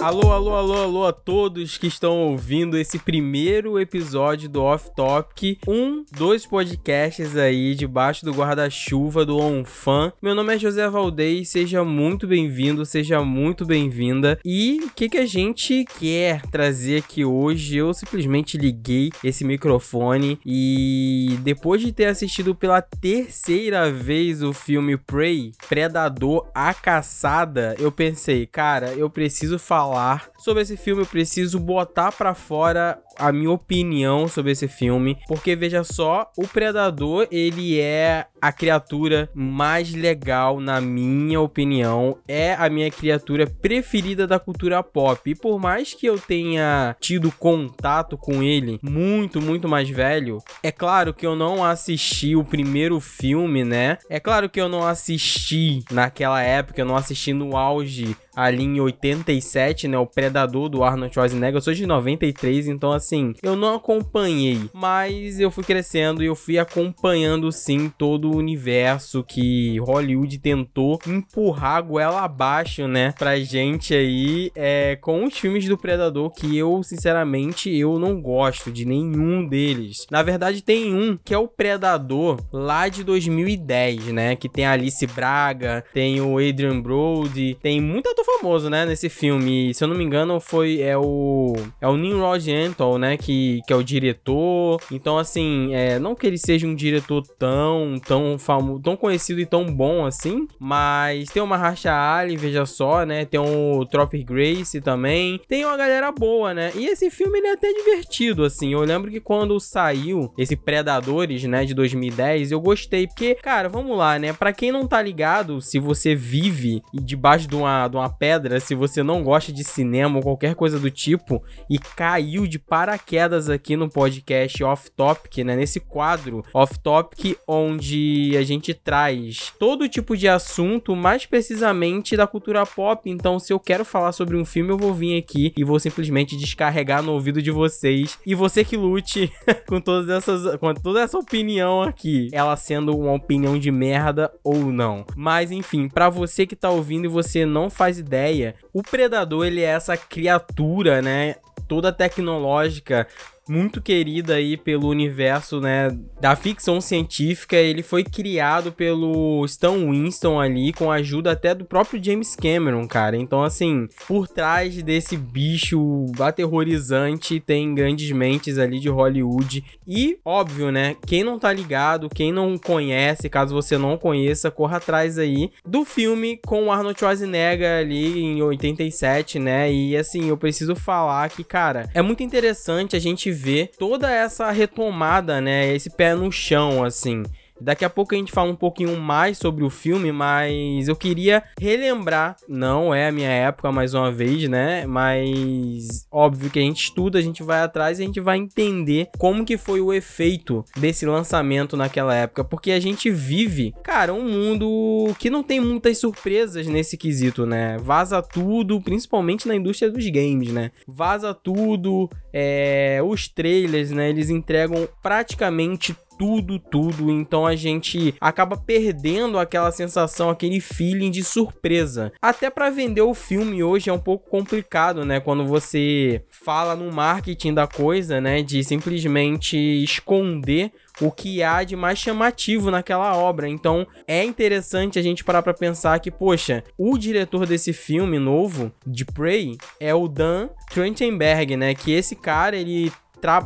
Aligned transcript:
Alô, 0.00 0.32
alô, 0.32 0.54
alô, 0.54 0.74
alô 0.76 1.06
a 1.06 1.12
todos 1.12 1.76
que 1.76 1.86
estão 1.86 2.16
ouvindo 2.16 2.78
esse 2.78 2.98
primeiro 2.98 3.78
episódio 3.78 4.48
do 4.48 4.62
Off 4.62 4.88
Topic, 4.96 5.58
um 5.68 6.06
dos 6.10 6.46
podcasts 6.46 7.36
aí 7.36 7.74
debaixo 7.74 8.24
do 8.24 8.32
guarda-chuva 8.32 9.26
do 9.26 9.36
OnFan. 9.36 10.10
Meu 10.22 10.34
nome 10.34 10.54
é 10.54 10.58
José 10.58 10.88
Valdez, 10.88 11.50
seja 11.50 11.84
muito 11.84 12.26
bem-vindo, 12.26 12.86
seja 12.86 13.22
muito 13.22 13.66
bem-vinda. 13.66 14.40
E 14.42 14.80
o 14.84 14.88
que, 14.88 15.06
que 15.06 15.18
a 15.18 15.26
gente 15.26 15.84
quer 15.98 16.46
trazer 16.46 17.00
aqui 17.00 17.22
hoje? 17.22 17.76
Eu 17.76 17.92
simplesmente 17.92 18.56
liguei 18.56 19.10
esse 19.22 19.44
microfone 19.44 20.40
e 20.46 21.36
depois 21.42 21.82
de 21.82 21.92
ter 21.92 22.06
assistido 22.06 22.54
pela 22.54 22.80
terceira 22.80 23.92
vez 23.92 24.42
o 24.42 24.54
filme 24.54 24.96
Prey, 24.96 25.52
Predador 25.68 26.48
a 26.54 26.72
Caçada, 26.72 27.76
eu 27.78 27.92
pensei, 27.92 28.46
cara, 28.46 28.94
eu 28.94 29.10
preciso 29.10 29.58
falar 29.58 29.89
falar 29.90 30.30
sobre 30.38 30.62
esse 30.62 30.76
filme, 30.76 31.02
eu 31.02 31.06
preciso 31.06 31.58
botar 31.58 32.12
para 32.12 32.32
fora 32.32 33.02
a 33.20 33.30
minha 33.32 33.50
opinião 33.50 34.26
sobre 34.26 34.52
esse 34.52 34.66
filme, 34.66 35.16
porque 35.28 35.54
veja 35.54 35.84
só, 35.84 36.30
o 36.36 36.48
Predador, 36.48 37.28
ele 37.30 37.78
é 37.78 38.26
a 38.40 38.50
criatura 38.50 39.28
mais 39.34 39.92
legal 39.92 40.60
na 40.60 40.80
minha 40.80 41.40
opinião, 41.40 42.16
é 42.26 42.54
a 42.54 42.68
minha 42.70 42.90
criatura 42.90 43.46
preferida 43.46 44.26
da 44.26 44.38
cultura 44.38 44.82
pop. 44.82 45.30
E 45.30 45.34
por 45.34 45.60
mais 45.60 45.92
que 45.92 46.06
eu 46.06 46.18
tenha 46.18 46.96
tido 46.98 47.30
contato 47.32 48.16
com 48.16 48.42
ele 48.42 48.80
muito, 48.82 49.40
muito 49.40 49.68
mais 49.68 49.88
velho, 49.88 50.38
é 50.62 50.72
claro 50.72 51.12
que 51.12 51.26
eu 51.26 51.36
não 51.36 51.62
assisti 51.62 52.34
o 52.34 52.44
primeiro 52.44 52.98
filme, 53.00 53.62
né? 53.62 53.98
É 54.08 54.18
claro 54.18 54.48
que 54.48 54.60
eu 54.60 54.68
não 54.68 54.86
assisti 54.86 55.84
naquela 55.90 56.42
época, 56.42 56.80
eu 56.80 56.86
não 56.86 56.96
assisti 56.96 57.32
no 57.32 57.56
auge 57.56 58.16
ali 58.34 58.64
em 58.64 58.80
87, 58.80 59.88
né? 59.88 59.98
O 59.98 60.06
Predador 60.06 60.68
do 60.68 60.82
Arnold 60.82 61.12
Schwarzenegger. 61.12 61.56
Eu 61.56 61.60
sou 61.60 61.74
de 61.74 61.86
93, 61.86 62.68
então 62.68 62.92
assim, 62.92 63.09
eu 63.42 63.56
não 63.56 63.74
acompanhei, 63.74 64.60
mas 64.72 65.40
eu 65.40 65.50
fui 65.50 65.64
crescendo 65.64 66.22
e 66.22 66.26
eu 66.26 66.34
fui 66.34 66.58
acompanhando 66.58 67.50
sim 67.50 67.92
todo 67.96 68.30
o 68.30 68.36
universo 68.36 69.24
que 69.24 69.78
Hollywood 69.78 70.38
tentou 70.38 70.98
empurrar 71.06 71.76
a 71.76 71.80
goela 71.80 72.22
abaixo, 72.22 72.86
né? 72.86 73.12
Pra 73.18 73.38
gente 73.38 73.94
aí, 73.94 74.50
é, 74.54 74.96
com 75.00 75.24
os 75.24 75.36
filmes 75.36 75.66
do 75.66 75.78
Predador 75.78 76.30
que 76.30 76.56
eu, 76.56 76.82
sinceramente, 76.82 77.74
eu 77.74 77.98
não 77.98 78.20
gosto 78.20 78.70
de 78.70 78.84
nenhum 78.84 79.46
deles. 79.46 80.06
Na 80.10 80.22
verdade, 80.22 80.62
tem 80.62 80.94
um 80.94 81.16
que 81.16 81.34
é 81.34 81.38
o 81.38 81.48
Predador 81.48 82.38
lá 82.52 82.88
de 82.88 83.02
2010, 83.04 84.06
né? 84.06 84.36
Que 84.36 84.48
tem 84.48 84.66
a 84.66 84.72
Alice 84.72 85.06
Braga, 85.08 85.84
tem 85.92 86.20
o 86.20 86.38
Adrian 86.38 86.80
Brody, 86.80 87.56
tem 87.62 87.80
muito 87.80 88.08
ator 88.08 88.24
famoso, 88.24 88.70
né? 88.70 88.84
Nesse 88.84 89.08
filme. 89.08 89.72
Se 89.74 89.84
eu 89.84 89.88
não 89.88 89.96
me 89.96 90.04
engano, 90.04 90.40
foi 90.40 90.80
é 90.80 90.96
o 90.96 91.54
é 91.80 91.88
o 91.88 91.96
Nimrod 91.96 92.50
Anton, 92.50 92.98
né? 93.00 93.16
Que, 93.16 93.60
que 93.66 93.72
é 93.72 93.76
o 93.76 93.82
diretor. 93.82 94.80
Então, 94.92 95.18
assim, 95.18 95.74
é, 95.74 95.98
não 95.98 96.14
que 96.14 96.26
ele 96.26 96.38
seja 96.38 96.66
um 96.66 96.74
diretor 96.74 97.22
tão 97.38 97.98
tão 98.06 98.38
famoso, 98.38 98.80
tão 98.82 98.96
conhecido 98.96 99.40
e 99.40 99.46
tão 99.46 99.64
bom 99.66 100.04
assim, 100.04 100.46
mas 100.58 101.30
tem 101.30 101.42
o 101.42 101.46
Mahershala 101.46 102.20
Ali, 102.20 102.36
veja 102.36 102.66
só, 102.66 103.04
né? 103.04 103.24
Tem 103.24 103.40
o 103.40 103.84
Tropic 103.86 104.26
Grace 104.26 104.80
também. 104.80 105.40
Tem 105.48 105.64
uma 105.64 105.76
galera 105.76 106.12
boa, 106.12 106.52
né? 106.52 106.72
E 106.74 106.86
esse 106.86 107.10
filme 107.10 107.38
ele 107.38 107.48
é 107.48 107.52
até 107.52 107.72
divertido, 107.72 108.44
assim. 108.44 108.72
Eu 108.72 108.80
lembro 108.80 109.10
que 109.10 109.20
quando 109.20 109.58
saiu 109.58 110.32
esse 110.36 110.56
Predadores, 110.56 111.44
né, 111.44 111.64
de 111.64 111.74
2010, 111.74 112.52
eu 112.52 112.60
gostei 112.60 113.06
porque, 113.06 113.34
cara, 113.34 113.68
vamos 113.68 113.96
lá, 113.96 114.18
né? 114.18 114.32
Para 114.32 114.52
quem 114.52 114.70
não 114.70 114.86
tá 114.86 115.00
ligado, 115.00 115.60
se 115.60 115.78
você 115.78 116.14
vive 116.14 116.82
debaixo 116.92 117.48
de 117.48 117.56
uma, 117.56 117.88
de 117.88 117.96
uma 117.96 118.08
pedra, 118.08 118.60
se 118.60 118.74
você 118.74 119.02
não 119.02 119.22
gosta 119.22 119.52
de 119.52 119.64
cinema 119.64 120.16
ou 120.16 120.22
qualquer 120.22 120.54
coisa 120.54 120.78
do 120.78 120.90
tipo 120.90 121.42
e 121.68 121.78
caiu 121.78 122.46
de 122.46 122.58
paraquedas 122.58 122.79
aqui 122.88 123.76
no 123.76 123.88
podcast 123.88 124.62
Off 124.64 124.90
Topic, 124.90 125.38
né? 125.44 125.56
Nesse 125.56 125.80
quadro 125.80 126.44
Off 126.54 126.78
Topic, 126.78 127.36
onde 127.46 128.34
a 128.36 128.42
gente 128.42 128.72
traz 128.72 129.52
todo 129.58 129.88
tipo 129.88 130.16
de 130.16 130.28
assunto, 130.28 130.96
mais 130.96 131.26
precisamente 131.26 132.16
da 132.16 132.26
cultura 132.26 132.64
pop. 132.64 133.10
Então, 133.10 133.38
se 133.38 133.52
eu 133.52 133.60
quero 133.60 133.84
falar 133.84 134.12
sobre 134.12 134.36
um 134.36 134.44
filme, 134.44 134.70
eu 134.70 134.78
vou 134.78 134.94
vir 134.94 135.18
aqui 135.18 135.52
e 135.56 135.64
vou 135.64 135.78
simplesmente 135.78 136.36
descarregar 136.36 137.02
no 137.02 137.12
ouvido 137.12 137.42
de 137.42 137.50
vocês. 137.50 138.18
E 138.24 138.34
você 138.34 138.64
que 138.64 138.76
lute 138.76 139.32
com 139.68 139.80
todas 139.80 140.08
essas, 140.08 140.56
com 140.56 140.72
toda 140.74 141.02
essa 141.02 141.18
opinião 141.18 141.82
aqui, 141.82 142.28
ela 142.32 142.56
sendo 142.56 142.96
uma 142.96 143.12
opinião 143.12 143.58
de 143.58 143.70
merda 143.70 144.32
ou 144.42 144.56
não. 144.56 145.04
Mas 145.16 145.50
enfim, 145.50 145.88
para 145.88 146.08
você 146.08 146.46
que 146.46 146.56
tá 146.56 146.70
ouvindo 146.70 147.04
e 147.04 147.08
você 147.08 147.44
não 147.44 147.68
faz 147.68 147.98
ideia, 147.98 148.54
o 148.72 148.82
predador 148.82 149.46
ele 149.46 149.60
é 149.60 149.64
essa 149.64 149.96
criatura, 149.96 151.02
né? 151.02 151.36
Toda 151.70 151.92
tecnológica, 151.92 153.06
muito 153.50 153.82
querida 153.82 154.34
aí 154.34 154.56
pelo 154.56 154.88
universo, 154.88 155.60
né, 155.60 155.90
da 156.20 156.36
ficção 156.36 156.80
científica. 156.80 157.56
Ele 157.56 157.82
foi 157.82 158.04
criado 158.04 158.70
pelo 158.70 159.44
Stan 159.46 159.90
Winston 159.90 160.40
ali, 160.40 160.72
com 160.72 160.90
a 160.90 160.96
ajuda 160.96 161.32
até 161.32 161.54
do 161.54 161.64
próprio 161.64 162.02
James 162.02 162.36
Cameron, 162.36 162.86
cara. 162.86 163.16
Então, 163.16 163.42
assim, 163.42 163.88
por 164.06 164.28
trás 164.28 164.80
desse 164.82 165.16
bicho 165.16 166.06
aterrorizante, 166.20 167.40
tem 167.40 167.74
grandes 167.74 168.10
mentes 168.12 168.58
ali 168.58 168.78
de 168.78 168.88
Hollywood. 168.88 169.64
E, 169.86 170.18
óbvio, 170.24 170.70
né, 170.70 170.96
quem 171.06 171.24
não 171.24 171.38
tá 171.38 171.52
ligado, 171.52 172.08
quem 172.08 172.32
não 172.32 172.56
conhece, 172.56 173.28
caso 173.28 173.54
você 173.54 173.76
não 173.76 173.98
conheça, 173.98 174.50
corra 174.50 174.76
atrás 174.76 175.18
aí 175.18 175.50
do 175.66 175.84
filme 175.84 176.38
com 176.46 176.70
Arnold 176.70 176.98
Schwarzenegger 176.98 177.80
ali 177.80 178.20
em 178.20 178.42
87, 178.42 179.38
né? 179.38 179.72
E, 179.72 179.96
assim, 179.96 180.28
eu 180.28 180.36
preciso 180.36 180.76
falar 180.76 181.28
que, 181.30 181.42
cara, 181.42 181.90
é 181.92 182.00
muito 182.00 182.22
interessante 182.22 182.94
a 182.94 182.98
gente 183.00 183.30
ver 183.40 183.70
toda 183.78 184.10
essa 184.10 184.50
retomada, 184.50 185.40
né? 185.40 185.74
Esse 185.74 185.90
pé 185.90 186.14
no 186.14 186.30
chão, 186.30 186.84
assim. 186.84 187.22
Daqui 187.60 187.84
a 187.84 187.90
pouco 187.90 188.14
a 188.14 188.18
gente 188.18 188.32
fala 188.32 188.50
um 188.50 188.56
pouquinho 188.56 188.96
mais 188.98 189.38
sobre 189.38 189.64
o 189.64 189.70
filme, 189.70 190.10
mas 190.10 190.88
eu 190.88 190.96
queria 190.96 191.42
relembrar, 191.58 192.36
não 192.48 192.94
é 192.94 193.08
a 193.08 193.12
minha 193.12 193.30
época 193.30 193.70
mais 193.70 193.94
uma 193.94 194.10
vez, 194.10 194.48
né? 194.48 194.86
Mas 194.86 196.06
óbvio 196.10 196.50
que 196.50 196.58
a 196.58 196.62
gente 196.62 196.84
estuda, 196.84 197.18
a 197.18 197.22
gente 197.22 197.42
vai 197.42 197.60
atrás 197.60 197.98
e 197.98 198.02
a 198.02 198.06
gente 198.06 198.20
vai 198.20 198.38
entender 198.38 199.08
como 199.18 199.44
que 199.44 199.56
foi 199.56 199.80
o 199.80 199.92
efeito 199.92 200.64
desse 200.76 201.04
lançamento 201.04 201.76
naquela 201.76 202.14
época, 202.14 202.44
porque 202.44 202.72
a 202.72 202.80
gente 202.80 203.10
vive, 203.10 203.74
cara, 203.82 204.12
um 204.14 204.24
mundo 204.24 205.14
que 205.18 205.30
não 205.30 205.42
tem 205.42 205.60
muitas 205.60 205.98
surpresas 205.98 206.66
nesse 206.66 206.96
quesito, 206.96 207.44
né? 207.44 207.76
Vaza 207.78 208.22
tudo, 208.22 208.80
principalmente 208.80 209.46
na 209.46 209.54
indústria 209.54 209.90
dos 209.90 210.08
games, 210.08 210.52
né? 210.52 210.70
Vaza 210.86 211.34
tudo, 211.34 212.08
é, 212.32 213.00
os 213.04 213.28
trailers, 213.28 213.90
né? 213.90 214.08
Eles 214.08 214.30
entregam 214.30 214.88
praticamente 215.02 215.94
tudo, 216.20 216.58
tudo. 216.58 217.10
Então 217.10 217.46
a 217.46 217.56
gente 217.56 218.14
acaba 218.20 218.54
perdendo 218.54 219.38
aquela 219.38 219.72
sensação, 219.72 220.28
aquele 220.28 220.60
feeling 220.60 221.10
de 221.10 221.24
surpresa. 221.24 222.12
Até 222.20 222.50
para 222.50 222.68
vender 222.68 223.00
o 223.00 223.14
filme 223.14 223.62
hoje 223.62 223.88
é 223.88 223.92
um 223.92 223.98
pouco 223.98 224.28
complicado, 224.28 225.02
né? 225.02 225.18
Quando 225.18 225.46
você 225.46 226.22
fala 226.28 226.76
no 226.76 226.92
marketing 226.92 227.54
da 227.54 227.66
coisa, 227.66 228.20
né? 228.20 228.42
De 228.42 228.62
simplesmente 228.62 229.56
esconder 229.82 230.70
o 231.00 231.10
que 231.10 231.42
há 231.42 231.64
de 231.64 231.74
mais 231.74 231.98
chamativo 231.98 232.70
naquela 232.70 233.16
obra. 233.16 233.48
Então 233.48 233.86
é 234.06 234.22
interessante 234.22 234.98
a 234.98 235.02
gente 235.02 235.24
parar 235.24 235.40
para 235.40 235.54
pensar 235.54 236.00
que, 236.00 236.10
poxa, 236.10 236.62
o 236.76 236.98
diretor 236.98 237.46
desse 237.46 237.72
filme 237.72 238.18
novo, 238.18 238.70
de 238.86 239.06
Prey, 239.06 239.56
é 239.80 239.94
o 239.94 240.06
Dan 240.06 240.50
Trachtenberg, 240.70 241.56
né? 241.56 241.74
Que 241.74 241.92
esse 241.92 242.14
cara, 242.14 242.58
ele 242.58 242.92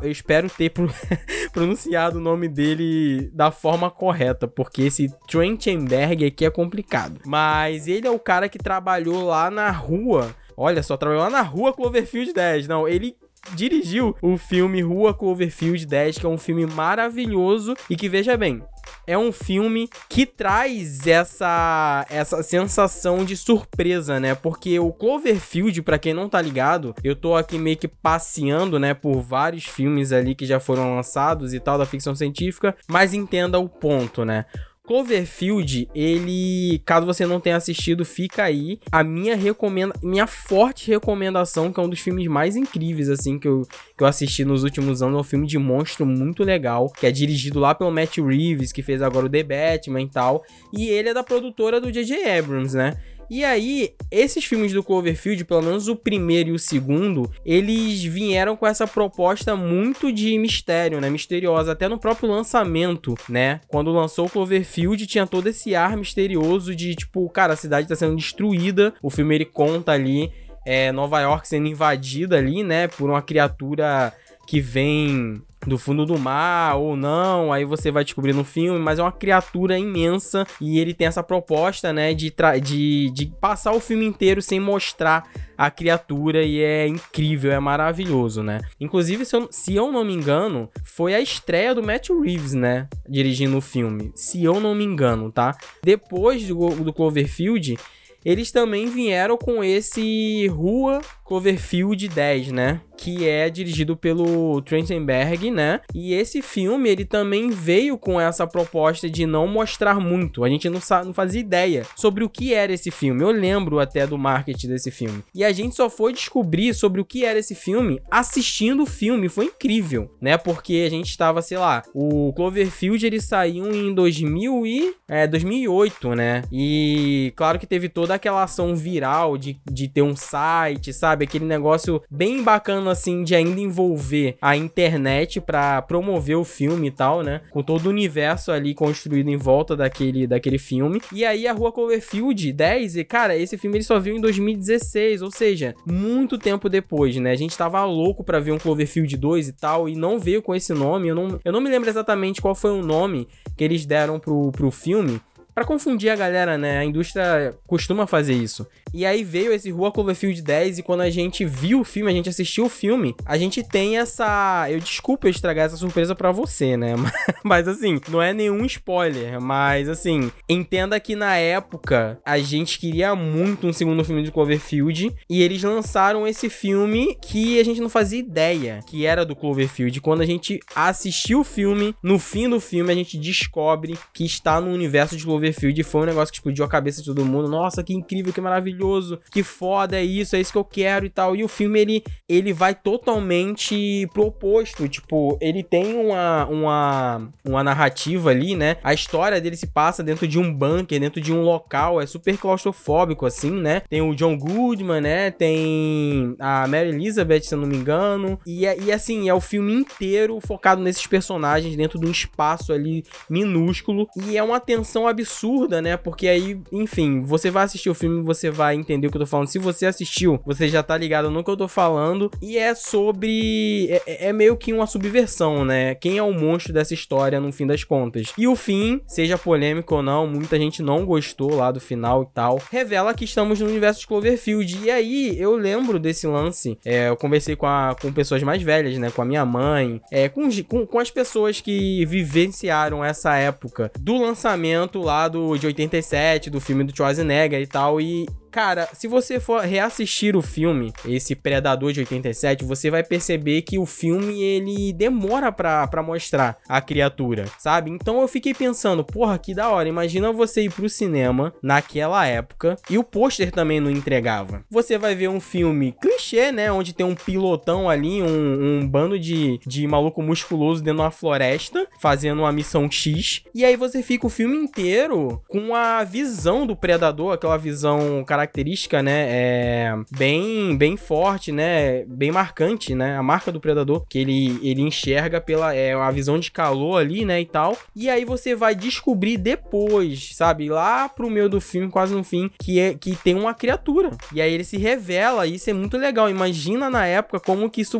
eu 0.03 0.11
espero 0.11 0.49
ter 0.49 0.71
pronunciado 1.53 2.19
o 2.19 2.21
nome 2.21 2.49
dele 2.49 3.31
da 3.33 3.51
forma 3.51 3.91
correta, 3.91 4.47
porque 4.47 4.83
esse 4.83 5.13
Trachtenberg 5.27 6.27
aqui 6.27 6.45
é 6.45 6.51
complicado. 6.51 7.21
Mas 7.25 7.87
ele 7.87 8.07
é 8.07 8.11
o 8.11 8.19
cara 8.19 8.49
que 8.49 8.59
trabalhou 8.59 9.25
lá 9.25 9.51
na 9.51 9.71
rua. 9.71 10.35
Olha 10.57 10.83
só, 10.83 10.97
trabalhou 10.97 11.25
lá 11.25 11.31
na 11.31 11.43
rua 11.43 11.73
Cloverfield 11.73 12.33
10. 12.33 12.69
Não, 12.69 12.87
ele 12.87 13.17
dirigiu 13.55 14.17
o 14.23 14.37
filme 14.37 14.81
Rua 14.83 15.15
Cloverfield 15.15 15.87
10, 15.87 16.19
que 16.19 16.27
é 16.27 16.29
um 16.29 16.39
filme 16.39 16.67
maravilhoso 16.67 17.75
e 17.89 17.97
que, 17.97 18.09
veja 18.09 18.37
bem, 18.37 18.63
é 19.07 19.17
um 19.17 19.33
filme 19.33 19.89
que 20.09 20.27
traz 20.27 21.07
essa 21.07 22.07
essa 22.09 22.43
sensação 22.43 23.25
de 23.25 23.37
surpresa, 23.37 24.19
né? 24.19 24.35
Porque 24.35 24.79
o 24.79 24.93
Cloverfield, 24.93 25.83
para 25.83 25.99
quem 25.99 26.15
não 26.15 26.29
tá 26.29 26.41
ligado, 26.41 26.95
eu 27.03 27.15
tô 27.15 27.35
aqui 27.37 27.59
meio 27.59 27.77
que 27.77 27.89
passeando, 27.89 28.79
né, 28.79 28.95
por 28.95 29.21
vários 29.21 29.65
filmes 29.65 30.13
ali 30.13 30.35
que 30.35 30.47
já 30.47 30.61
foram 30.61 30.95
lançados 30.95 31.53
e 31.55 31.61
tal 31.61 31.79
da 31.79 31.87
ficção 31.87 32.15
científica, 32.15 32.77
mas 32.89 33.15
entenda 33.15 33.59
o 33.59 33.69
ponto, 33.69 34.25
né? 34.25 34.47
Cloverfield, 34.87 35.89
ele, 35.95 36.81
caso 36.85 37.07
você 37.07 37.25
não 37.25 37.41
tenha 37.41 37.57
assistido, 37.57 38.05
fica 38.05 38.45
aí 38.45 38.79
a 38.93 39.03
minha 39.03 39.35
recomenda, 39.35 39.95
minha 40.03 40.27
forte 40.27 40.91
recomendação, 40.91 41.73
que 41.73 41.81
é 41.81 41.83
um 41.83 41.89
dos 41.89 42.01
filmes 42.01 42.27
mais 42.27 42.55
incríveis 42.55 43.09
assim 43.09 43.39
que 43.39 43.49
eu, 43.49 43.63
que 43.97 44.05
eu 44.05 44.07
assisti 44.07 44.45
nos 44.45 44.63
últimos 44.63 45.03
anos, 45.03 45.17
é 45.17 45.21
um 45.21 45.25
filme 45.25 45.47
de 45.47 45.59
monstro 45.59 46.05
muito 46.05 46.45
legal, 46.45 46.91
que 46.91 47.07
é 47.07 47.11
dirigido 47.11 47.59
lá 47.59 47.75
pelo 47.75 47.91
Matt 47.91 48.19
Reeves, 48.19 48.73
que 48.73 48.83
fez 48.83 49.01
agora 49.01 49.25
o 49.25 49.31
The 49.31 49.43
Batman 49.43 50.03
e 50.03 50.09
tal, 50.09 50.45
e 50.71 50.89
ele 50.89 51.09
é 51.09 51.15
da 51.15 51.23
produtora 51.23 51.81
do 51.81 51.91
J.J. 51.91 52.39
Abrams, 52.39 52.77
né? 52.77 52.95
E 53.31 53.45
aí, 53.45 53.95
esses 54.11 54.45
filmes 54.45 54.73
do 54.73 54.83
Cloverfield, 54.83 55.45
pelo 55.45 55.63
menos 55.63 55.89
o 55.89 55.97
primeiro 55.97 56.51
e 56.51 56.53
o 56.53 56.59
segundo, 56.59 57.31
eles 57.45 58.03
vieram 58.05 58.57
com 58.57 58.67
essa 58.67 58.87
proposta 58.87 59.57
muito 59.57 60.13
de 60.13 60.39
mistério, 60.39 61.01
né? 61.01 61.11
Misteriosa, 61.11 61.73
até 61.73 61.89
no 61.89 61.99
próprio 61.99 62.29
lançamento, 62.29 63.15
né? 63.29 63.61
Quando 63.69 63.91
lançou 63.93 64.27
o 64.27 64.31
Cloverfield, 64.31 65.07
tinha 65.07 65.27
todo 65.27 65.49
esse 65.49 65.75
ar 65.75 65.97
misterioso 65.97 66.75
de 66.75 66.95
tipo, 66.95 67.29
cara, 67.31 67.55
a 67.55 67.57
cidade 67.57 67.89
tá 67.89 67.97
sendo 67.97 68.17
destruída. 68.17 68.95
O 69.03 69.11
filme 69.11 69.35
ele 69.35 69.45
conta 69.45 69.93
ali 69.93 70.31
é, 70.65 70.91
Nova 70.93 71.21
York 71.21 71.47
sendo 71.47 71.69
invadida 71.69 72.37
ali, 72.37 72.63
né, 72.63 72.89
por 72.89 73.11
uma 73.11 73.23
criatura 73.23 74.13
que 74.47 74.61
vem 74.61 75.43
do 75.67 75.79
fundo 75.79 76.05
do 76.05 76.19
mar 76.19 76.77
ou 76.77 76.97
não, 76.97 77.53
aí 77.53 77.65
você 77.65 77.91
vai 77.91 78.05
descobrir 78.05 78.33
no 78.33 78.45
filme, 78.45 78.79
mas 78.79 78.99
é 78.99 79.03
uma 79.03 79.13
criatura 79.13 79.79
imensa 79.79 80.47
e 80.61 80.79
ele 80.79 80.95
tem 80.95 81.07
essa 81.07 81.23
proposta, 81.23 81.93
né, 81.93 82.15
de, 82.15 82.33
de, 82.63 83.11
de 83.11 83.27
passar 83.41 83.73
o 83.73 83.81
filme 83.81 84.05
inteiro 84.05 84.43
sem 84.43 84.61
mostrar 84.61 85.29
a 85.57 85.71
criatura 85.71 86.43
e 86.43 86.61
é 86.61 86.87
incrível, 86.87 87.53
é 87.53 87.61
maravilhoso, 87.61 88.43
né? 88.43 88.61
Inclusive, 88.81 89.25
se 89.25 89.37
eu, 89.37 89.49
se 89.51 89.75
eu 89.75 89.93
não 89.93 90.05
me 90.05 90.13
engano, 90.13 90.69
foi 90.85 91.15
a 91.15 91.21
estreia 91.21 91.75
do 91.75 91.83
Matt 91.83 92.11
Reeves, 92.11 92.55
né, 92.55 92.89
dirigindo 93.09 93.57
o 93.57 93.61
filme, 93.61 94.13
se 94.15 94.43
eu 94.43 94.61
não 94.61 94.75
me 94.75 94.85
engano, 94.85 95.31
tá? 95.31 95.57
Depois 95.83 96.47
do, 96.47 96.71
do 96.71 96.93
Cloverfield, 96.93 97.79
eles 98.25 98.51
também 98.51 98.87
vieram 98.87 99.37
com 99.37 99.63
esse 99.63 100.47
Rua 100.49 101.01
Cloverfield 101.25 102.09
10, 102.09 102.53
né? 102.53 102.81
Que 102.97 103.29
é 103.29 103.49
dirigido 103.49 103.97
pelo 103.97 104.61
Trachtenberg, 104.63 105.51
né? 105.51 105.81
E 105.95 106.13
esse 106.13 106.43
filme, 106.43 106.89
ele 106.89 107.05
também 107.05 107.51
veio 107.51 107.97
com 107.97 108.21
essa 108.21 108.47
proposta 108.47 109.09
de 109.09 109.27
não 109.27 109.47
mostrar 109.47 109.99
muito. 110.01 110.45
A 110.45 110.49
gente 110.49 110.69
não, 110.69 110.81
não 111.05 111.15
fazia 111.15 111.41
ideia 111.41 111.87
sobre 111.97 112.25
o 112.25 112.29
que 112.29 112.53
era 112.53 112.73
esse 112.73 112.91
filme. 112.91 113.23
Eu 113.23 113.31
lembro 113.31 113.81
até 113.81 114.07
do 114.07 114.19
marketing 114.19 114.69
desse 114.69 114.91
filme. 114.91 115.23
E 115.35 115.45
a 115.45 115.53
gente 115.53 115.75
só 115.75 115.89
foi 115.89 116.13
descobrir 116.13 116.75
sobre 116.75 117.01
o 117.01 117.05
que 117.05 117.25
era 117.25 117.39
esse 117.39 117.55
filme 117.55 118.01
assistindo 118.11 118.83
o 118.83 118.87
filme. 118.87 119.29
Foi 119.29 119.47
incrível, 119.47 120.11
né? 120.21 120.37
Porque 120.37 120.85
a 120.87 120.91
gente 120.91 121.09
estava, 121.09 121.41
sei 121.43 121.59
lá, 121.59 121.83
o 121.95 122.33
Cloverfield 122.35 123.05
ele 123.05 123.21
saiu 123.21 123.73
em 123.75 123.95
2000 123.95 124.67
e, 124.67 124.95
é, 125.09 125.27
2008, 125.27 126.15
né? 126.15 126.43
E 126.53 127.33
claro 127.37 127.59
que 127.59 127.67
teve 127.67 127.89
toda 127.89 128.15
aquela 128.15 128.43
ação 128.43 128.75
viral 128.75 129.39
de, 129.39 129.59
de 129.71 129.89
ter 129.89 130.03
um 130.03 130.17
site, 130.17 130.93
sabe? 130.93 131.15
sabe? 131.15 131.25
Aquele 131.25 131.45
negócio 131.45 132.03
bem 132.11 132.43
bacana, 132.43 132.84
assim, 132.91 133.23
de 133.23 133.35
ainda 133.35 133.61
envolver 133.61 134.37
a 134.41 134.57
internet 134.57 135.41
para 135.41 135.83
promover 135.83 136.37
o 136.37 136.45
filme 136.45 136.89
e 136.89 136.91
tal, 136.91 137.23
né? 137.23 137.41
Com 137.51 137.63
todo 137.63 137.87
o 137.87 137.91
universo 137.91 138.51
ali 138.51 138.75
construído 138.75 139.29
em 139.29 139.37
volta 139.37 139.77
daquele, 139.77 140.27
daquele 140.27 140.59
filme. 140.59 141.01
E 141.13 141.25
aí 141.25 141.47
a 141.47 141.53
Rua 141.53 141.73
Cloverfield 141.73 142.53
10, 142.53 142.97
e 142.97 143.05
cara, 143.05 143.37
esse 143.37 143.57
filme 143.57 143.77
ele 143.77 143.85
só 143.85 143.99
viu 143.99 144.17
em 144.17 144.21
2016, 144.21 145.23
ou 145.23 145.31
seja, 145.31 145.75
muito 145.87 146.39
tempo 146.39 146.69
depois, 146.69 147.17
né? 147.17 147.31
A 147.31 147.37
gente 147.37 147.57
tava 147.57 147.85
louco 147.85 148.25
para 148.25 148.41
ver 148.41 148.53
um 148.53 148.59
Cloverfield 148.59 149.17
2 149.17 149.49
e 149.49 149.53
tal, 149.53 149.89
e 149.89 149.95
não 149.95 150.19
veio 150.19 150.43
com 150.43 150.55
esse 150.55 150.73
nome. 150.73 151.09
Eu 151.09 151.15
não, 151.15 151.41
eu 151.45 151.53
não 151.53 151.61
me 151.61 151.71
lembro 151.71 151.89
exatamente 151.89 152.41
qual 152.41 152.55
foi 152.55 152.71
o 152.71 152.83
nome 152.83 153.29
que 153.57 153.65
eles 153.65 153.87
deram 153.87 154.19
pro, 154.19 154.51
pro 154.53 154.71
filme. 154.71 155.21
Para 155.55 155.65
confundir 155.65 156.11
a 156.11 156.17
galera, 156.17 156.59
né? 156.59 156.79
A 156.79 156.85
indústria 156.85 157.55
costuma 157.67 158.07
fazer 158.09 158.35
isso. 158.35 158.67
E 158.93 159.07
aí 159.07 159.23
veio 159.23 159.53
esse 159.53 159.71
Rua 159.71 159.93
Cloverfield 159.93 160.41
10 160.43 160.79
e 160.79 160.83
quando 160.83 161.03
a 161.03 161.11
gente 161.11 161.45
viu 161.45 161.81
o 161.81 161.85
filme, 161.85 162.11
a 162.11 162.15
gente 162.15 162.29
assistiu 162.29 162.67
o 162.67 162.69
filme, 162.69 163.15
a 163.25 163.37
gente 163.37 163.63
tem 163.63 163.99
essa, 163.99 164.67
eu 164.71 164.79
desculpa 164.79 165.27
eu 165.27 165.31
estragar 165.31 165.67
essa 165.67 165.77
surpresa 165.77 166.15
para 166.15 166.31
você, 166.31 166.77
né? 166.77 166.95
Mas 167.45 167.69
assim, 167.69 168.01
não 168.09 168.23
é 168.23 168.33
nenhum 168.33 168.65
spoiler, 168.65 169.41
mas 169.41 169.89
assim, 169.89 170.31
entenda 170.49 170.99
que 170.99 171.15
na 171.15 171.37
época 171.37 172.19
a 172.25 172.39
gente 172.39 172.79
queria 172.79 173.15
muito 173.15 173.67
um 173.67 173.73
segundo 173.73 174.05
filme 174.05 174.23
de 174.23 174.31
Cloverfield 174.31 175.15
e 175.29 175.43
eles 175.43 175.63
lançaram 175.63 176.27
esse 176.27 176.49
filme 176.49 177.17
que 177.21 177.61
a 177.61 177.65
gente 177.65 177.81
não 177.81 177.91
fazia 177.91 178.19
ideia 178.19 178.81
que 178.87 179.05
era 179.05 179.27
do 179.27 179.37
Cloverfield. 179.37 180.01
Quando 180.01 180.23
a 180.23 180.27
gente 180.27 180.61
assistiu 180.75 181.41
o 181.41 181.45
filme, 181.45 181.95
no 182.03 182.19
fim 182.19 182.49
do 182.49 182.61
filme 182.61 182.91
a 182.91 182.97
gente 182.97 183.19
descobre 183.19 183.99
que 184.15 184.25
está 184.25 184.61
no 184.61 184.71
universo 184.73 185.17
de 185.17 185.25
Cloverfield 185.25 185.44
e 185.49 185.85
foi 185.85 186.03
um 186.03 186.07
negócio 186.07 186.33
que 186.33 186.39
explodiu 186.39 186.65
a 186.65 186.69
cabeça 186.69 187.01
de 187.01 187.07
todo 187.07 187.25
mundo. 187.25 187.49
Nossa, 187.49 187.83
que 187.83 187.95
incrível, 187.95 188.33
que 188.33 188.41
maravilhoso 188.41 189.21
que 189.31 189.43
foda, 189.43 189.97
é 189.97 190.05
isso, 190.05 190.37
é 190.37 190.41
isso 190.41 190.53
que 190.53 190.59
eu 190.59 190.65
quero 190.65 191.07
e 191.07 191.11
tal. 191.11 191.35
E 191.35 191.45
o 191.45 191.49
filme, 191.49 191.81
ele, 191.81 192.05
ele 192.29 192.53
vai 192.53 192.75
totalmente 192.75 194.09
proposto, 194.13 194.89
tipo, 194.89 195.37
ele 195.41 195.63
tem 195.63 195.95
uma, 195.95 196.47
uma, 196.47 197.33
uma 197.45 197.65
narrativa 197.65 198.31
ali, 198.31 198.55
né? 198.55 198.77
A 198.83 198.95
história 198.95 199.41
dele 199.41 199.57
se 199.57 199.67
passa 199.67 200.03
dentro 200.03 200.27
de 200.27 200.39
um 200.39 200.53
bunker, 200.53 201.01
dentro 201.01 201.21
de 201.21 201.33
um 201.33 201.43
local, 201.43 202.01
é 202.01 202.07
super 202.07 202.37
claustrofóbico, 202.39 203.27
assim, 203.27 203.51
né? 203.51 203.83
Tem 203.89 204.01
o 204.01 204.15
John 204.15 204.37
Goodman, 204.37 205.01
né? 205.01 205.31
Tem 205.31 206.35
a 206.39 206.67
Mary 206.67 206.89
Elizabeth, 206.89 207.43
se 207.43 207.55
eu 207.55 207.59
não 207.59 207.67
me 207.67 207.77
engano. 207.77 208.39
E, 208.47 208.67
é, 208.67 208.79
e 208.79 208.93
assim, 208.93 209.29
é 209.29 209.35
o 209.35 209.41
filme 209.41 209.73
inteiro 209.73 210.41
focado 210.41 210.83
nesses 210.83 211.07
personagens 211.07 211.77
dentro 211.77 211.99
de 211.99 212.07
um 212.07 212.11
espaço 212.11 212.73
ali 212.73 213.05
minúsculo. 213.29 214.09
E 214.29 214.37
é 214.37 214.43
uma 214.43 214.61
tensão 214.61 215.07
absurda, 215.07 215.34
né? 215.81 215.97
Porque 215.97 216.29
aí, 216.29 216.61
enfim, 216.73 217.21
você 217.21 217.51
vai 217.51 217.65
assistir 217.65 217.91
o 217.91 217.95
filme, 217.95 218.23
você 218.23 218.51
vai 218.51 218.65
vai 218.65 218.75
entender 218.75 219.07
o 219.07 219.11
que 219.11 219.17
eu 219.17 219.21
tô 219.21 219.27
falando. 219.27 219.49
Se 219.49 219.59
você 219.59 219.85
assistiu, 219.85 220.41
você 220.45 220.69
já 220.69 220.83
tá 220.83 220.97
ligado 220.97 221.31
no 221.31 221.45
que 221.45 221.51
eu 221.51 221.57
tô 221.57 221.69
falando. 221.69 222.31
E 222.41 222.57
é 222.57 222.75
sobre. 222.75 223.89
É, 223.91 224.03
é, 224.07 224.29
é 224.29 224.33
meio 224.33 224.57
que 224.57 224.73
uma 224.73 224.87
subversão, 224.87 225.65
né? 225.65 225.95
Quem 225.95 226.17
é 226.17 226.23
o 226.23 226.33
monstro 226.33 226.73
dessa 226.73 226.95
história 226.95 227.41
no 227.41 227.53
fim 227.53 227.67
das 227.67 227.85
contas. 227.85 228.33
E 228.39 228.49
o 228.49 228.57
fim, 228.57 229.01
seja 229.07 229.37
polêmico 229.37 229.97
ou 229.97 230.03
não, 230.03 230.27
muita 230.27 230.59
gente 230.59 230.83
não 230.83 231.05
gostou 231.05 231.55
lá 231.55 231.71
do 231.71 231.81
final 231.81 232.23
e 232.23 232.35
tal. 232.35 232.61
Revela 232.71 233.13
que 233.13 233.25
estamos 233.25 233.61
no 233.61 233.67
universo 233.67 234.01
de 234.01 234.07
Cloverfield. 234.07 234.81
E 234.83 234.91
aí, 234.91 235.39
eu 235.39 235.55
lembro 235.57 235.99
desse 235.99 236.27
lance. 236.27 236.79
É, 236.85 237.09
eu 237.09 237.17
conversei 237.17 237.57
com, 237.57 237.67
a, 237.67 237.95
com 238.01 238.13
pessoas 238.13 238.43
mais 238.43 238.63
velhas, 238.63 238.97
né? 238.99 239.11
Com 239.11 239.23
a 239.23 239.27
minha 239.27 239.45
mãe, 239.45 240.01
é, 240.11 240.29
com, 240.29 240.49
com, 240.69 240.87
com 240.87 240.99
as 240.99 241.11
pessoas 241.11 241.61
que 241.61 242.05
vivenciaram 242.07 243.05
essa 243.05 243.37
época 243.37 243.91
do 243.99 244.17
lançamento 244.17 245.01
lá 245.01 245.24
do, 245.29 245.57
de 245.57 245.67
87, 245.67 246.51
do 246.51 246.61
filme 246.61 246.85
do 246.85 246.95
Schwarzenegger 246.95 247.61
e 247.61 247.67
tal. 247.67 248.01
E 248.01 248.27
Cara, 248.55 248.89
se 248.93 249.09
você 249.09 249.41
for 249.41 249.63
reassistir 249.63 250.37
o 250.37 250.41
filme, 250.41 250.93
esse 251.05 251.35
Predador 251.35 251.93
de 251.93 251.99
87, 251.99 252.65
você 252.65 252.89
vai 252.89 253.03
perceber 253.03 253.63
que 253.63 253.81
o 253.81 253.85
filme 253.85 254.41
ele 254.41 254.93
demora 254.93 255.51
pra, 255.51 255.85
pra 255.89 256.05
mostrar 256.05 256.59
a 256.69 256.81
criatura, 256.81 257.47
sabe? 257.59 257.91
Então 257.91 258.21
eu 258.21 258.29
fiquei 258.29 258.55
pensando, 258.55 259.03
porra, 259.03 259.37
que 259.39 259.53
da 259.53 259.71
hora. 259.71 259.89
Imagina 259.89 260.33
você 260.33 260.63
ir 260.63 260.71
pro 260.71 260.89
cinema 260.89 261.53
naquela 261.61 262.25
época 262.29 262.77
e 262.89 262.97
o 262.97 263.03
pôster 263.03 263.51
também 263.51 263.81
não 263.81 263.91
entregava. 263.91 264.63
Você 264.71 264.97
vai 264.97 265.17
ver 265.17 265.31
um 265.31 265.41
filme 265.41 265.93
clichê, 266.01 266.53
né? 266.53 266.71
Onde 266.71 266.93
tem 266.93 267.05
um 267.05 267.17
pilotão 267.17 267.91
ali, 267.91 268.23
um, 268.23 268.79
um 268.83 268.89
bando 268.89 269.19
de, 269.19 269.59
de 269.67 269.85
maluco 269.85 270.23
musculoso 270.23 270.81
dentro 270.81 270.99
de 270.99 271.03
uma 271.03 271.11
floresta, 271.11 271.89
fazendo 271.99 272.43
uma 272.43 272.53
missão 272.53 272.89
X. 272.89 273.43
E 273.53 273.65
aí 273.65 273.75
você 273.75 274.01
fica 274.01 274.29
o 274.29 274.31
filme 274.31 274.57
inteiro 274.57 275.43
com 275.49 275.75
a 275.75 276.05
visão 276.05 276.65
do 276.65 276.77
predador, 276.77 277.33
aquela 277.33 277.57
visão 277.57 278.23
cara 278.25 278.44
característica, 278.45 279.03
né, 279.03 279.27
é 279.29 279.95
bem, 280.17 280.77
bem 280.77 280.97
forte, 280.97 281.51
né, 281.51 282.05
bem 282.05 282.31
marcante, 282.31 282.95
né, 282.95 283.17
a 283.17 283.23
marca 283.23 283.51
do 283.51 283.61
predador, 283.61 284.05
que 284.09 284.19
ele, 284.19 284.59
ele 284.63 284.83
enxerga 284.83 285.41
pela 285.41 285.75
é, 285.75 285.95
a 285.95 286.11
visão 286.11 286.39
de 286.39 286.51
calor 286.51 287.01
ali, 287.01 287.25
né, 287.25 287.41
e 287.41 287.47
tal. 287.47 287.77
E 287.97 288.09
aí 288.09 288.25
você 288.25 288.55
vai 288.55 288.75
descobrir 288.75 289.37
depois, 289.37 290.35
sabe, 290.35 290.69
lá 290.69 291.09
pro 291.09 291.31
meio 291.31 291.49
do 291.49 291.61
filme, 291.61 291.91
quase 291.91 292.15
no 292.15 292.23
fim, 292.23 292.51
que 292.59 292.79
é 292.79 292.95
que 292.95 293.17
tem 293.17 293.35
uma 293.35 293.55
criatura. 293.55 294.11
E 294.33 294.41
aí 294.41 294.53
ele 294.53 294.65
se 294.65 294.77
revela, 294.77 295.47
e 295.47 295.55
isso 295.55 295.71
é 295.71 295.73
muito 295.73 295.97
legal. 295.97 296.29
Imagina 296.31 296.91
na 296.91 297.07
época 297.07 297.41
como 297.41 297.71
que 297.71 297.81
isso 297.81 297.99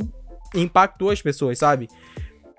impactou 0.55 1.11
as 1.11 1.21
pessoas, 1.21 1.59
sabe? 1.59 1.89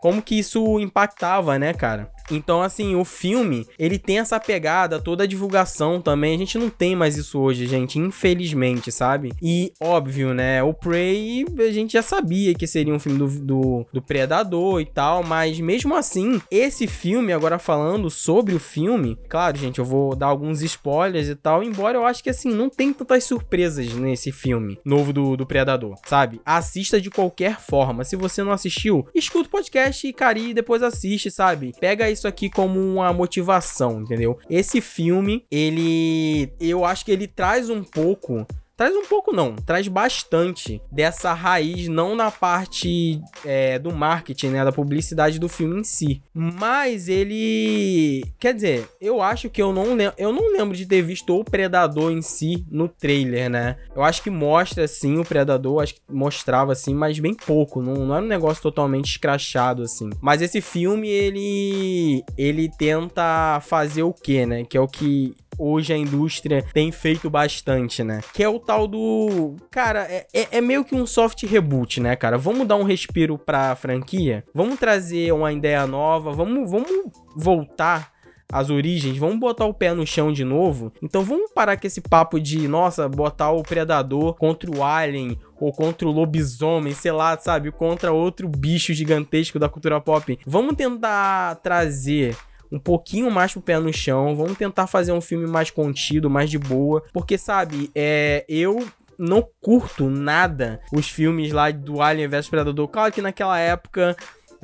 Como 0.02 0.22
que 0.22 0.38
isso 0.38 0.80
impactava, 0.80 1.58
né, 1.58 1.74
cara? 1.74 2.15
Então, 2.32 2.62
assim, 2.62 2.96
o 2.96 3.06
filme, 3.06 3.68
ele 3.78 3.98
tem 3.98 4.20
essa 4.20 4.40
pegada, 4.40 5.00
toda 5.00 5.24
a 5.24 5.28
divulgação 5.28 6.02
também. 6.02 6.36
A 6.36 6.38
gente 6.38 6.58
não 6.58 6.70
tem 6.70 6.96
mais 6.96 7.18
isso 7.18 7.40
hoje, 7.40 7.68
gente, 7.68 8.00
infelizmente, 8.00 8.92
sabe? 8.92 9.34
E, 9.42 9.72
óbvio, 9.80 10.34
né? 10.34 10.64
O 10.64 10.74
Prey, 10.74 11.46
a 11.60 11.72
gente 11.72 11.94
já 11.94 12.02
sabia 12.02 12.54
que 12.54 12.68
seria 12.68 12.94
um 12.94 13.00
filme 13.00 13.18
do, 13.18 13.28
do, 13.28 13.86
do 13.94 14.02
Predador 14.02 14.82
e 14.82 14.86
tal, 14.86 15.24
mas 15.24 15.60
mesmo 15.60 15.96
assim, 15.96 16.42
esse 16.50 16.88
filme, 16.88 17.34
agora 17.34 17.60
falando 17.60 18.10
sobre 18.10 18.56
o 18.56 18.60
filme, 18.60 19.18
claro, 19.30 19.58
gente, 19.58 19.80
eu 19.80 19.86
vou 19.86 20.16
dar 20.16 20.28
alguns 20.28 20.62
spoilers 20.62 21.28
e 21.28 21.36
tal, 21.36 21.64
embora 21.64 21.98
eu 21.98 22.06
acho 22.06 22.24
que, 22.24 22.30
assim, 22.30 22.54
não 22.54 22.70
tem 22.70 22.94
tantas 22.94 23.24
surpresas 23.24 23.94
nesse 23.94 24.32
filme 24.32 24.80
novo 24.84 25.12
do, 25.12 25.36
do 25.36 25.46
Predador, 25.46 25.96
sabe? 26.06 26.42
Assista 26.46 27.00
de 27.00 27.10
qualquer 27.10 27.60
forma. 27.60 28.04
Se 28.04 28.16
você 28.16 28.44
não 28.44 28.52
assistiu, 28.52 29.08
escuta 29.14 29.48
o 29.48 29.52
podcast 29.52 30.08
e, 30.08 30.14
cara, 30.14 30.40
e 30.40 30.54
depois 30.54 30.84
assiste, 30.84 31.30
sabe? 31.32 31.74
Pega 31.80 32.10
isso 32.16 32.28
aqui 32.28 32.50
como 32.50 32.80
uma 32.80 33.14
motivação, 33.14 34.02
entendeu? 34.02 34.38
Esse 34.50 34.82
filme, 34.82 35.46
ele. 35.52 36.52
Eu 36.60 36.84
acho 36.84 37.06
que 37.06 37.12
ele 37.12 37.28
traz 37.28 37.70
um 37.70 37.84
pouco 37.84 38.46
Traz 38.78 38.94
um 38.94 39.06
pouco, 39.06 39.34
não, 39.34 39.56
traz 39.56 39.88
bastante 39.88 40.82
dessa 40.92 41.32
raiz, 41.34 41.88
não 41.88 42.14
na 42.14 42.30
parte 42.30 43.22
é, 43.46 43.80
do 43.80 43.94
marketing, 43.94 44.50
né? 44.50 44.66
Da 44.66 44.72
publicidade 44.72 45.40
do 45.40 45.48
filme 45.48 45.80
em 45.80 45.84
si. 45.84 46.22
Mas 46.34 47.08
ele. 47.08 48.24
Quer 48.38 48.54
dizer, 48.54 48.90
eu 49.00 49.22
acho 49.22 49.50
que 49.50 49.62
eu 49.62 49.72
não, 49.72 49.94
lem 49.96 50.12
eu 50.18 50.34
não 50.34 50.52
lembro 50.52 50.76
de 50.76 50.86
ter 50.86 51.02
visto 51.02 51.40
o 51.40 51.44
Predador 51.44 52.12
em 52.12 52.22
si 52.22 52.66
no 52.70 52.90
trailer, 52.90 53.50
né? 53.50 53.78
Eu 53.96 54.04
acho 54.04 54.22
que 54.22 54.30
mostra 54.30 54.88
sim 54.88 55.18
o 55.18 55.26
Predador, 55.26 55.82
acho 55.82 55.96
que 55.96 56.02
mostrava 56.10 56.74
assim, 56.74 56.94
mas 56.94 57.18
bem 57.18 57.34
pouco. 57.34 57.82
Não, 57.82 57.94
não 57.94 58.16
era 58.16 58.26
um 58.26 58.28
negócio 58.28 58.62
totalmente 58.62 59.12
escrachado 59.12 59.84
assim. 59.84 60.10
Mas 60.22 60.42
esse 60.42 60.60
filme, 60.60 61.08
ele. 61.08 62.24
Ele 62.38 62.70
tenta 62.70 63.62
fazer 63.62 64.04
o 64.04 64.12
quê, 64.12 64.46
né? 64.46 64.66
Que 64.66 64.78
é 64.78 64.82
o 64.82 64.88
que 64.88 65.34
hoje 65.58 65.94
a 65.94 65.98
indústria 65.98 66.66
tem 66.74 66.92
feito 66.92 67.30
bastante, 67.30 68.04
né? 68.04 68.22
Que 68.34 68.44
é 68.44 68.50
o 68.50 68.60
tal 68.60 68.88
do. 68.88 69.56
Cara, 69.70 70.02
é, 70.10 70.28
é, 70.34 70.58
é, 70.58 70.62
meio 70.62 70.84
que 70.84 70.96
um 70.96 71.06
soft 71.06 71.44
reboot, 71.44 72.00
né, 72.00 72.16
cara? 72.16 72.38
Vamos 72.38 72.68
dar 72.68 72.76
um 72.76 72.84
respiro 72.84 73.38
pra 73.38 73.76
franquia? 73.76 74.44
Vamos 74.54 74.80
trazer 74.80 75.32
uma 75.32 75.52
ideia 75.52 75.86
nova? 75.88 76.32
Vamos, 76.32 76.70
vamos 76.70 76.90
voltar 77.36 78.16
as 78.52 78.70
origens, 78.70 79.18
vamos 79.18 79.40
botar 79.40 79.66
o 79.66 79.74
pé 79.74 79.94
no 79.94 80.06
chão 80.06 80.32
de 80.32 80.44
novo. 80.44 80.92
Então 81.02 81.24
vamos 81.24 81.52
parar 81.52 81.78
com 81.78 81.88
esse 81.88 82.02
papo 82.02 82.40
de, 82.40 82.68
nossa, 82.68 83.10
botar 83.10 83.52
o 83.52 83.64
predador 83.64 84.36
contra 84.36 84.70
o 84.70 84.84
alien 84.84 85.38
ou 85.60 85.72
contra 85.72 86.08
o 86.08 86.12
lobisomem, 86.12 86.94
sei 86.94 87.12
lá, 87.12 87.38
sabe, 87.38 87.72
contra 87.72 88.12
outro 88.12 88.48
bicho 88.48 88.94
gigantesco 88.94 89.58
da 89.58 89.70
cultura 89.70 90.00
pop. 90.00 90.38
Vamos 90.46 90.76
tentar 90.76 91.56
trazer 91.56 92.36
um 92.72 92.80
pouquinho 92.80 93.30
mais 93.32 93.52
pro 93.52 93.62
pé 93.62 93.80
no 93.80 93.92
chão. 93.94 94.36
Vamos 94.36 94.58
tentar 94.58 94.88
fazer 94.88 95.12
um 95.12 95.22
filme 95.22 95.48
mais 95.48 95.70
contido, 95.70 96.30
mais 96.30 96.50
de 96.50 96.58
boa. 96.58 97.04
Porque, 97.14 97.38
sabe, 97.38 97.90
é, 97.96 98.46
eu 98.48 98.86
não 99.18 99.48
curto 99.62 100.10
nada 100.10 100.82
os 100.92 101.10
filmes 101.10 101.52
lá 101.52 101.72
do 101.72 102.02
Alien 102.02 102.28
vs 102.28 102.50
Predador. 102.50 102.88
Claro 102.88 103.12
que 103.12 103.22
naquela 103.22 103.58
época 103.60 104.16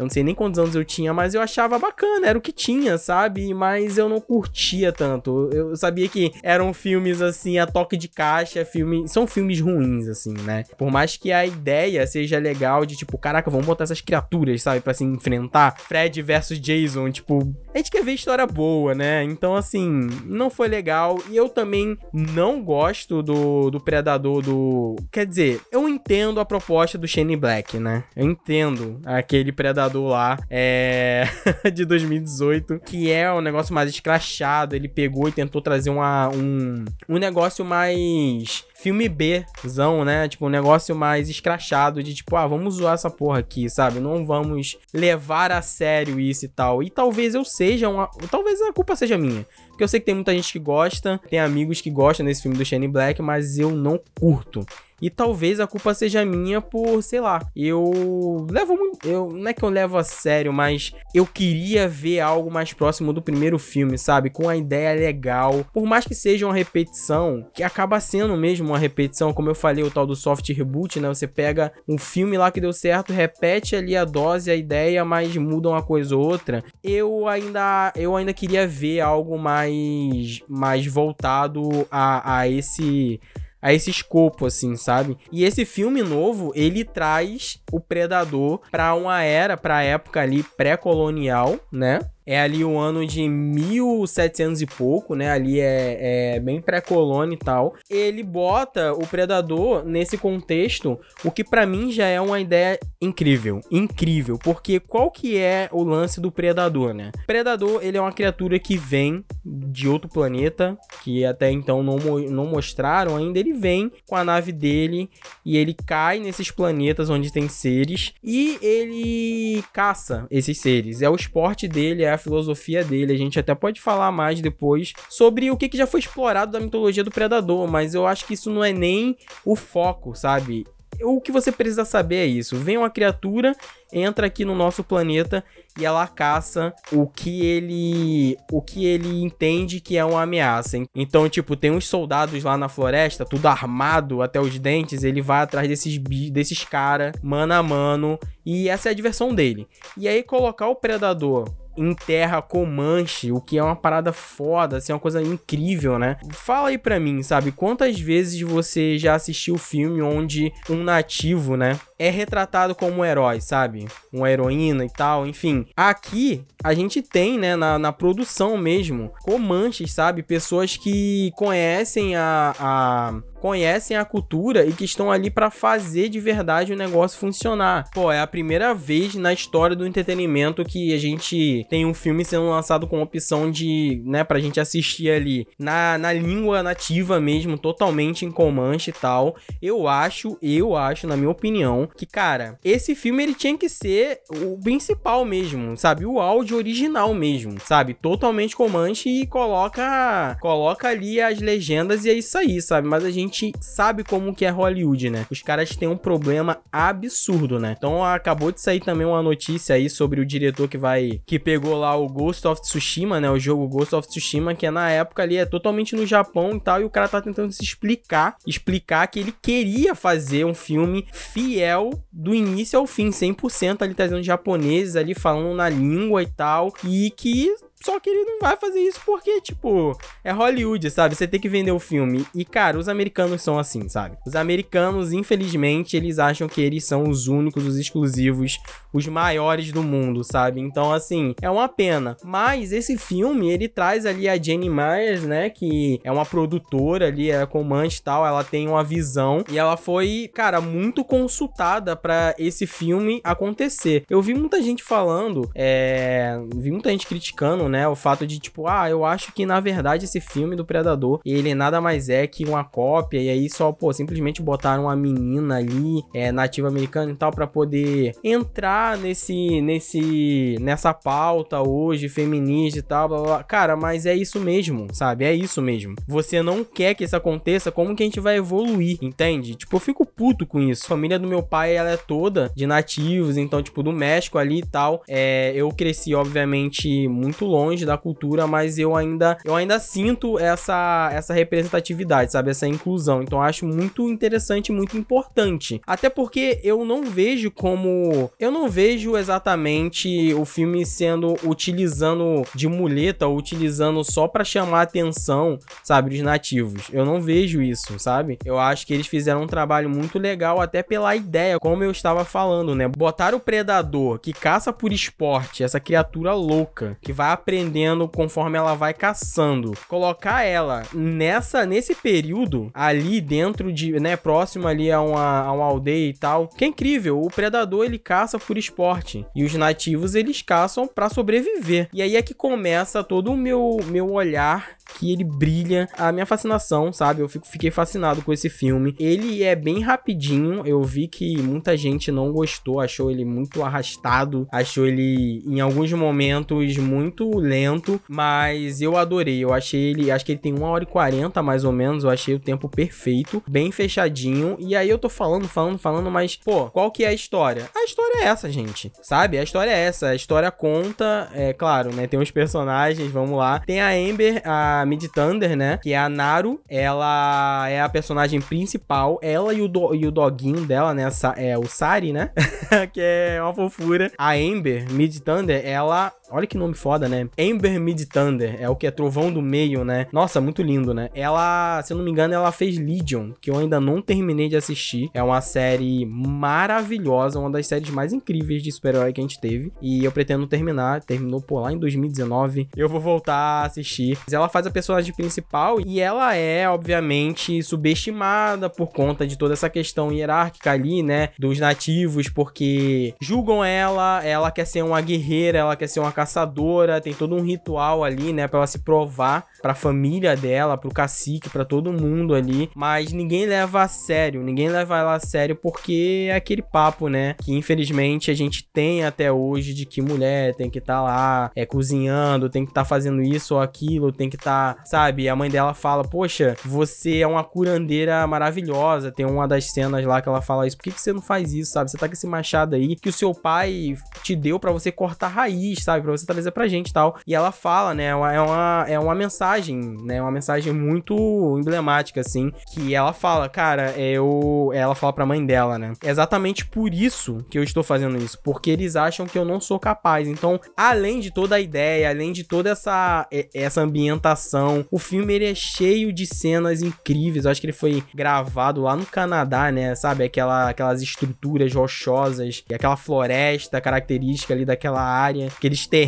eu 0.02 0.06
não 0.06 0.10
sei 0.10 0.24
nem 0.24 0.34
quantos 0.34 0.60
anos 0.60 0.76
eu 0.76 0.84
tinha, 0.84 1.14
mas 1.14 1.36
eu 1.36 1.42
achava 1.42 1.78
bacana, 1.78 2.28
era 2.28 2.38
o 2.38 2.42
que 2.42 2.52
tinha, 2.52 2.98
sabe? 2.98 3.54
Mas 3.54 4.00
eu 4.00 4.10
não 4.10 4.20
curtia 4.20 4.92
tanto. 4.92 5.48
Eu 5.54 5.76
sabia 5.76 6.10
que 6.10 6.32
eram 6.42 6.74
filmes 6.74 7.22
assim, 7.22 7.60
a 7.60 7.68
toque 7.68 7.96
de 7.96 8.08
caixa, 8.08 8.66
filme... 8.66 9.08
são 9.08 9.28
filmes 9.28 9.60
ruins, 9.60 10.08
assim, 10.08 10.34
né? 10.34 10.64
Por 10.76 10.90
mais 10.90 11.18
que 11.18 11.32
a 11.32 11.46
ideia 11.46 12.06
seja 12.08 12.40
legal 12.40 12.84
de 12.84 12.96
tipo, 12.96 13.16
caraca, 13.18 13.52
vamos 13.52 13.68
botar 13.68 13.84
essas 13.84 14.02
criaturas, 14.02 14.64
sabe? 14.64 14.82
Pra 14.82 14.94
se 14.94 15.04
enfrentar. 15.04 15.80
Fred 15.80 16.20
versus 16.24 16.60
Jason, 16.60 17.12
tipo, 17.12 17.54
a 17.74 17.78
gente 17.78 17.92
quer 17.92 18.04
ver 18.04 18.14
história 18.14 18.48
boa, 18.48 18.96
né? 18.96 19.24
Então, 19.24 19.56
assim, 19.56 20.10
não 20.26 20.50
foi 20.50 20.68
legal. 20.68 21.20
E 21.30 21.38
eu 21.38 21.48
também 21.48 21.96
não 22.12 22.64
gosto 22.64 23.22
do, 23.22 23.70
do 23.70 23.80
Predador 23.80 24.42
do. 24.42 24.96
Quer 25.12 25.28
dizer, 25.28 25.62
eu 25.72 25.88
entendo 25.88 26.40
a 26.40 26.46
proposta 26.46 26.98
do 26.98 27.08
Shane 27.08 27.38
Black, 27.38 27.78
né? 27.78 28.04
Eu 28.16 28.26
entendo 28.26 29.00
aquele 29.06 29.52
Predador 29.52 29.91
lá 30.00 30.38
é, 30.50 31.28
de 31.74 31.86
2018, 31.86 32.80
que 32.80 33.12
é 33.12 33.32
um 33.32 33.42
negócio 33.42 33.74
mais 33.74 33.90
escrachado. 33.90 34.76
Ele 34.76 34.88
pegou 34.88 35.28
e 35.28 35.32
tentou 35.32 35.62
trazer 35.62 35.90
uma, 35.90 36.30
um, 36.30 36.86
um 37.10 37.18
negócio 37.18 37.66
mais 37.66 38.64
filme 38.82 39.08
B-zão, 39.08 40.04
né? 40.04 40.28
Tipo, 40.28 40.48
um 40.48 40.50
negócio 40.50 40.96
mais 40.96 41.30
escrachado 41.30 42.02
de 42.02 42.14
tipo, 42.14 42.36
ah, 42.36 42.48
vamos 42.48 42.76
zoar 42.76 42.96
essa 42.96 43.10
porra 43.10 43.40
aqui, 43.40 43.70
sabe? 43.70 44.00
Não 44.00 44.26
vamos 44.26 44.78
levar 44.94 45.52
a 45.52 45.62
sério 45.62 46.20
isso 46.20 46.46
e 46.46 46.48
tal. 46.48 46.82
E 46.82 46.90
talvez 46.90 47.36
eu 47.36 47.46
seja 47.46 47.88
uma. 47.88 48.10
Talvez 48.30 48.62
a 48.62 48.74
culpa 48.74 48.96
seja 48.96 49.18
minha. 49.18 49.46
Porque 49.70 49.84
eu 49.84 49.88
sei 49.88 50.00
que 50.00 50.06
tem 50.08 50.16
muita 50.16 50.34
gente 50.34 50.52
que 50.52 50.60
gosta, 50.60 51.20
tem 51.30 51.40
amigos 51.40 51.80
que 51.80 51.90
gostam 51.90 52.26
desse 52.26 52.42
filme 52.42 52.58
do 52.58 52.66
Shane 52.66 52.88
Black, 52.88 53.22
mas 53.22 53.58
eu 53.58 53.72
não 53.72 54.00
curto. 54.20 54.66
E 55.02 55.10
talvez 55.10 55.60
a 55.60 55.66
culpa 55.66 55.96
seja 55.96 56.24
minha 56.24 56.62
por, 56.62 57.02
sei 57.02 57.20
lá, 57.20 57.42
eu 57.56 58.46
levo 58.50 58.78
muito. 58.78 59.08
Eu, 59.08 59.32
não 59.32 59.48
é 59.48 59.54
que 59.54 59.64
eu 59.64 59.70
levo 59.70 59.98
a 59.98 60.04
sério, 60.04 60.54
mas 60.54 60.94
eu 61.14 61.26
queria 61.26 61.88
ver 61.88 62.20
algo 62.20 62.52
mais 62.52 62.72
próximo 62.72 63.12
do 63.12 63.22
primeiro 63.22 63.58
filme, 63.58 63.98
sabe? 63.98 64.30
Com 64.30 64.48
a 64.48 64.56
ideia 64.56 64.94
legal. 64.94 65.66
Por 65.74 65.88
mais 65.88 66.06
que 66.06 66.14
seja 66.14 66.46
uma 66.46 66.54
repetição, 66.54 67.50
que 67.52 67.64
acaba 67.64 68.00
sendo 68.00 68.38
mesmo 68.38 68.71
uma 68.72 68.80
repetição, 68.80 69.34
como 69.34 69.50
eu 69.50 69.56
falei, 69.56 69.84
o 69.84 69.92
tal 69.92 70.06
do 70.06 70.16
soft 70.16 70.50
reboot, 70.50 71.00
né? 71.00 71.08
Você 71.08 71.28
pega 71.28 71.72
um 71.88 71.98
filme 71.98 72.38
lá 72.38 72.52
que 72.52 72.62
deu 72.62 72.74
certo, 72.74 73.14
repete 73.14 73.76
ali 73.76 73.96
a 73.96 74.06
dose, 74.06 74.52
a 74.52 74.56
ideia, 74.56 75.06
mas 75.06 75.36
muda 75.38 75.70
uma 75.70 75.84
coisa 75.84 76.16
ou 76.16 76.24
outra. 76.24 76.64
Eu 76.84 77.28
ainda, 77.28 77.94
eu 77.96 78.16
ainda 78.16 78.34
queria 78.34 78.68
ver 78.68 79.02
algo 79.02 79.38
mais, 79.38 80.42
mais 80.48 80.86
voltado 80.86 81.88
a, 81.92 82.40
a 82.40 82.48
esse 82.48 83.20
a 83.62 83.72
esse 83.72 83.92
escopo, 83.92 84.48
assim, 84.48 84.76
sabe? 84.76 85.16
E 85.32 85.44
esse 85.44 85.66
filme 85.66 86.02
novo, 86.02 86.52
ele 86.56 86.84
traz 86.84 87.62
o 87.72 87.80
Predador 87.80 88.60
para 88.72 88.96
uma 88.96 89.22
era, 89.24 89.56
pra 89.56 89.84
época 89.84 90.20
ali 90.20 90.44
pré-colonial, 90.58 91.60
né? 91.72 92.00
É 92.26 92.40
ali 92.40 92.64
o 92.64 92.78
ano 92.78 93.06
de 93.06 93.28
1700 93.28 94.62
e 94.62 94.66
pouco, 94.66 95.16
né? 95.16 95.32
Ali 95.32 95.60
é, 95.60 96.36
é 96.36 96.40
bem 96.40 96.62
pré-colônia 96.62 97.36
e 97.36 97.38
tal. 97.38 97.76
Ele 97.90 98.24
bota 98.24 98.94
o 98.94 99.08
Predador 99.08 99.84
nesse 99.84 100.18
contexto, 100.18 101.00
o 101.24 101.32
que 101.32 101.44
para 101.44 101.66
mim 101.66 101.92
já 101.92 102.06
é 102.06 102.22
uma 102.22 102.40
ideia 102.40 102.80
incrível. 103.02 103.62
Incrível. 103.72 104.38
Porque 104.38 104.80
qual 104.80 105.10
que 105.10 105.38
é 105.38 105.68
o 105.72 105.84
lance 105.84 106.22
do 106.22 106.32
Predador, 106.32 106.94
né? 106.94 107.12
Predador, 107.26 107.80
ele 107.84 107.98
é 107.98 108.02
uma 108.02 108.12
criatura 108.12 108.60
que 108.60 108.78
vem 108.78 109.24
de 109.44 109.88
outro 109.88 110.10
planeta, 110.10 110.78
que 111.04 111.26
até 111.26 111.52
então 111.52 111.82
não, 111.82 111.98
não 111.98 112.46
mostraram 112.46 113.18
ainda. 113.18 113.40
Ele 113.40 113.54
vem 113.54 113.92
com 114.08 114.16
a 114.16 114.24
nave 114.24 114.52
dele 114.52 115.10
e 115.46 115.58
ele 115.58 115.74
cai 115.74 116.20
nesses 116.20 116.52
planetas 116.52 117.10
onde 117.10 117.32
tem 117.32 117.48
seres 117.48 118.14
e 118.24 118.58
ele 118.62 119.64
caça 119.74 120.28
esses 120.30 120.60
seres. 120.60 121.02
É 121.02 121.10
o 121.10 121.16
esporte 121.16 121.68
dele, 121.68 122.04
é 122.04 122.11
a 122.14 122.18
filosofia 122.18 122.84
dele. 122.84 123.14
A 123.14 123.18
gente 123.18 123.40
até 123.40 123.54
pode 123.54 123.82
falar 123.82 124.12
mais 124.12 124.42
depois 124.42 124.94
sobre 125.10 125.52
o 125.52 125.58
que, 125.58 125.70
que 125.70 125.78
já 125.78 125.88
foi 125.88 126.00
explorado 126.00 126.52
da 126.52 126.60
mitologia 126.60 127.04
do 127.04 127.12
Predador, 127.12 127.68
mas 127.68 127.94
eu 127.94 128.08
acho 128.08 128.26
que 128.26 128.34
isso 128.34 128.50
não 128.50 128.64
é 128.64 128.74
nem 128.74 129.18
o 129.46 129.56
foco, 129.56 130.16
sabe? 130.16 130.66
o 131.04 131.22
que 131.22 131.32
você 131.32 131.52
precisa 131.52 131.86
saber 131.86 132.18
é 132.18 132.26
isso. 132.26 132.56
Vem 132.58 132.78
uma 132.78 132.90
criatura, 132.90 133.56
entra 133.92 134.28
aqui 134.28 134.46
no 134.46 134.56
nosso 134.56 134.84
planeta 134.84 135.44
e 135.80 135.86
ela 135.86 136.06
caça 136.08 136.74
o 136.92 137.08
que 137.08 137.46
ele 137.46 138.38
o 138.52 138.62
que 138.62 138.86
ele 138.86 139.22
entende 139.22 139.80
que 139.80 139.98
é 139.98 140.06
uma 140.06 140.24
ameaça. 140.24 140.78
Então, 140.96 141.28
tipo, 141.30 141.56
tem 141.56 141.72
uns 141.72 141.88
soldados 141.88 142.44
lá 142.44 142.58
na 142.58 142.70
floresta, 142.70 143.26
tudo 143.26 143.46
armado 143.48 144.22
até 144.22 144.40
os 144.40 144.58
dentes, 144.60 145.04
ele 145.04 145.22
vai 145.22 145.42
atrás 145.42 145.68
desses 145.68 145.98
desses 146.30 146.64
cara, 146.64 147.12
mano 147.22 147.54
a 147.54 147.64
mano, 147.64 148.20
e 148.46 148.70
essa 148.70 148.90
é 148.90 148.92
a 148.92 148.96
diversão 148.96 149.34
dele. 149.34 149.68
E 149.98 150.08
aí 150.08 150.24
colocar 150.24 150.68
o 150.68 150.76
predador 150.76 151.46
em 151.78 151.94
terra 151.94 152.42
Comanche, 152.42 153.32
o 153.32 153.42
que 153.42 153.58
é 153.58 153.64
uma 153.64 153.76
parada 153.76 154.12
foda, 154.12 154.78
assim, 154.78 154.92
uma 154.94 155.00
coisa 155.00 155.22
incrível, 155.22 155.98
né? 155.98 156.18
Fala 156.32 156.70
aí 156.70 156.78
pra 156.78 157.00
mim, 157.00 157.22
sabe, 157.24 157.52
quantas 157.52 158.00
vezes 158.00 158.42
você 158.42 158.98
já 158.98 159.16
assistiu 159.16 159.56
o 159.56 159.60
filme 159.60 160.02
onde 160.02 160.52
um 160.70 160.84
nativo, 160.84 161.56
né, 161.56 161.80
é 162.02 162.10
retratado 162.10 162.74
como 162.74 163.02
um 163.02 163.06
herói, 163.06 163.40
sabe? 163.40 163.88
Uma 164.12 164.32
heroína 164.32 164.84
e 164.84 164.90
tal, 164.90 165.28
enfim. 165.28 165.68
Aqui 165.78 166.44
a 166.64 166.74
gente 166.74 167.00
tem, 167.00 167.38
né, 167.38 167.56
na, 167.56 167.78
na 167.78 167.94
produção 167.94 168.58
mesmo, 168.58 169.14
Comanches, 169.22 169.94
sabe? 169.94 170.24
Pessoas 170.24 170.76
que 170.76 171.32
conhecem 171.36 172.16
a, 172.16 172.56
a 172.60 173.22
conhecem 173.42 173.98
a 173.98 174.06
cultura 174.06 174.66
e 174.68 174.72
que 174.72 174.86
estão 174.86 175.12
ali 175.12 175.32
para 175.32 175.50
fazer 175.50 176.10
de 176.10 176.20
verdade 176.20 176.72
o 176.72 176.78
negócio 176.78 177.18
funcionar. 177.18 177.90
Pô, 177.92 178.12
é 178.12 178.22
a 178.22 178.28
primeira 178.28 178.72
vez 178.74 179.16
na 179.16 179.34
história 179.34 179.76
do 179.76 179.86
entretenimento 179.86 180.64
que 180.64 180.94
a 180.94 180.98
gente 181.00 181.66
tem 181.68 181.84
um 181.84 181.94
filme 181.94 182.24
sendo 182.24 182.48
lançado 182.48 182.86
com 182.86 183.02
opção 183.02 183.50
de, 183.50 184.04
né, 184.06 184.24
pra 184.24 184.40
gente 184.40 184.60
assistir 184.60 185.10
ali 185.10 185.48
na, 185.58 185.98
na 185.98 186.14
língua 186.14 186.62
nativa 186.62 187.20
mesmo, 187.20 187.58
totalmente 187.58 188.26
em 188.26 188.32
Comanche 188.32 188.92
e 188.92 188.94
tal. 188.94 189.36
Eu 189.60 189.88
acho, 189.88 190.38
eu 190.40 190.76
acho, 190.76 191.08
na 191.08 191.18
minha 191.18 191.32
opinião, 191.32 191.90
que, 191.96 192.06
cara, 192.06 192.58
esse 192.64 192.96
filme 192.96 193.24
ele 193.24 193.34
tinha 193.34 193.58
que 193.58 193.70
ser 193.70 194.22
o 194.30 194.58
principal 194.60 195.26
mesmo, 195.26 195.78
sabe? 195.78 196.06
O 196.06 196.20
áudio 196.20 196.58
original 196.58 197.14
mesmo, 197.14 197.60
sabe? 197.64 197.94
Totalmente 197.94 198.56
Comanche 198.56 199.10
e 199.10 199.28
coloca, 199.28 200.38
coloca 200.42 200.88
ali 200.88 201.22
as 201.22 201.40
legendas 201.40 202.06
e 202.06 202.10
é 202.10 202.14
isso 202.14 202.38
aí, 202.38 202.62
sabe? 202.62 202.88
Mas 202.88 203.04
a 203.04 203.12
gente 203.12 203.52
sabe 203.60 204.04
como 204.04 204.34
que 204.34 204.46
é 204.46 204.50
Hollywood, 204.50 205.10
né? 205.10 205.26
Os 205.30 205.42
caras 205.42 205.76
têm 205.76 205.88
um 205.88 205.98
problema 205.98 206.62
absurdo, 206.72 207.60
né? 207.60 207.76
Então 207.78 208.04
acabou 208.04 208.52
de 208.52 208.62
sair 208.62 208.80
também 208.80 209.08
uma 209.08 209.22
notícia 209.22 209.76
aí 209.76 209.90
sobre 209.90 210.22
o 210.22 210.26
diretor 210.26 210.68
que 210.68 210.78
vai 210.78 211.22
que 211.26 211.40
pegou 211.40 211.76
lá 211.76 211.96
o 211.96 212.08
Ghost 212.08 212.48
of 212.48 212.62
Tsushima, 212.62 213.20
né? 213.20 213.30
O 213.30 213.40
jogo 213.40 213.68
Ghost 213.68 213.96
of 213.96 214.08
Tsushima, 214.08 214.54
que 214.54 214.66
é 214.66 214.72
na 214.72 214.90
época 214.90 215.24
ali 215.24 215.38
é 215.38 215.46
totalmente 215.46 215.96
no 215.96 216.06
Japão 216.06 216.56
e 216.56 216.60
tal, 216.60 216.82
e 216.82 216.86
o 216.86 216.90
cara 216.90 217.08
tá 217.08 217.22
tentando 217.22 217.52
se 217.52 217.64
explicar, 217.64 218.36
explicar 218.46 219.08
que 219.08 219.20
ele 219.20 219.34
queria 219.42 219.96
fazer 219.96 220.46
um 220.46 220.54
filme 220.54 221.06
fiel 221.12 221.81
do 222.12 222.34
início 222.36 222.78
ao 222.78 222.86
fim, 222.86 223.10
100% 223.10 223.82
ali 223.82 223.94
trazendo 223.94 224.24
japoneses 224.24 224.96
ali 224.96 225.16
falando 225.16 225.56
na 225.56 225.68
língua 225.68 226.22
e 226.22 226.28
tal, 226.28 226.74
e 226.84 227.12
que 227.12 227.54
Só 227.84 228.00
que 228.00 228.10
ele 228.10 228.26
não 228.26 228.40
vai 228.40 228.56
fazer 228.58 228.80
isso 228.80 229.00
porque, 229.06 229.42
tipo, 229.42 229.98
é 230.24 230.32
Hollywood, 230.32 230.90
sabe? 230.90 231.16
Você 231.16 231.28
tem 231.28 231.40
que 231.40 231.50
vender 231.50 231.72
o 231.72 231.80
filme. 231.80 232.26
E, 232.34 232.46
cara, 232.46 232.78
os 232.78 232.88
americanos 232.88 233.42
são 233.42 233.58
assim, 233.58 233.88
sabe? 233.90 234.18
Os 234.26 234.36
americanos, 234.36 235.12
infelizmente, 235.14 235.98
eles 235.98 236.20
acham 236.20 236.48
que 236.48 236.62
eles 236.62 236.84
são 236.84 237.10
os 237.10 237.28
únicos, 237.28 237.66
os 237.66 237.78
exclusivos, 237.78 238.60
os 238.94 239.08
maiores 239.08 239.72
do 239.72 239.84
mundo, 239.84 240.24
sabe? 240.24 240.60
Então, 240.62 240.92
assim, 240.92 241.34
é 241.42 241.50
uma 241.50 241.68
pena. 241.68 242.18
Mas 242.24 242.72
esse 242.72 242.98
filme, 242.98 243.50
ele 243.50 243.68
traz 243.68 244.06
ali 244.06 244.28
a 244.30 244.42
Jenny 244.42 244.70
Myers, 244.70 245.24
né? 245.24 245.50
Que 245.50 246.00
é 246.04 246.12
uma 246.12 246.26
produtora 246.26 247.08
ali, 247.08 247.32
é 247.32 247.46
comandante 247.46 247.98
e 247.98 248.02
tal. 248.02 248.26
Ela 248.26 248.44
tem 248.44 248.68
uma 248.68 248.84
visão. 248.84 249.44
E 249.50 249.58
ela 249.58 249.78
foi, 249.78 250.30
cara, 250.34 250.62
muito 250.62 251.04
consultada 251.04 251.96
para 251.96 252.36
esse 252.38 252.68
filme 252.68 253.22
acontecer. 253.24 254.04
Eu 254.10 254.22
vi 254.22 254.34
muita 254.34 254.62
gente 254.62 254.84
falando, 254.84 255.50
é. 255.56 256.40
Vi 256.56 256.72
muita 256.72 256.90
gente 256.90 257.08
criticando, 257.08 257.68
né? 257.72 257.88
O 257.88 257.96
fato 257.96 258.28
de, 258.28 258.40
tipo, 258.40 258.68
ah, 258.68 258.90
eu 258.90 259.04
acho 259.06 259.32
que 259.34 259.46
na 259.46 259.60
verdade 259.60 260.06
esse 260.06 260.20
filme 260.20 260.56
do 260.56 260.66
Predador, 260.66 261.20
ele 261.26 261.56
nada 261.56 261.82
mais 261.82 262.10
é 262.10 262.28
que 262.28 262.46
uma 262.46 262.64
cópia. 262.64 263.20
E 263.20 263.30
aí 263.30 263.50
só, 263.50 263.72
pô, 263.72 263.92
simplesmente 263.94 264.42
botaram 264.42 264.84
uma 264.84 264.96
menina 264.96 265.58
ali, 265.58 266.04
é, 266.14 266.32
nativa 266.32 266.68
americana 266.68 267.12
e 267.12 267.16
tal, 267.16 267.32
para 267.32 267.48
poder 267.48 268.14
entrar 268.24 268.98
nesse, 268.98 269.62
nesse, 269.62 270.58
nessa 270.60 270.94
pauta 270.94 271.62
hoje, 271.62 272.10
feminista 272.10 272.80
e 272.80 272.82
tal, 272.82 273.10
blá, 273.10 273.22
blá. 273.22 273.44
Cara, 273.44 273.76
mas 273.76 274.06
é 274.06 274.14
isso 274.14 274.40
mesmo, 274.40 274.88
sabe? 274.94 275.26
É 275.26 275.34
isso 275.34 275.62
mesmo. 275.62 275.96
Você 276.08 276.42
não 276.42 276.64
quer 276.64 276.94
que 276.94 277.04
isso 277.04 277.16
aconteça, 277.16 277.72
como 277.72 277.96
que 277.96 278.04
a 278.04 278.06
gente 278.06 278.20
vai 278.20 278.38
evoluir, 278.38 278.98
entende? 279.02 279.56
Tipo, 279.56 279.78
eu 279.78 279.80
fico 279.80 280.06
puto 280.06 280.46
com 280.46 280.60
isso. 280.60 280.88
Família 280.88 281.18
do 281.18 281.28
meu 281.28 281.42
pai, 281.42 281.76
ela 281.76 281.92
é 281.92 281.98
toda 281.98 282.52
de 282.56 282.68
nativos, 282.68 283.38
então, 283.38 283.62
tipo, 283.62 283.82
do 283.82 283.92
México 283.92 284.38
ali 284.38 284.60
e 284.60 284.66
tal. 284.66 285.04
É, 285.08 285.52
eu 285.56 285.70
cresci, 285.70 286.14
obviamente, 286.14 287.08
muito 287.08 287.46
longe 287.46 287.61
da 287.86 287.98
cultura, 287.98 288.48
mas 288.48 288.78
eu 288.78 288.96
ainda, 288.96 289.38
eu 289.46 289.56
ainda 289.56 289.80
sinto 289.80 290.38
essa, 290.40 291.10
essa 291.14 291.34
representatividade, 291.34 292.32
sabe? 292.32 292.52
Essa 292.52 292.68
inclusão. 292.68 293.22
Então, 293.22 293.42
acho 293.42 293.66
muito 293.66 294.10
interessante, 294.10 294.72
muito 294.72 294.98
importante. 294.98 295.82
Até 295.86 296.10
porque 296.10 296.60
eu 296.64 296.84
não 296.86 297.04
vejo 297.04 297.52
como. 297.52 298.30
Eu 298.40 298.52
não 298.52 298.70
vejo 298.70 299.18
exatamente 299.18 300.34
o 300.34 300.46
filme 300.46 300.86
sendo 300.86 301.36
utilizando 301.44 302.44
de 302.54 302.68
muleta 302.68 303.28
ou 303.28 303.38
utilizando 303.38 304.04
só 304.04 304.28
para 304.28 304.44
chamar 304.44 304.82
atenção, 304.82 305.60
sabe, 305.84 306.12
dos 306.12 306.22
nativos. 306.22 306.84
Eu 306.92 307.06
não 307.06 307.22
vejo 307.22 307.62
isso, 307.62 307.98
sabe? 308.00 308.38
Eu 308.44 308.60
acho 308.60 308.86
que 308.86 308.94
eles 308.94 309.08
fizeram 309.08 309.44
um 309.44 309.48
trabalho 309.48 309.90
muito 309.90 310.18
legal 310.18 310.62
até 310.62 310.84
pela 310.84 311.16
ideia, 311.16 311.60
como 311.60 311.84
eu 311.84 311.92
estava 311.92 312.26
falando, 312.26 312.76
né? 312.76 312.88
Botar 312.88 313.34
o 313.34 313.40
predador 313.40 314.20
que 314.20 314.34
caça 314.34 314.74
por 314.74 314.92
esporte, 314.92 315.64
essa 315.64 315.80
criatura 315.80 316.34
louca 316.34 316.98
que 317.02 317.14
vai 317.14 317.32
aprendendo 317.52 318.08
conforme 318.08 318.58
ela 318.58 318.76
vai 318.76 318.94
caçando, 318.94 319.74
colocar 319.90 320.44
ela 320.44 320.84
nessa 320.94 321.66
nesse 321.66 321.94
período 321.94 322.72
ali 322.74 323.20
dentro 323.20 323.74
de, 323.74 324.00
né, 324.00 324.16
próximo 324.16 324.70
ali 324.70 324.90
a 324.90 325.02
uma, 325.02 325.42
a 325.42 325.52
uma 325.52 325.66
aldeia 325.66 326.08
e 326.08 326.14
tal, 326.14 326.48
que 326.48 326.64
é 326.64 326.68
incrível. 326.68 327.22
O 327.22 327.28
predador 327.28 327.84
ele 327.84 328.00
caça 328.00 328.40
por 328.40 328.58
esporte 328.58 329.26
e 329.36 329.44
os 329.44 329.54
nativos 329.54 330.16
eles 330.16 330.42
caçam 330.42 330.88
para 330.88 331.10
sobreviver. 331.10 331.90
E 331.92 332.02
aí 332.02 332.16
é 332.16 332.22
que 332.22 332.34
começa 332.34 333.04
todo 333.04 333.34
o 333.34 333.38
meu 333.38 333.80
meu 333.88 334.14
olhar 334.14 334.78
que 335.00 335.12
ele 335.12 335.24
brilha, 335.24 335.88
a 335.98 336.12
minha 336.12 336.26
fascinação, 336.26 336.92
sabe? 336.92 337.22
Eu 337.22 337.30
fico, 337.30 337.48
fiquei 337.48 337.72
fascinado 337.72 338.22
com 338.22 338.32
esse 338.34 338.50
filme. 338.50 338.96
Ele 339.00 339.44
é 339.44 339.56
bem 339.56 339.82
rapidinho, 339.82 340.66
eu 340.66 340.82
vi 340.84 341.08
que 341.08 341.38
muita 341.42 341.76
gente 341.76 342.12
não 342.12 342.32
gostou, 342.32 342.80
achou 342.80 343.10
ele 343.12 343.26
muito 343.26 343.64
arrastado, 343.64 344.48
achou 344.52 344.86
ele 344.86 345.44
em 345.46 345.60
alguns 345.60 345.92
momentos 345.94 346.78
muito 346.78 347.38
lento, 347.38 348.00
mas 348.08 348.82
eu 348.82 348.98
adorei. 348.98 349.44
Eu 349.44 349.54
achei 349.54 349.92
ele, 349.92 350.12
acho 350.12 350.26
que 350.26 350.34
ele 350.34 350.40
tem 350.40 350.54
1 350.54 350.62
hora 350.64 350.84
e 350.84 350.88
40 350.88 351.42
mais 351.42 351.64
ou 351.64 351.72
menos, 351.72 352.04
eu 352.04 352.10
achei 352.10 352.36
o 352.36 352.40
tempo 352.40 352.70
perfeito, 352.70 353.44
bem 353.48 353.72
fechadinho. 353.72 354.56
E 354.60 354.76
aí 354.76 354.90
eu 354.90 354.98
tô 354.98 355.10
falando, 355.10 355.48
falando, 355.48 355.78
falando, 355.78 356.10
mas 356.12 356.36
pô, 356.36 356.70
qual 356.70 356.92
que 356.92 357.04
é 357.04 357.08
a 357.08 357.14
história? 357.14 357.70
A 357.76 357.84
história 357.84 358.24
é 358.24 358.26
essa, 358.26 358.50
gente, 358.50 358.92
sabe? 359.02 359.38
A 359.38 359.44
história 359.44 359.72
é 359.72 359.80
essa. 359.80 360.08
A 360.08 360.16
história 360.16 360.52
conta, 360.52 361.30
é 361.34 361.54
claro, 361.54 361.94
né? 361.94 362.08
Tem 362.08 362.20
os 362.20 362.32
personagens, 362.32 363.12
vamos 363.12 363.38
lá. 363.38 363.60
Tem 363.60 363.82
a 363.82 363.90
Amber, 363.90 364.42
a 364.46 364.81
Mid 364.86 365.04
Thunder, 365.08 365.56
né? 365.56 365.80
Que 365.82 365.94
é 365.94 365.98
a 365.98 366.10
Naru. 366.10 366.62
Ela 366.68 367.68
é 367.70 367.82
a 367.82 367.90
personagem 367.90 368.42
principal. 368.42 369.20
Ela 369.22 369.54
e 369.54 369.62
o, 369.62 369.68
do, 369.68 369.94
e 369.96 370.06
o 370.06 370.12
doguinho 370.12 370.66
dela, 370.66 370.94
né? 370.94 371.08
É 371.38 371.58
o 371.58 371.66
Sari, 371.66 372.14
né? 372.14 372.32
que 372.94 373.02
é 373.02 373.40
uma 373.42 373.54
fofura. 373.54 374.12
A 374.18 374.34
Amber, 374.34 374.92
Mid 374.92 375.20
Thunder, 375.20 375.62
ela 375.66 376.12
Olha 376.32 376.48
que 376.48 376.58
nome 376.58 376.74
foda, 376.74 377.10
né? 377.10 377.28
Ember 377.38 377.80
Mid 377.80 378.06
Thunder, 378.06 378.56
é 378.60 378.70
o 378.70 378.76
que 378.76 378.88
é 378.88 378.92
trovão 378.92 379.32
do 379.32 379.42
meio, 379.42 379.84
né? 379.84 380.08
Nossa, 380.14 380.40
muito 380.40 380.62
lindo, 380.62 380.94
né? 380.94 381.10
Ela, 381.14 381.82
se 381.84 381.92
eu 381.92 381.98
não 381.98 382.06
me 382.06 382.12
engano, 382.12 382.34
ela 382.34 382.52
fez 382.52 382.78
Legion, 382.78 383.32
que 383.42 383.52
eu 383.52 383.58
ainda 383.58 383.82
não 383.82 384.02
terminei 384.02 384.48
de 384.48 384.56
assistir. 384.56 385.10
É 385.14 385.22
uma 385.22 385.42
série 385.42 386.06
maravilhosa, 386.06 387.40
uma 387.40 387.50
das 387.50 387.68
séries 387.68 387.90
mais 387.90 388.14
incríveis 388.14 388.64
de 388.64 388.72
super-herói 388.72 389.12
que 389.12 389.20
a 389.20 389.24
gente 389.24 389.42
teve. 389.42 389.74
E 389.82 390.06
eu 390.06 390.12
pretendo 390.12 390.48
terminar, 390.48 391.04
terminou 391.04 391.42
por 391.42 391.60
lá 391.60 391.74
em 391.74 391.78
2019. 391.78 392.70
Eu 392.78 392.88
vou 392.88 393.02
voltar 393.02 393.36
a 393.36 393.66
assistir. 393.66 394.18
Ela 394.32 394.48
faz 394.48 394.66
a 394.66 394.72
personagem 394.72 395.14
principal 395.14 395.82
e 395.82 396.00
ela 396.00 396.34
é, 396.36 396.70
obviamente, 396.70 397.62
subestimada 397.62 398.70
por 398.70 398.88
conta 398.88 399.28
de 399.28 399.38
toda 399.38 399.54
essa 399.54 399.70
questão 399.70 400.12
hierárquica 400.12 400.72
ali, 400.72 401.04
né? 401.04 401.30
Dos 401.38 401.60
nativos, 401.60 402.30
porque 402.30 403.14
julgam 403.20 403.64
ela, 403.66 404.24
ela 404.24 404.50
quer 404.50 404.66
ser 404.66 404.84
uma 404.84 405.02
guerreira, 405.02 405.60
ela 405.60 405.76
quer 405.76 405.88
ser 405.88 406.00
uma 406.00 406.12
caçadora, 406.22 407.02
tem 407.02 407.14
todo 407.14 407.36
um 407.36 407.42
ritual 407.42 408.04
ali, 408.04 408.32
né, 408.32 408.48
para 408.48 408.60
ela 408.60 408.68
se 408.68 408.80
provar 408.80 409.46
para 409.62 409.72
a 409.72 409.76
família 409.76 410.36
dela, 410.36 410.78
para 410.78 410.88
o 410.88 410.94
cacique, 410.94 411.50
para 411.50 411.66
todo 411.66 411.92
mundo 411.92 412.36
ali, 412.36 412.70
mas 412.76 413.12
ninguém 413.12 413.46
leva 413.46 413.82
a 413.82 413.88
sério, 413.88 414.44
ninguém 414.44 414.70
leva 414.70 414.98
ela 414.98 415.16
a 415.16 415.20
sério 415.20 415.56
porque 415.56 416.28
é 416.30 416.36
aquele 416.36 416.62
papo, 416.62 417.08
né, 417.08 417.36
que 417.44 417.54
infelizmente 417.54 418.30
a 418.30 418.34
gente 418.34 418.68
tem 418.72 419.04
até 419.04 419.32
hoje 419.32 419.74
de 419.74 419.86
que 419.86 420.02
mulher 420.02 420.56
tem 420.56 420.70
que 420.70 420.80
estar 420.80 420.96
tá 420.96 421.02
lá, 421.02 421.52
é 421.56 421.66
cozinhando, 421.66 422.50
tem 422.50 422.66
que 422.66 422.72
estar 422.72 422.82
tá 422.82 422.86
fazendo 422.86 423.22
isso 423.22 423.56
ou 423.56 423.62
aquilo, 423.62 424.12
tem 424.12 424.30
que 424.30 424.36
estar, 424.36 424.76
tá, 424.76 424.86
sabe? 424.86 425.28
A 425.28 425.36
mãe 425.36 425.50
dela 425.50 425.74
fala: 425.74 426.04
"Poxa, 426.04 426.56
você 426.64 427.20
é 427.20 427.28
uma 427.28 427.44
curandeira 427.44 428.26
maravilhosa". 428.28 429.12
Tem 429.12 429.26
uma 429.26 429.48
das 429.48 429.72
cenas 429.72 430.06
lá 430.06 430.22
que 430.22 430.30
ela 430.30 430.42
fala 430.42 430.68
isso: 430.68 430.78
"Por 430.78 430.84
que, 430.84 430.92
que 430.92 431.02
você 431.02 431.14
não 431.14 431.22
faz 431.22 431.54
isso, 431.54 431.72
sabe? 431.72 431.90
Você 431.90 431.98
tá 431.98 432.08
com 432.08 432.14
esse 432.14 432.28
machado 432.28 432.76
aí 432.76 432.96
que 432.96 433.10
o 433.10 433.14
seu 433.14 433.34
pai 433.34 433.96
te 434.24 434.36
deu 434.36 434.60
para 434.60 434.72
você 434.72 434.92
cortar 434.92 435.28
raiz, 435.28 435.84
sabe? 435.84 436.06
Para 436.12 436.18
você 436.18 436.26
trazer 436.26 436.52
pra 436.52 436.68
gente 436.68 436.90
e 436.90 436.94
tal". 436.94 437.18
E 437.26 437.34
ela 437.34 437.52
fala, 437.52 437.94
né, 437.94 438.08
é 438.08 438.16
uma 438.16 438.86
é 438.88 439.00
uma 439.00 439.16
mensagem 439.16 439.32
mensagem, 439.32 439.98
né? 440.04 440.22
Uma 440.22 440.32
mensagem 440.32 440.74
muito 440.74 441.58
emblemática, 441.60 442.22
assim, 442.22 442.52
que 442.74 442.94
ela 442.94 443.14
fala, 443.14 443.48
cara, 443.50 443.92
eu. 443.92 444.72
Ela 444.74 444.96
fala 444.96 445.14
pra 445.14 445.26
mãe 445.26 445.46
dela, 445.46 445.78
né? 445.78 445.94
É 446.04 446.10
exatamente 446.10 446.66
por 446.66 446.94
isso 446.94 447.46
que 447.50 447.58
eu 447.58 447.64
estou 447.64 447.84
fazendo 447.84 448.18
isso, 448.18 448.38
porque 448.44 448.70
eles 448.70 448.96
acham 448.96 449.26
que 449.26 449.38
eu 449.38 449.46
não 449.46 449.60
sou 449.60 449.80
capaz. 449.80 450.28
Então, 450.28 450.60
além 450.76 451.20
de 451.20 451.32
toda 451.32 451.56
a 451.56 451.60
ideia, 451.60 452.10
além 452.10 452.32
de 452.32 452.44
toda 452.44 452.70
essa, 452.70 453.28
essa 453.54 453.82
ambientação, 453.82 454.86
o 454.92 455.00
filme 455.00 455.34
ele 455.34 455.46
é 455.46 455.56
cheio 455.56 456.12
de 456.14 456.26
cenas 456.26 456.82
incríveis. 456.82 457.46
Eu 457.46 457.52
acho 457.52 457.62
que 457.62 457.68
ele 457.68 457.74
foi 457.74 458.04
gravado 458.14 458.82
lá 458.82 458.96
no 458.96 459.06
Canadá, 459.06 459.72
né? 459.72 459.96
Sabe? 459.96 460.24
Aquela, 460.24 460.70
aquelas 460.70 461.02
estruturas 461.02 461.74
rochosas, 461.74 462.64
e 462.70 462.74
aquela 462.74 462.96
floresta 462.96 463.82
característica 463.82 464.54
ali 464.54 464.66
daquela 464.66 465.02
área, 465.02 465.48
aqueles 465.48 465.88
terrenos, 465.88 466.01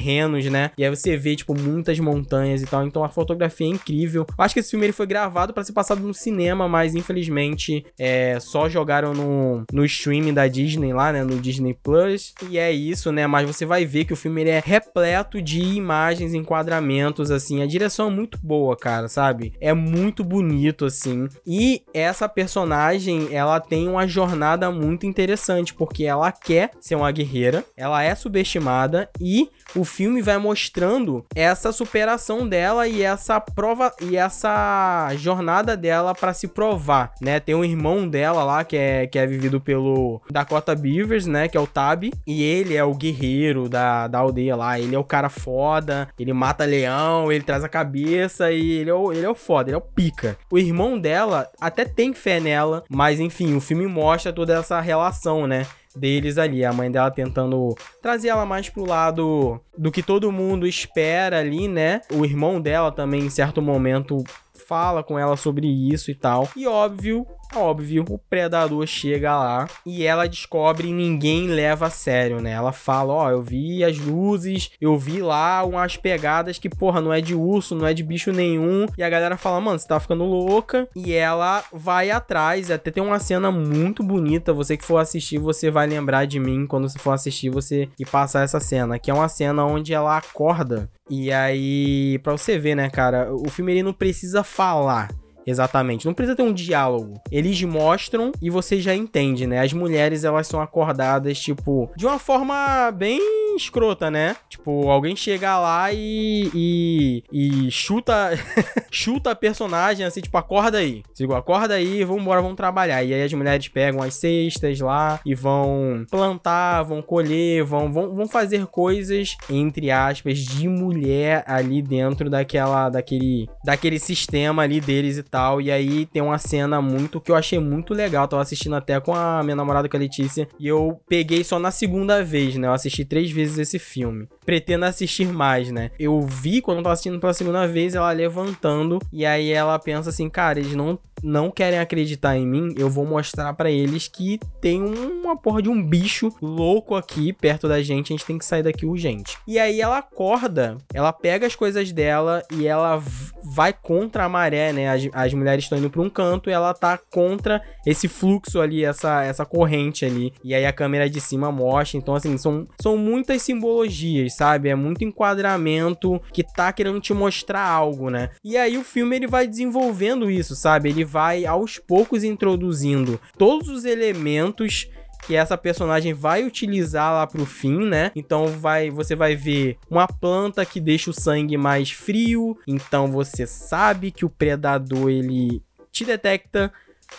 né? 0.49 0.71
E 0.77 0.83
aí 0.83 0.89
você 0.89 1.17
vê, 1.17 1.35
tipo, 1.35 1.57
muitas 1.57 1.99
montanhas 1.99 2.61
e 2.61 2.65
tal. 2.65 2.85
Então 2.85 3.03
a 3.03 3.09
fotografia 3.09 3.67
é 3.67 3.69
incrível. 3.69 4.25
Acho 4.37 4.53
que 4.53 4.59
esse 4.59 4.71
filme 4.71 4.85
ele 4.85 4.93
foi 4.93 5.05
gravado 5.05 5.53
para 5.53 5.63
ser 5.63 5.73
passado 5.73 6.01
no 6.01 6.13
cinema, 6.13 6.67
mas 6.67 6.95
infelizmente 6.95 7.85
é, 7.97 8.39
só 8.39 8.67
jogaram 8.69 9.13
no, 9.13 9.63
no 9.71 9.85
streaming 9.85 10.33
da 10.33 10.47
Disney 10.47 10.93
lá, 10.93 11.11
né? 11.11 11.23
No 11.23 11.39
Disney 11.39 11.73
Plus. 11.73 12.33
E 12.49 12.57
é 12.57 12.71
isso, 12.71 13.11
né? 13.11 13.27
Mas 13.27 13.47
você 13.47 13.65
vai 13.65 13.85
ver 13.85 14.05
que 14.05 14.13
o 14.13 14.17
filme 14.17 14.41
ele 14.41 14.49
é 14.49 14.61
repleto 14.63 15.41
de 15.41 15.61
imagens, 15.61 16.33
enquadramentos, 16.33 17.31
assim. 17.31 17.61
A 17.61 17.65
direção 17.65 18.07
é 18.07 18.11
muito 18.11 18.37
boa, 18.41 18.75
cara, 18.75 19.07
sabe? 19.07 19.53
É 19.59 19.73
muito 19.73 20.23
bonito, 20.23 20.85
assim. 20.85 21.27
E 21.45 21.83
essa 21.93 22.27
personagem, 22.27 23.27
ela 23.31 23.59
tem 23.59 23.87
uma 23.87 24.07
jornada 24.07 24.71
muito 24.71 25.05
interessante, 25.05 25.73
porque 25.73 26.03
ela 26.03 26.31
quer 26.31 26.71
ser 26.79 26.95
uma 26.95 27.11
guerreira, 27.11 27.63
ela 27.75 28.03
é 28.03 28.13
subestimada 28.15 29.09
e 29.19 29.49
o 29.75 29.83
filme 29.83 30.21
vai 30.21 30.37
mostrando 30.37 31.25
essa 31.35 31.71
superação 31.71 32.47
dela 32.47 32.87
e 32.87 33.01
essa 33.01 33.39
prova 33.39 33.93
e 34.01 34.15
essa 34.17 35.09
jornada 35.15 35.75
dela 35.75 36.13
para 36.13 36.33
se 36.33 36.47
provar, 36.47 37.13
né? 37.21 37.39
Tem 37.39 37.55
um 37.55 37.63
irmão 37.63 38.07
dela 38.07 38.43
lá 38.43 38.63
que 38.63 38.77
é 38.77 39.07
que 39.07 39.19
é 39.19 39.25
vivido 39.25 39.59
pelo 39.59 40.21
Dakota 40.29 40.75
Beavers, 40.75 41.25
né, 41.25 41.47
que 41.47 41.57
é 41.57 41.59
o 41.59 41.67
Tab, 41.67 42.03
e 42.25 42.43
ele 42.43 42.75
é 42.75 42.83
o 42.83 42.93
guerreiro 42.93 43.69
da, 43.69 44.07
da 44.07 44.19
aldeia 44.19 44.55
lá, 44.55 44.79
ele 44.79 44.95
é 44.95 44.99
o 44.99 45.03
cara 45.03 45.29
foda, 45.29 46.09
ele 46.17 46.33
mata 46.33 46.65
leão, 46.65 47.31
ele 47.31 47.43
traz 47.43 47.63
a 47.63 47.69
cabeça 47.69 48.51
e 48.51 48.71
ele 48.71 48.89
é 48.89 48.93
o, 48.93 49.11
ele 49.11 49.25
é 49.25 49.29
o 49.29 49.35
foda, 49.35 49.69
ele 49.69 49.75
é 49.75 49.77
o 49.77 49.81
pica. 49.81 50.37
O 50.51 50.57
irmão 50.57 50.99
dela 50.99 51.49
até 51.59 51.85
tem 51.85 52.13
fé 52.13 52.39
nela, 52.39 52.83
mas 52.89 53.19
enfim, 53.19 53.55
o 53.55 53.61
filme 53.61 53.87
mostra 53.87 54.33
toda 54.33 54.57
essa 54.57 54.79
relação, 54.81 55.47
né? 55.47 55.65
Deles 55.95 56.37
ali. 56.37 56.63
A 56.65 56.73
mãe 56.73 56.91
dela 56.91 57.11
tentando 57.11 57.75
trazer 58.01 58.29
ela 58.29 58.45
mais 58.45 58.69
pro 58.69 58.85
lado 58.85 59.59
do 59.77 59.91
que 59.91 60.03
todo 60.03 60.31
mundo 60.31 60.67
espera 60.67 61.39
ali, 61.39 61.67
né? 61.67 62.01
O 62.11 62.25
irmão 62.25 62.59
dela 62.59 62.91
também, 62.91 63.21
em 63.25 63.29
certo 63.29 63.61
momento, 63.61 64.23
fala 64.67 65.03
com 65.03 65.17
ela 65.17 65.35
sobre 65.35 65.67
isso 65.67 66.11
e 66.11 66.15
tal. 66.15 66.49
E 66.55 66.67
óbvio, 66.67 67.25
óbvio, 67.55 68.05
o 68.09 68.17
predador 68.17 68.85
chega 68.85 69.37
lá 69.37 69.67
e 69.85 70.03
ela 70.03 70.27
descobre 70.27 70.87
e 70.87 70.93
ninguém 70.93 71.47
leva 71.47 71.87
a 71.87 71.89
sério, 71.89 72.41
né? 72.41 72.51
Ela 72.51 72.71
fala: 72.71 73.13
Ó, 73.13 73.25
oh, 73.25 73.29
eu 73.29 73.41
vi 73.41 73.83
as 73.83 73.97
luzes, 73.97 74.71
eu 74.79 74.97
vi 74.97 75.21
lá 75.21 75.63
umas 75.63 75.97
pegadas 75.97 76.57
que, 76.57 76.69
porra, 76.69 77.01
não 77.01 77.13
é 77.13 77.21
de 77.21 77.35
urso, 77.35 77.75
não 77.75 77.87
é 77.87 77.93
de 77.93 78.03
bicho 78.03 78.31
nenhum. 78.31 78.85
E 78.97 79.03
a 79.03 79.09
galera 79.09 79.37
fala: 79.37 79.59
Mano, 79.59 79.79
você 79.79 79.87
tá 79.87 79.99
ficando 79.99 80.23
louca. 80.23 80.87
E 80.95 81.13
ela 81.13 81.63
vai 81.71 82.11
atrás, 82.11 82.69
até 82.71 82.91
tem 82.91 83.03
uma 83.03 83.19
cena 83.19 83.51
muito 83.51 84.03
bonita. 84.03 84.53
Você 84.53 84.77
que 84.77 84.85
for 84.85 84.97
assistir, 84.97 85.37
você 85.37 85.69
vai 85.69 85.87
lembrar 85.87 86.25
de 86.25 86.39
mim 86.39 86.65
quando 86.67 86.89
você 86.89 86.99
for 86.99 87.11
assistir 87.11 87.49
você 87.49 87.89
e 87.99 88.05
passar 88.05 88.43
essa 88.43 88.59
cena, 88.59 88.99
que 88.99 89.11
é 89.11 89.13
uma 89.13 89.29
cena 89.29 89.65
onde 89.65 89.93
ela 89.93 90.17
acorda. 90.17 90.89
E 91.09 91.31
aí, 91.31 92.19
pra 92.19 92.31
você 92.31 92.57
ver, 92.57 92.75
né, 92.75 92.89
cara, 92.89 93.33
o 93.33 93.49
filme 93.49 93.73
ele 93.73 93.83
não 93.83 93.93
precisa 93.93 94.43
falar. 94.43 95.09
Exatamente. 95.45 96.05
Não 96.05 96.13
precisa 96.13 96.35
ter 96.35 96.43
um 96.43 96.53
diálogo. 96.53 97.21
Eles 97.31 97.61
mostram 97.63 98.31
e 98.41 98.49
você 98.49 98.79
já 98.79 98.95
entende, 98.95 99.45
né? 99.47 99.59
As 99.59 99.73
mulheres, 99.73 100.23
elas 100.23 100.47
são 100.47 100.61
acordadas, 100.61 101.39
tipo, 101.39 101.89
de 101.95 102.05
uma 102.05 102.19
forma 102.19 102.91
bem 102.91 103.19
escrota, 103.55 104.09
né? 104.09 104.35
Tipo, 104.49 104.89
alguém 104.89 105.15
chega 105.15 105.59
lá 105.59 105.91
e. 105.91 106.49
e, 106.53 107.23
e 107.31 107.71
chuta. 107.71 108.31
chuta 108.91 109.31
a 109.31 109.35
personagem, 109.35 110.05
assim, 110.05 110.21
tipo, 110.21 110.37
acorda 110.37 110.77
aí. 110.77 111.03
Digo, 111.15 111.33
acorda 111.33 111.75
aí, 111.75 112.03
vamos 112.03 112.21
embora, 112.21 112.41
vamos 112.41 112.57
trabalhar. 112.57 113.03
E 113.03 113.13
aí 113.13 113.23
as 113.23 113.33
mulheres 113.33 113.67
pegam 113.67 114.01
as 114.01 114.13
cestas 114.15 114.79
lá 114.79 115.19
e 115.25 115.33
vão 115.33 116.05
plantar, 116.09 116.83
vão 116.83 117.01
colher, 117.01 117.63
vão, 117.63 117.91
vão, 117.91 118.13
vão 118.13 118.27
fazer 118.27 118.65
coisas, 118.67 119.35
entre 119.49 119.91
aspas, 119.91 120.39
de 120.39 120.67
mulher 120.67 121.43
ali 121.47 121.81
dentro 121.81 122.29
daquela. 122.29 122.89
daquele. 122.89 123.49
daquele 123.63 123.99
sistema 123.99 124.63
ali 124.63 124.79
deles 124.79 125.17
e 125.17 125.23
tal. 125.33 125.59
E 125.59 125.71
aí 125.71 126.05
tem 126.05 126.21
uma 126.21 126.37
cena 126.37 126.79
muito 126.79 127.19
que 127.19 127.31
eu 127.31 127.35
achei 127.35 127.57
muito 127.57 127.91
legal. 127.91 128.27
tava 128.27 128.43
assistindo 128.43 128.75
até 128.75 128.99
com 128.99 129.15
a 129.15 129.41
minha 129.41 129.55
namorada, 129.55 129.89
com 129.89 129.97
a 129.97 129.99
Letícia. 129.99 130.47
E 130.59 130.67
eu 130.67 131.01
peguei 131.09 131.43
só 131.43 131.57
na 131.57 131.71
segunda 131.71 132.23
vez, 132.23 132.55
né? 132.55 132.67
Eu 132.67 132.73
assisti 132.73 133.03
três 133.03 133.31
vezes 133.31 133.57
esse 133.57 133.79
filme. 133.79 134.27
Pretendo 134.45 134.85
assistir 134.85 135.27
mais, 135.27 135.71
né? 135.71 135.89
Eu 135.97 136.21
vi 136.21 136.61
quando 136.61 136.77
eu 136.77 136.83
tava 136.83 136.93
assistindo 136.93 137.19
pela 137.19 137.33
segunda 137.33 137.67
vez 137.67 137.95
ela 137.95 138.11
levantando. 138.11 138.99
E 139.11 139.25
aí 139.25 139.49
ela 139.49 139.79
pensa 139.79 140.11
assim, 140.11 140.29
cara, 140.29 140.59
eles 140.59 140.75
não 140.75 140.99
não 141.23 141.49
querem 141.49 141.79
acreditar 141.79 142.37
em 142.37 142.45
mim, 142.45 142.73
eu 142.77 142.89
vou 142.89 143.05
mostrar 143.05 143.53
para 143.53 143.71
eles 143.71 144.07
que 144.07 144.39
tem 144.61 144.81
uma 144.81 145.37
porra 145.37 145.61
de 145.61 145.69
um 145.69 145.81
bicho 145.81 146.29
louco 146.41 146.95
aqui 146.95 147.31
perto 147.31 147.67
da 147.67 147.81
gente, 147.81 148.11
a 148.11 148.17
gente 148.17 148.25
tem 148.25 148.37
que 148.37 148.45
sair 148.45 148.63
daqui 148.63 148.85
urgente. 148.85 149.37
E 149.47 149.57
aí 149.57 149.81
ela 149.81 149.99
acorda, 149.99 150.77
ela 150.93 151.13
pega 151.13 151.47
as 151.47 151.55
coisas 151.55 151.91
dela 151.91 152.43
e 152.51 152.67
ela 152.67 153.01
vai 153.43 153.73
contra 153.73 154.25
a 154.25 154.29
maré, 154.29 154.73
né? 154.73 154.89
As, 154.89 155.07
as 155.13 155.33
mulheres 155.33 155.65
estão 155.65 155.77
indo 155.77 155.89
para 155.89 156.01
um 156.01 156.09
canto 156.09 156.49
e 156.49 156.53
ela 156.53 156.73
tá 156.73 156.97
contra 156.97 157.61
esse 157.85 158.07
fluxo 158.07 158.59
ali, 158.59 158.83
essa, 158.83 159.23
essa 159.23 159.45
corrente 159.45 160.05
ali. 160.05 160.33
E 160.43 160.53
aí 160.53 160.65
a 160.65 160.73
câmera 160.73 161.09
de 161.09 161.21
cima 161.21 161.51
mostra. 161.51 161.97
Então, 161.97 162.15
assim, 162.15 162.37
são, 162.37 162.67
são 162.81 162.97
muitas 162.97 163.41
simbologias, 163.41 164.33
sabe? 164.33 164.69
É 164.69 164.75
muito 164.75 165.03
enquadramento 165.03 166.21
que 166.31 166.43
tá 166.43 166.71
querendo 166.71 166.99
te 166.99 167.13
mostrar 167.13 167.67
algo, 167.67 168.09
né? 168.09 168.29
E 168.43 168.57
aí 168.57 168.77
o 168.77 168.83
filme 168.83 169.15
ele 169.15 169.27
vai 169.27 169.47
desenvolvendo 169.47 170.29
isso, 170.29 170.55
sabe? 170.55 170.89
Ele 170.89 171.05
vai 171.13 171.45
aos 171.45 171.77
poucos 171.77 172.23
introduzindo 172.23 173.21
todos 173.37 173.69
os 173.69 173.85
elementos 173.85 174.89
que 175.27 175.35
essa 175.35 175.55
personagem 175.55 176.11
vai 176.11 176.43
utilizar 176.43 177.13
lá 177.13 177.27
pro 177.27 177.45
fim, 177.45 177.85
né? 177.85 178.11
Então 178.15 178.47
vai, 178.47 178.89
você 178.89 179.15
vai 179.15 179.35
ver 179.35 179.77
uma 179.89 180.07
planta 180.07 180.65
que 180.65 180.81
deixa 180.81 181.11
o 181.11 181.13
sangue 181.13 181.55
mais 181.55 181.91
frio, 181.91 182.57
então 182.67 183.11
você 183.11 183.45
sabe 183.45 184.09
que 184.11 184.25
o 184.25 184.29
predador 184.29 185.09
ele 185.09 185.61
te 185.91 186.03
detecta 186.03 186.73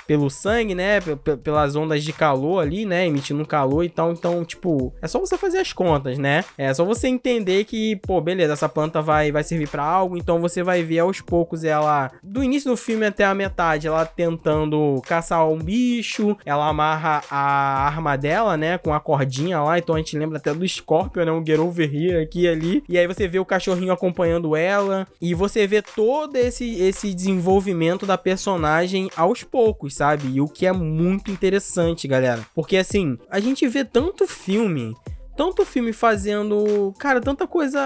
pelo 0.07 0.31
sangue, 0.31 0.75
né? 0.75 1.01
P 1.01 1.37
pelas 1.37 1.77
ondas 1.77 2.03
de 2.03 2.13
calor 2.13 2.61
ali, 2.61 2.85
né? 2.85 3.07
Emitindo 3.07 3.45
calor 3.47 3.85
e 3.85 3.89
tal. 3.89 4.13
Então, 4.13 4.45
tipo, 4.45 4.93
é 5.01 5.07
só 5.07 5.19
você 5.19 5.37
fazer 5.37 5.59
as 5.59 5.73
contas, 5.73 6.19
né? 6.19 6.45
É 6.57 6.73
só 6.73 6.85
você 6.85 7.09
entender 7.09 7.65
que, 7.65 7.97
pô, 7.97 8.21
beleza, 8.21 8.53
essa 8.53 8.69
planta 8.69 9.03
vai, 9.03 9.31
vai 9.31 9.43
servir 9.43 9.69
para 9.69 9.83
algo. 9.83 10.17
Então 10.17 10.41
você 10.41 10.63
vai 10.63 10.83
ver 10.83 11.01
aos 11.01 11.21
poucos 11.21 11.65
ela, 11.65 12.11
do 12.23 12.43
início 12.43 12.71
do 12.71 12.77
filme 12.77 13.07
até 13.07 13.25
a 13.25 13.35
metade, 13.35 13.87
ela 13.87 14.05
tentando 14.07 15.01
caçar 15.07 15.47
um 15.49 15.59
bicho. 15.59 16.37
Ela 16.45 16.69
amarra 16.69 17.23
a 17.31 17.87
arma 17.87 18.17
dela, 18.17 18.57
né? 18.57 18.79
Com 18.79 18.93
a 18.93 19.01
cordinha 19.01 19.61
lá. 19.61 19.79
Então 19.79 19.95
a 19.95 19.99
gente 19.99 20.17
lembra 20.19 20.39
até 20.39 20.53
do 20.55 20.67
Scorpion, 20.67 21.25
né? 21.25 21.33
Um 21.33 21.45
Get 21.45 21.59
Over 21.59 21.95
Here 21.95 22.23
aqui 22.23 22.43
e 22.43 22.49
ali. 22.49 22.85
E 22.89 22.99
aí 22.99 23.07
você 23.07 23.27
vê 23.29 23.39
o 23.39 23.45
cachorrinho 23.45 23.93
acompanhando 23.93 24.57
ela. 24.57 25.07
E 25.21 25.35
você 25.35 25.67
vê 25.67 25.83
todo 25.83 26.37
esse, 26.37 26.81
esse 26.81 27.13
desenvolvimento 27.15 28.07
da 28.07 28.17
personagem 28.17 29.11
aos 29.17 29.43
poucos 29.43 29.84
sabe? 29.91 30.29
E 30.29 30.41
o 30.41 30.49
que 30.49 30.67
é 30.67 30.73
muito 30.73 31.31
interessante, 31.31 32.09
galera. 32.09 32.47
Porque 32.55 32.77
assim, 32.77 33.19
a 33.31 33.41
gente 33.41 33.67
vê 33.67 33.85
tanto 33.85 34.27
filme 34.27 34.95
tanto 35.37 35.65
filme 35.65 35.93
fazendo, 35.93 36.93
cara, 36.99 37.21
tanta 37.21 37.47
coisa, 37.47 37.81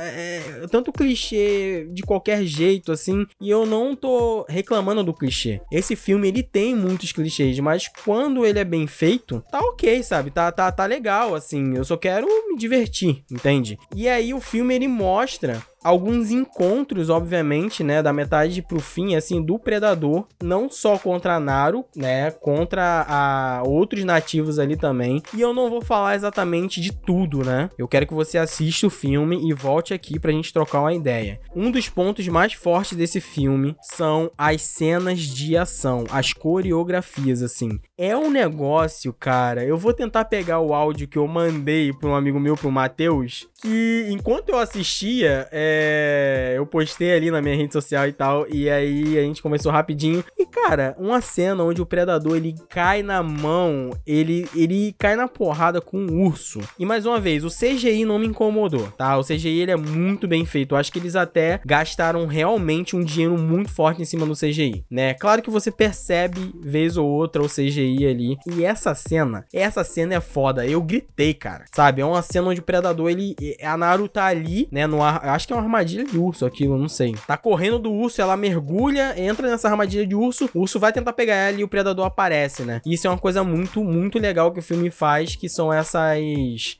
é, 0.00 0.66
tanto 0.70 0.92
clichê 0.92 1.88
de 1.92 2.02
qualquer 2.02 2.44
jeito, 2.44 2.92
assim, 2.92 3.26
e 3.40 3.48
eu 3.48 3.64
não 3.64 3.94
tô 3.94 4.44
reclamando 4.48 5.04
do 5.04 5.14
clichê. 5.14 5.60
Esse 5.70 5.94
filme, 5.94 6.28
ele 6.28 6.42
tem 6.42 6.74
muitos 6.74 7.12
clichês, 7.12 7.58
mas 7.60 7.88
quando 8.04 8.44
ele 8.44 8.58
é 8.58 8.64
bem 8.64 8.86
feito, 8.86 9.42
tá 9.50 9.60
ok, 9.60 10.02
sabe? 10.02 10.30
Tá, 10.30 10.50
tá, 10.50 10.70
tá 10.70 10.86
legal, 10.86 11.34
assim, 11.34 11.76
eu 11.76 11.84
só 11.84 11.96
quero 11.96 12.26
me 12.48 12.56
divertir, 12.56 13.24
entende? 13.30 13.78
E 13.94 14.08
aí 14.08 14.34
o 14.34 14.40
filme, 14.40 14.74
ele 14.74 14.88
mostra 14.88 15.62
alguns 15.82 16.30
encontros, 16.30 17.10
obviamente, 17.10 17.82
né, 17.82 18.02
da 18.02 18.12
metade 18.12 18.62
pro 18.62 18.80
fim, 18.80 19.14
assim, 19.14 19.42
do 19.42 19.58
predador, 19.58 20.26
não 20.42 20.70
só 20.70 20.98
contra 20.98 21.36
a 21.36 21.40
Naru, 21.40 21.84
né, 21.96 22.30
contra 22.30 23.04
a 23.08 23.62
outros 23.64 24.04
nativos 24.04 24.58
ali 24.58 24.76
também. 24.76 25.22
E 25.34 25.40
eu 25.40 25.54
não 25.54 25.70
vou 25.70 25.80
falar 25.80 26.14
exatamente 26.14 26.80
de 26.80 26.92
tudo, 26.92 27.44
né? 27.44 27.68
Eu 27.78 27.88
quero 27.88 28.06
que 28.06 28.14
você 28.14 28.38
assista 28.38 28.86
o 28.86 28.90
filme 28.90 29.48
e 29.48 29.52
volte 29.52 29.94
aqui 29.94 30.18
pra 30.18 30.32
gente 30.32 30.52
trocar 30.52 30.80
uma 30.80 30.94
ideia. 30.94 31.40
Um 31.54 31.70
dos 31.70 31.88
pontos 31.88 32.26
mais 32.28 32.52
fortes 32.52 32.96
desse 32.96 33.20
filme 33.20 33.76
são 33.82 34.30
as 34.36 34.62
cenas 34.62 35.20
de 35.20 35.56
ação, 35.56 36.04
as 36.10 36.32
coreografias, 36.32 37.42
assim. 37.42 37.80
É 38.02 38.16
um 38.16 38.30
negócio, 38.30 39.12
cara. 39.12 39.62
Eu 39.62 39.76
vou 39.76 39.92
tentar 39.92 40.24
pegar 40.24 40.58
o 40.58 40.72
áudio 40.72 41.06
que 41.06 41.18
eu 41.18 41.28
mandei 41.28 41.92
para 41.92 42.08
um 42.08 42.14
amigo 42.14 42.40
meu, 42.40 42.56
pro 42.56 42.70
Matheus, 42.70 43.46
que 43.60 44.06
enquanto 44.08 44.48
eu 44.48 44.58
assistia, 44.58 45.46
é... 45.52 46.54
eu 46.56 46.64
postei 46.64 47.14
ali 47.14 47.30
na 47.30 47.42
minha 47.42 47.54
rede 47.54 47.74
social 47.74 48.08
e 48.08 48.12
tal, 48.12 48.46
e 48.48 48.70
aí 48.70 49.18
a 49.18 49.20
gente 49.20 49.42
começou 49.42 49.70
rapidinho. 49.70 50.24
E 50.38 50.46
cara, 50.46 50.96
uma 50.98 51.20
cena 51.20 51.62
onde 51.62 51.82
o 51.82 51.84
predador 51.84 52.38
ele 52.38 52.54
cai 52.70 53.02
na 53.02 53.22
mão, 53.22 53.90
ele 54.06 54.48
ele 54.56 54.94
cai 54.98 55.14
na 55.14 55.28
porrada 55.28 55.78
com 55.78 55.98
um 55.98 56.22
urso. 56.24 56.58
E 56.78 56.86
mais 56.86 57.04
uma 57.04 57.20
vez, 57.20 57.44
o 57.44 57.50
CGI 57.50 58.06
não 58.06 58.18
me 58.18 58.28
incomodou, 58.28 58.90
tá? 58.92 59.18
O 59.18 59.22
CGI 59.22 59.60
ele 59.60 59.72
é 59.72 59.76
muito 59.76 60.26
bem 60.26 60.46
feito. 60.46 60.74
Eu 60.74 60.78
acho 60.78 60.90
que 60.90 60.98
eles 60.98 61.16
até 61.16 61.60
gastaram 61.66 62.24
realmente 62.24 62.96
um 62.96 63.04
dinheiro 63.04 63.36
muito 63.36 63.70
forte 63.70 64.00
em 64.00 64.06
cima 64.06 64.24
do 64.24 64.32
CGI, 64.32 64.86
né? 64.90 65.12
Claro 65.12 65.42
que 65.42 65.50
você 65.50 65.70
percebe 65.70 66.54
vez 66.62 66.96
ou 66.96 67.06
outra 67.06 67.42
o 67.42 67.46
CGI 67.46 67.89
ali. 68.06 68.38
E 68.46 68.64
essa 68.64 68.94
cena, 68.94 69.44
essa 69.52 69.84
cena 69.84 70.14
é 70.14 70.20
foda. 70.20 70.66
Eu 70.66 70.82
gritei, 70.82 71.34
cara. 71.34 71.64
Sabe? 71.74 72.00
É 72.00 72.04
uma 72.04 72.22
cena 72.22 72.48
onde 72.48 72.60
o 72.60 72.64
predador 72.64 73.10
ele 73.10 73.36
a 73.62 73.76
Naru 73.76 74.08
tá 74.08 74.26
ali, 74.26 74.68
né? 74.70 74.86
No 74.86 75.02
ar, 75.02 75.24
acho 75.28 75.46
que 75.46 75.52
é 75.52 75.56
uma 75.56 75.62
armadilha 75.62 76.04
de 76.04 76.18
urso 76.18 76.46
aquilo, 76.46 76.78
não 76.78 76.88
sei. 76.88 77.14
Tá 77.26 77.36
correndo 77.36 77.78
do 77.78 77.92
urso, 77.92 78.20
ela 78.20 78.36
mergulha, 78.36 79.14
entra 79.20 79.48
nessa 79.48 79.68
armadilha 79.68 80.06
de 80.06 80.14
urso, 80.14 80.48
o 80.54 80.60
urso 80.60 80.78
vai 80.78 80.92
tentar 80.92 81.12
pegar 81.12 81.34
ela 81.34 81.60
e 81.60 81.64
o 81.64 81.68
predador 81.68 82.04
aparece, 82.04 82.62
né? 82.62 82.80
Isso 82.84 83.06
é 83.06 83.10
uma 83.10 83.18
coisa 83.18 83.42
muito, 83.44 83.82
muito 83.82 84.18
legal 84.18 84.52
que 84.52 84.60
o 84.60 84.62
filme 84.62 84.90
faz, 84.90 85.36
que 85.36 85.48
são 85.48 85.72
essas. 85.72 86.00